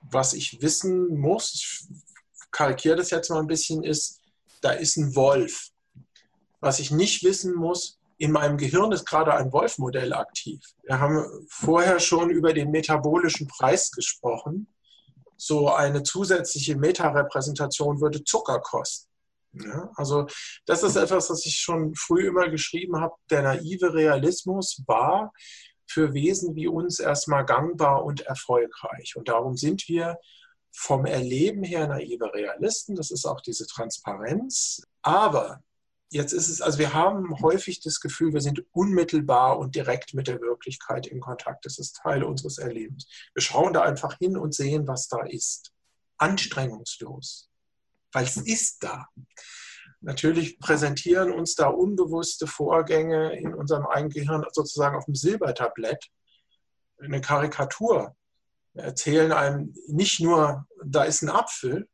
was 0.00 0.32
ich 0.32 0.62
wissen 0.62 1.18
muss, 1.18 1.90
kalkiere 2.50 2.96
das 2.96 3.10
jetzt 3.10 3.30
mal 3.30 3.40
ein 3.40 3.46
bisschen, 3.46 3.82
ist, 3.82 4.20
da 4.60 4.72
ist 4.72 4.96
ein 4.96 5.14
Wolf. 5.14 5.68
Was 6.60 6.80
ich 6.80 6.90
nicht 6.90 7.22
wissen 7.22 7.54
muss, 7.54 7.98
in 8.18 8.32
meinem 8.32 8.58
Gehirn 8.58 8.90
ist 8.90 9.06
gerade 9.06 9.32
ein 9.34 9.52
Wolf-Modell 9.52 10.12
aktiv. 10.12 10.60
Wir 10.82 10.98
haben 10.98 11.24
vorher 11.48 12.00
schon 12.00 12.30
über 12.30 12.52
den 12.52 12.70
metabolischen 12.70 13.46
Preis 13.46 13.92
gesprochen. 13.92 14.66
So 15.36 15.70
eine 15.72 16.02
zusätzliche 16.02 16.76
Metarepräsentation 16.76 18.00
würde 18.00 18.24
Zucker 18.24 18.58
kosten. 18.60 19.08
Ja, 19.52 19.90
also 19.94 20.26
das 20.66 20.82
ist 20.82 20.96
etwas, 20.96 21.30
was 21.30 21.46
ich 21.46 21.56
schon 21.56 21.94
früh 21.94 22.26
immer 22.26 22.48
geschrieben 22.48 23.00
habe. 23.00 23.14
Der 23.30 23.42
naive 23.42 23.94
Realismus 23.94 24.82
war 24.86 25.32
für 25.86 26.12
Wesen 26.12 26.54
wie 26.54 26.66
uns 26.66 26.98
erstmal 26.98 27.44
gangbar 27.44 28.04
und 28.04 28.22
erfolgreich. 28.22 29.16
Und 29.16 29.28
darum 29.28 29.56
sind 29.56 29.88
wir 29.88 30.18
vom 30.72 31.06
Erleben 31.06 31.62
her 31.62 31.86
naive 31.88 32.32
Realisten, 32.32 32.94
das 32.94 33.10
ist 33.10 33.26
auch 33.26 33.40
diese 33.40 33.66
Transparenz. 33.66 34.82
Aber 35.02 35.62
jetzt 36.10 36.32
ist 36.32 36.48
es, 36.48 36.60
also 36.60 36.78
wir 36.78 36.94
haben 36.94 37.40
häufig 37.40 37.80
das 37.80 38.00
Gefühl, 38.00 38.32
wir 38.32 38.40
sind 38.40 38.64
unmittelbar 38.72 39.58
und 39.58 39.74
direkt 39.74 40.14
mit 40.14 40.28
der 40.28 40.40
Wirklichkeit 40.40 41.06
in 41.06 41.20
Kontakt. 41.20 41.64
Das 41.66 41.78
ist 41.78 41.96
Teil 41.96 42.22
unseres 42.22 42.58
Erlebens. 42.58 43.06
Wir 43.34 43.42
schauen 43.42 43.72
da 43.72 43.82
einfach 43.82 44.18
hin 44.18 44.36
und 44.36 44.54
sehen, 44.54 44.86
was 44.86 45.08
da 45.08 45.22
ist. 45.22 45.72
Anstrengungslos, 46.16 47.50
weil 48.12 48.24
es 48.24 48.36
ist 48.36 48.82
da. 48.82 49.06
Natürlich 50.00 50.58
präsentieren 50.60 51.32
uns 51.32 51.54
da 51.54 51.68
unbewusste 51.68 52.46
Vorgänge 52.46 53.36
in 53.36 53.54
unserem 53.54 53.86
eigenen 53.86 54.10
Gehirn 54.10 54.44
sozusagen 54.52 54.96
auf 54.96 55.06
dem 55.06 55.14
Silbertablett 55.14 56.08
eine 57.00 57.20
Karikatur 57.20 58.16
erzählen 58.78 59.32
einem 59.32 59.74
nicht 59.86 60.20
nur, 60.20 60.66
da 60.84 61.04
ist 61.04 61.22
ein 61.22 61.30
Apfel, 61.30 61.88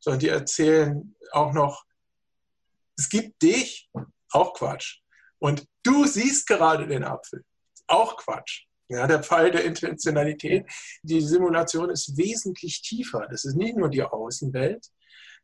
sondern 0.00 0.20
die 0.20 0.28
erzählen 0.28 1.14
auch 1.30 1.52
noch, 1.52 1.84
es 2.98 3.08
gibt 3.08 3.42
dich, 3.42 3.90
auch 4.30 4.54
Quatsch. 4.54 5.00
Und 5.38 5.66
du 5.82 6.06
siehst 6.06 6.46
gerade 6.46 6.86
den 6.86 7.04
Apfel, 7.04 7.44
auch 7.86 8.16
Quatsch. 8.16 8.64
Ja, 8.88 9.06
der 9.06 9.22
Pfeil 9.22 9.50
der 9.50 9.64
Intentionalität. 9.64 10.66
Die 11.02 11.22
Simulation 11.22 11.88
ist 11.88 12.16
wesentlich 12.18 12.82
tiefer. 12.82 13.26
Das 13.30 13.46
ist 13.46 13.56
nicht 13.56 13.74
nur 13.76 13.88
die 13.88 14.02
Außenwelt, 14.02 14.86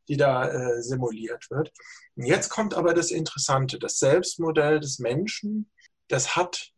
die 0.07 0.18
da 0.18 0.49
äh, 0.49 0.82
simuliert 0.82 1.51
wird. 1.51 1.72
Und 2.16 2.26
jetzt 2.26 2.51
kommt 2.51 2.74
aber 2.74 2.93
das 2.93 3.11
Interessante. 3.11 3.78
Das 3.78 3.99
Selbstmodell 3.99 4.80
des 4.80 4.99
Menschen, 4.99 5.70
das 6.09 6.36
hat 6.36 6.72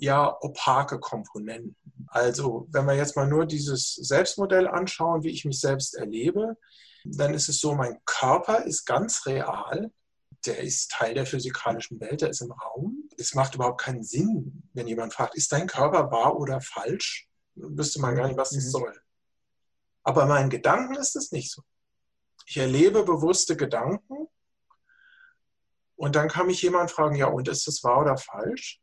ja 0.00 0.36
opake 0.40 0.98
Komponenten. 0.98 1.76
Also 2.08 2.68
wenn 2.70 2.86
wir 2.86 2.94
jetzt 2.94 3.16
mal 3.16 3.26
nur 3.26 3.46
dieses 3.46 3.94
Selbstmodell 3.94 4.68
anschauen, 4.68 5.22
wie 5.22 5.30
ich 5.30 5.44
mich 5.44 5.60
selbst 5.60 5.94
erlebe, 5.94 6.56
dann 7.04 7.34
ist 7.34 7.48
es 7.48 7.60
so, 7.60 7.74
mein 7.74 7.98
Körper 8.04 8.64
ist 8.64 8.84
ganz 8.86 9.26
real. 9.26 9.90
Der 10.46 10.58
ist 10.58 10.90
Teil 10.90 11.14
der 11.14 11.26
physikalischen 11.26 12.00
Welt, 12.00 12.20
der 12.20 12.30
ist 12.30 12.42
im 12.42 12.52
Raum. 12.52 13.08
Es 13.16 13.34
macht 13.34 13.54
überhaupt 13.54 13.80
keinen 13.80 14.02
Sinn, 14.02 14.62
wenn 14.74 14.86
jemand 14.86 15.14
fragt, 15.14 15.34
ist 15.34 15.52
dein 15.52 15.66
Körper 15.66 16.10
wahr 16.10 16.36
oder 16.36 16.60
falsch? 16.60 17.28
Dann 17.54 17.78
wüsste 17.78 18.00
man 18.00 18.14
gar 18.14 18.26
nicht, 18.26 18.36
was 18.36 18.50
das 18.50 18.64
mhm. 18.64 18.70
soll. 18.70 19.00
Aber 20.02 20.26
meinen 20.26 20.50
Gedanken 20.50 20.94
ist 20.96 21.16
es 21.16 21.32
nicht 21.32 21.50
so. 21.50 21.62
Ich 22.46 22.58
erlebe 22.58 23.04
bewusste 23.04 23.56
Gedanken 23.56 24.28
und 25.96 26.16
dann 26.16 26.28
kann 26.28 26.46
mich 26.46 26.60
jemand 26.62 26.90
fragen, 26.90 27.16
ja, 27.16 27.26
und 27.26 27.48
ist 27.48 27.66
das 27.66 27.82
wahr 27.82 28.02
oder 28.02 28.18
falsch? 28.18 28.80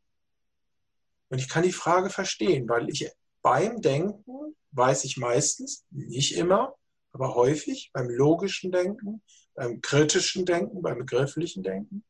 Und 1.32 1.38
ich 1.38 1.48
kann 1.48 1.62
die 1.62 1.72
Frage 1.72 2.10
verstehen, 2.10 2.68
weil 2.68 2.90
ich 2.90 3.10
beim 3.40 3.80
Denken 3.80 4.54
weiß 4.72 5.04
ich 5.04 5.16
meistens, 5.16 5.86
nicht 5.90 6.36
immer, 6.36 6.74
aber 7.12 7.34
häufig 7.34 7.90
beim 7.94 8.10
logischen 8.10 8.70
Denken, 8.70 9.22
beim 9.54 9.80
kritischen 9.80 10.44
Denken, 10.44 10.82
beim 10.82 10.98
begrifflichen 10.98 11.62
Denken, 11.62 12.04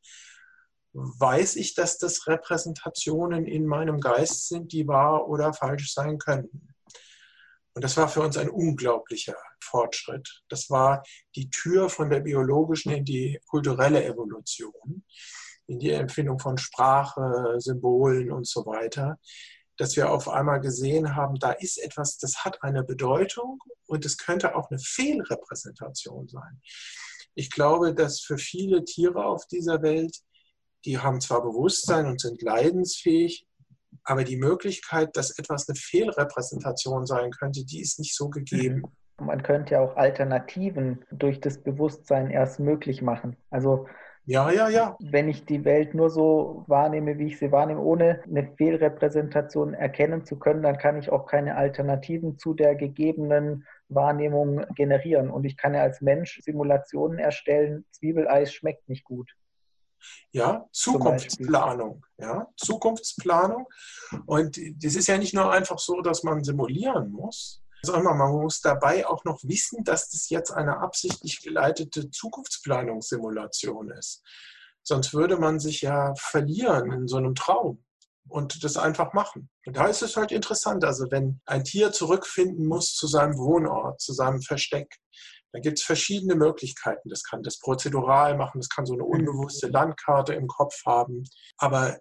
weiß 0.92 1.54
ich, 1.54 1.74
dass 1.74 1.98
das 1.98 2.26
Repräsentationen 2.26 3.46
in 3.46 3.64
meinem 3.64 4.00
Geist 4.00 4.48
sind, 4.48 4.72
die 4.72 4.88
wahr 4.88 5.28
oder 5.28 5.52
falsch 5.52 5.94
sein 5.94 6.18
könnten. 6.18 6.74
Und 7.74 7.84
das 7.84 7.96
war 7.96 8.08
für 8.08 8.22
uns 8.22 8.36
ein 8.36 8.50
unglaublicher 8.50 9.36
Fortschritt. 9.60 10.42
Das 10.48 10.68
war 10.68 11.04
die 11.36 11.48
Tür 11.48 11.88
von 11.88 12.10
der 12.10 12.20
biologischen 12.20 12.90
in 12.90 13.04
die 13.04 13.40
kulturelle 13.46 14.04
Evolution 14.04 15.04
in 15.66 15.78
die 15.78 15.90
Empfindung 15.90 16.38
von 16.38 16.58
Sprache, 16.58 17.54
Symbolen 17.58 18.30
und 18.32 18.46
so 18.46 18.66
weiter, 18.66 19.18
dass 19.76 19.96
wir 19.96 20.10
auf 20.10 20.28
einmal 20.28 20.60
gesehen 20.60 21.16
haben, 21.16 21.36
da 21.36 21.52
ist 21.52 21.82
etwas, 21.82 22.18
das 22.18 22.44
hat 22.44 22.62
eine 22.62 22.84
Bedeutung 22.84 23.58
und 23.86 24.04
es 24.04 24.18
könnte 24.18 24.54
auch 24.54 24.70
eine 24.70 24.78
Fehlrepräsentation 24.78 26.28
sein. 26.28 26.60
Ich 27.34 27.50
glaube, 27.50 27.94
dass 27.94 28.20
für 28.20 28.38
viele 28.38 28.84
Tiere 28.84 29.24
auf 29.24 29.46
dieser 29.46 29.82
Welt, 29.82 30.18
die 30.84 30.98
haben 30.98 31.20
zwar 31.20 31.42
Bewusstsein 31.42 32.06
und 32.06 32.20
sind 32.20 32.42
leidensfähig, 32.42 33.46
aber 34.04 34.24
die 34.24 34.36
Möglichkeit, 34.36 35.16
dass 35.16 35.38
etwas 35.38 35.68
eine 35.68 35.76
Fehlrepräsentation 35.76 37.06
sein 37.06 37.30
könnte, 37.30 37.64
die 37.64 37.80
ist 37.80 37.98
nicht 37.98 38.16
so 38.16 38.28
gegeben. 38.28 38.82
Man 39.18 39.42
könnte 39.42 39.74
ja 39.74 39.80
auch 39.80 39.96
Alternativen 39.96 41.04
durch 41.10 41.40
das 41.40 41.62
Bewusstsein 41.62 42.30
erst 42.30 42.58
möglich 42.58 43.02
machen. 43.02 43.36
Also 43.50 43.86
ja, 44.24 44.50
ja, 44.50 44.68
ja. 44.68 44.96
Wenn 45.00 45.28
ich 45.28 45.44
die 45.44 45.64
Welt 45.64 45.94
nur 45.94 46.10
so 46.10 46.64
wahrnehme, 46.66 47.18
wie 47.18 47.26
ich 47.26 47.38
sie 47.38 47.50
wahrnehme, 47.50 47.80
ohne 47.80 48.22
eine 48.24 48.52
Fehlrepräsentation 48.56 49.74
erkennen 49.74 50.24
zu 50.24 50.38
können, 50.38 50.62
dann 50.62 50.78
kann 50.78 50.98
ich 50.98 51.10
auch 51.10 51.26
keine 51.26 51.56
Alternativen 51.56 52.38
zu 52.38 52.54
der 52.54 52.74
gegebenen 52.74 53.66
Wahrnehmung 53.88 54.64
generieren. 54.74 55.30
Und 55.30 55.44
ich 55.44 55.56
kann 55.56 55.74
ja 55.74 55.82
als 55.82 56.00
Mensch 56.00 56.40
Simulationen 56.42 57.18
erstellen, 57.18 57.84
Zwiebeleis 57.90 58.52
schmeckt 58.52 58.88
nicht 58.88 59.04
gut. 59.04 59.30
Ja, 60.30 60.66
Zukunftsplanung. 60.72 62.04
Ja, 62.18 62.48
Zukunftsplanung. 62.56 63.66
Und 64.26 64.58
das 64.82 64.94
ist 64.94 65.06
ja 65.06 65.18
nicht 65.18 65.34
nur 65.34 65.50
einfach 65.50 65.78
so, 65.78 66.00
dass 66.00 66.22
man 66.22 66.42
simulieren 66.42 67.12
muss, 67.12 67.61
sondern 67.85 68.16
man 68.16 68.33
muss 68.33 68.61
dabei 68.61 69.07
auch 69.07 69.24
noch 69.24 69.41
wissen, 69.43 69.85
dass 69.85 70.11
das 70.11 70.28
jetzt 70.30 70.51
eine 70.51 70.78
absichtlich 70.78 71.41
geleitete 71.43 72.11
Zukunftsplanungssimulation 72.11 73.91
ist. 73.91 74.22
Sonst 74.83 75.14
würde 75.14 75.37
man 75.37 75.61
sich 75.61 75.83
ja 75.83 76.14
verlieren 76.16 76.93
in 76.93 77.09
so 77.09 77.16
einem 77.16 77.35
Traum 77.35 77.85
und 78.28 78.64
das 78.64 78.76
einfach 78.76 79.12
machen. 79.12 79.49
Und 79.66 79.76
da 79.76 79.87
ist 79.87 80.03
es 80.03 80.16
halt 80.16 80.33
interessant. 80.33 80.85
Also 80.85 81.11
wenn 81.11 81.41
ein 81.45 81.64
Tier 81.64 81.93
zurückfinden 81.93 82.66
muss 82.66 82.95
zu 82.95 83.07
seinem 83.07 83.37
Wohnort, 83.37 84.01
zu 84.01 84.12
seinem 84.12 84.43
Versteck, 84.43 84.97
dann 85.53 85.62
gibt 85.62 85.78
es 85.78 85.85
verschiedene 85.85 86.35
Möglichkeiten. 86.35 87.09
Das 87.09 87.22
kann 87.22 87.43
das 87.43 87.59
prozedural 87.59 88.37
machen, 88.37 88.61
das 88.61 88.70
kann 88.70 88.87
so 88.87 88.95
eine 88.95 89.05
unbewusste 89.05 89.68
Landkarte 89.68 90.35
im 90.35 90.47
Kopf 90.47 90.83
haben. 90.87 91.24
Aber 91.59 91.99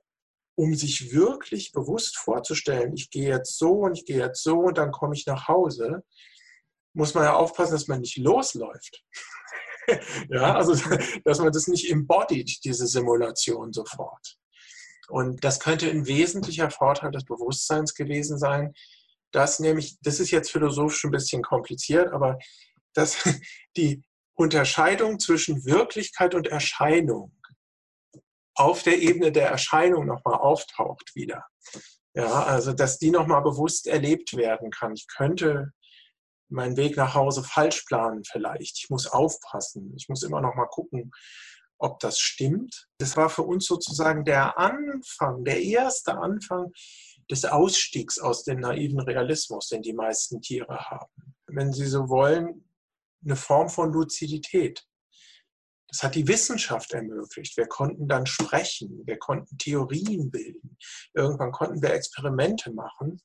um 0.56 0.76
sich 0.76 1.14
wirklich 1.14 1.72
bewusst 1.72 2.18
vorzustellen, 2.18 2.94
ich 2.94 3.10
gehe 3.10 3.30
jetzt 3.30 3.58
so 3.58 3.82
und 3.82 3.98
ich 3.98 4.06
gehe 4.06 4.20
jetzt 4.20 4.44
so 4.44 4.60
und 4.60 4.78
dann 4.78 4.92
komme 4.92 5.16
ich 5.16 5.26
nach 5.26 5.48
Hause, 5.48 6.04
muss 6.94 7.14
man 7.14 7.24
ja 7.24 7.34
aufpassen, 7.34 7.74
dass 7.74 7.88
man 7.88 8.02
nicht 8.02 8.18
losläuft. 8.18 9.04
ja, 10.30 10.56
also 10.56 10.74
dass 11.26 11.40
man 11.40 11.52
das 11.52 11.68
nicht 11.68 11.90
embodied, 11.90 12.60
diese 12.64 12.88
Simulation 12.88 13.72
sofort. 13.72 14.38
Und 15.10 15.44
das 15.44 15.60
könnte 15.60 15.90
ein 15.90 16.08
wesentlicher 16.08 16.70
Vorteil 16.70 17.12
des 17.12 17.26
Bewusstseins 17.26 17.94
gewesen 17.94 18.38
sein, 18.38 18.74
dass 19.32 19.60
nämlich, 19.60 19.98
das 20.02 20.20
ist 20.20 20.32
jetzt 20.32 20.52
philosophisch 20.52 21.04
ein 21.04 21.12
bisschen 21.12 21.42
kompliziert, 21.42 22.12
aber 22.14 22.38
dass 22.94 23.18
die 23.78 24.04
Unterscheidung 24.36 25.20
zwischen 25.20 25.66
Wirklichkeit 25.66 26.36
und 26.36 26.48
Erscheinung 26.48 27.34
auf 28.56 28.84
der 28.84 29.00
Ebene 29.00 29.32
der 29.32 29.50
Erscheinung 29.50 30.06
nochmal 30.06 30.36
auftaucht 30.36 31.16
wieder. 31.16 31.46
Ja, 32.14 32.44
also 32.44 32.74
dass 32.74 33.00
die 33.00 33.12
nochmal 33.12 33.42
bewusst 33.42 33.88
erlebt 33.88 34.36
werden 34.36 34.70
kann. 34.70 34.94
Ich 34.94 35.08
könnte 35.08 35.72
meinen 36.50 36.76
Weg 36.76 36.98
nach 36.98 37.16
Hause 37.16 37.44
falsch 37.44 37.84
planen 37.84 38.24
vielleicht. 38.30 38.78
Ich 38.78 38.90
muss 38.90 39.08
aufpassen. 39.08 39.94
Ich 39.96 40.10
muss 40.10 40.24
immer 40.24 40.42
nochmal 40.42 40.68
gucken, 40.68 41.12
ob 41.78 42.00
das 42.00 42.20
stimmt. 42.20 42.88
Das 42.98 43.18
war 43.18 43.30
für 43.30 43.44
uns 43.44 43.66
sozusagen 43.66 44.26
der 44.26 44.58
Anfang, 44.58 45.44
der 45.46 45.62
erste 45.62 46.18
Anfang 46.18 46.72
des 47.30 47.46
Ausstiegs 47.46 48.20
aus 48.20 48.44
dem 48.44 48.60
naiven 48.60 49.00
Realismus, 49.00 49.70
den 49.70 49.82
die 49.82 49.94
meisten 49.94 50.42
Tiere 50.42 50.78
haben. 50.90 51.36
Wenn 51.48 51.72
Sie 51.72 51.88
so 51.88 52.10
wollen, 52.10 52.70
eine 53.24 53.36
Form 53.36 53.70
von 53.70 53.94
Luzidität. 53.94 54.86
Das 55.92 56.04
hat 56.04 56.16
die 56.16 56.28
Wissenschaft 56.28 56.94
ermöglicht. 56.94 57.58
Wir 57.58 57.68
konnten 57.68 58.08
dann 58.08 58.26
sprechen, 58.26 59.02
wir 59.06 59.18
konnten 59.18 59.58
Theorien 59.58 60.32
bilden. 60.32 60.78
Irgendwann 61.14 61.52
konnten 61.52 61.82
wir 61.82 61.94
Experimente 61.94 62.72
machen. 62.72 63.22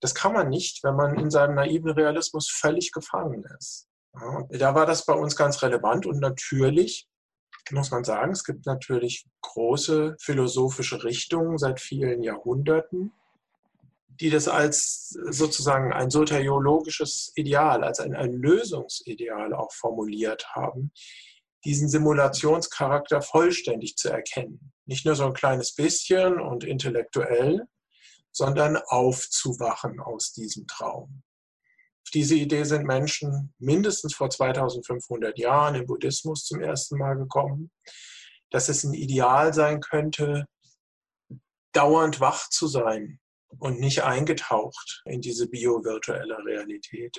Das 0.00 0.14
kann 0.14 0.32
man 0.32 0.48
nicht, 0.48 0.84
wenn 0.84 0.94
man 0.94 1.18
in 1.18 1.30
seinem 1.30 1.56
naiven 1.56 1.90
Realismus 1.90 2.48
völlig 2.48 2.92
gefangen 2.92 3.44
ist. 3.58 3.88
Ja, 4.14 4.46
da 4.50 4.74
war 4.74 4.86
das 4.86 5.06
bei 5.06 5.14
uns 5.14 5.36
ganz 5.36 5.62
relevant 5.62 6.06
und 6.06 6.20
natürlich 6.20 7.08
muss 7.70 7.90
man 7.90 8.04
sagen, 8.04 8.32
es 8.32 8.44
gibt 8.44 8.66
natürlich 8.66 9.26
große 9.40 10.16
philosophische 10.20 11.04
Richtungen 11.04 11.58
seit 11.58 11.80
vielen 11.80 12.22
Jahrhunderten, 12.22 13.12
die 14.20 14.30
das 14.30 14.48
als 14.48 15.16
sozusagen 15.30 15.92
ein 15.92 16.10
soteriologisches 16.10 17.32
Ideal, 17.34 17.84
als 17.84 18.00
ein, 18.00 18.14
ein 18.14 18.32
Lösungsideal 18.34 19.54
auch 19.54 19.72
formuliert 19.72 20.48
haben, 20.54 20.92
diesen 21.64 21.88
Simulationscharakter 21.88 23.22
vollständig 23.22 23.96
zu 23.96 24.08
erkennen. 24.08 24.72
Nicht 24.86 25.06
nur 25.06 25.14
so 25.14 25.26
ein 25.26 25.34
kleines 25.34 25.74
bisschen 25.74 26.40
und 26.40 26.64
intellektuell, 26.64 27.66
sondern 28.32 28.76
aufzuwachen 28.76 30.00
aus 30.00 30.32
diesem 30.32 30.66
Traum. 30.66 31.22
Diese 32.14 32.34
Idee 32.34 32.64
sind 32.64 32.84
Menschen 32.84 33.54
mindestens 33.58 34.14
vor 34.14 34.28
2500 34.28 35.38
Jahren 35.38 35.76
im 35.76 35.86
Buddhismus 35.86 36.44
zum 36.44 36.60
ersten 36.60 36.98
Mal 36.98 37.16
gekommen, 37.16 37.70
dass 38.50 38.68
es 38.68 38.84
ein 38.84 38.92
Ideal 38.92 39.54
sein 39.54 39.80
könnte, 39.80 40.46
dauernd 41.72 42.20
wach 42.20 42.50
zu 42.50 42.66
sein 42.66 43.18
und 43.58 43.80
nicht 43.80 44.02
eingetaucht 44.02 45.02
in 45.06 45.20
diese 45.20 45.48
bio-virtuelle 45.48 46.36
Realität. 46.44 47.18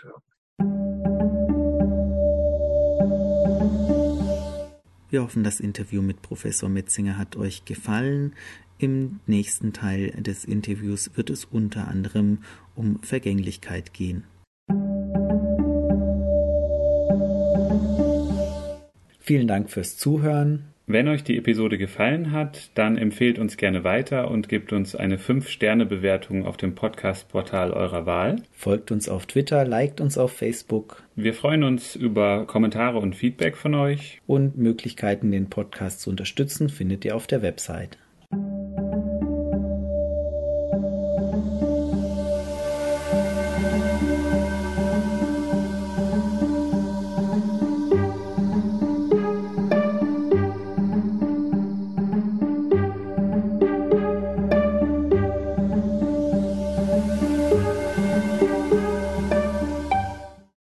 Wir 5.13 5.21
hoffen, 5.21 5.43
das 5.43 5.59
Interview 5.59 6.01
mit 6.01 6.23
Professor 6.23 6.69
Metzinger 6.69 7.19
hat 7.19 7.35
euch 7.35 7.65
gefallen. 7.65 8.33
Im 8.79 9.19
nächsten 9.27 9.71
Teil 9.71 10.09
des 10.09 10.43
Interviews 10.43 11.11
wird 11.13 11.29
es 11.29 11.45
unter 11.45 11.87
anderem 11.87 12.39
um 12.73 12.99
Vergänglichkeit 13.03 13.93
gehen. 13.93 14.23
Vielen 19.19 19.47
Dank 19.47 19.69
fürs 19.69 19.97
Zuhören. 19.97 20.72
Wenn 20.85 21.07
euch 21.07 21.23
die 21.23 21.37
Episode 21.37 21.77
gefallen 21.77 22.33
hat, 22.33 22.69
dann 22.75 22.97
empfehlt 22.97 23.39
uns 23.39 23.55
gerne 23.55 23.85
weiter 23.85 24.29
und 24.29 24.49
gebt 24.49 24.73
uns 24.73 24.97
eine 24.97 25.17
5-Sterne-Bewertung 25.17 26.45
auf 26.45 26.57
dem 26.57 26.75
Podcast-Portal 26.75 27.71
eurer 27.71 28.05
Wahl. 28.05 28.41
Folgt 28.51 28.91
uns 28.91 29.07
auf 29.07 29.25
Twitter, 29.25 29.63
liked 29.63 30.01
uns 30.01 30.17
auf 30.17 30.33
Facebook. 30.33 31.03
Wir 31.15 31.33
freuen 31.33 31.63
uns 31.63 31.95
über 31.95 32.45
Kommentare 32.45 32.99
und 32.99 33.15
Feedback 33.15 33.55
von 33.55 33.75
euch. 33.75 34.21
Und 34.27 34.57
Möglichkeiten, 34.57 35.31
den 35.31 35.49
Podcast 35.49 36.01
zu 36.01 36.09
unterstützen, 36.09 36.67
findet 36.67 37.05
ihr 37.05 37.15
auf 37.15 37.27
der 37.27 37.41
Website. 37.41 37.97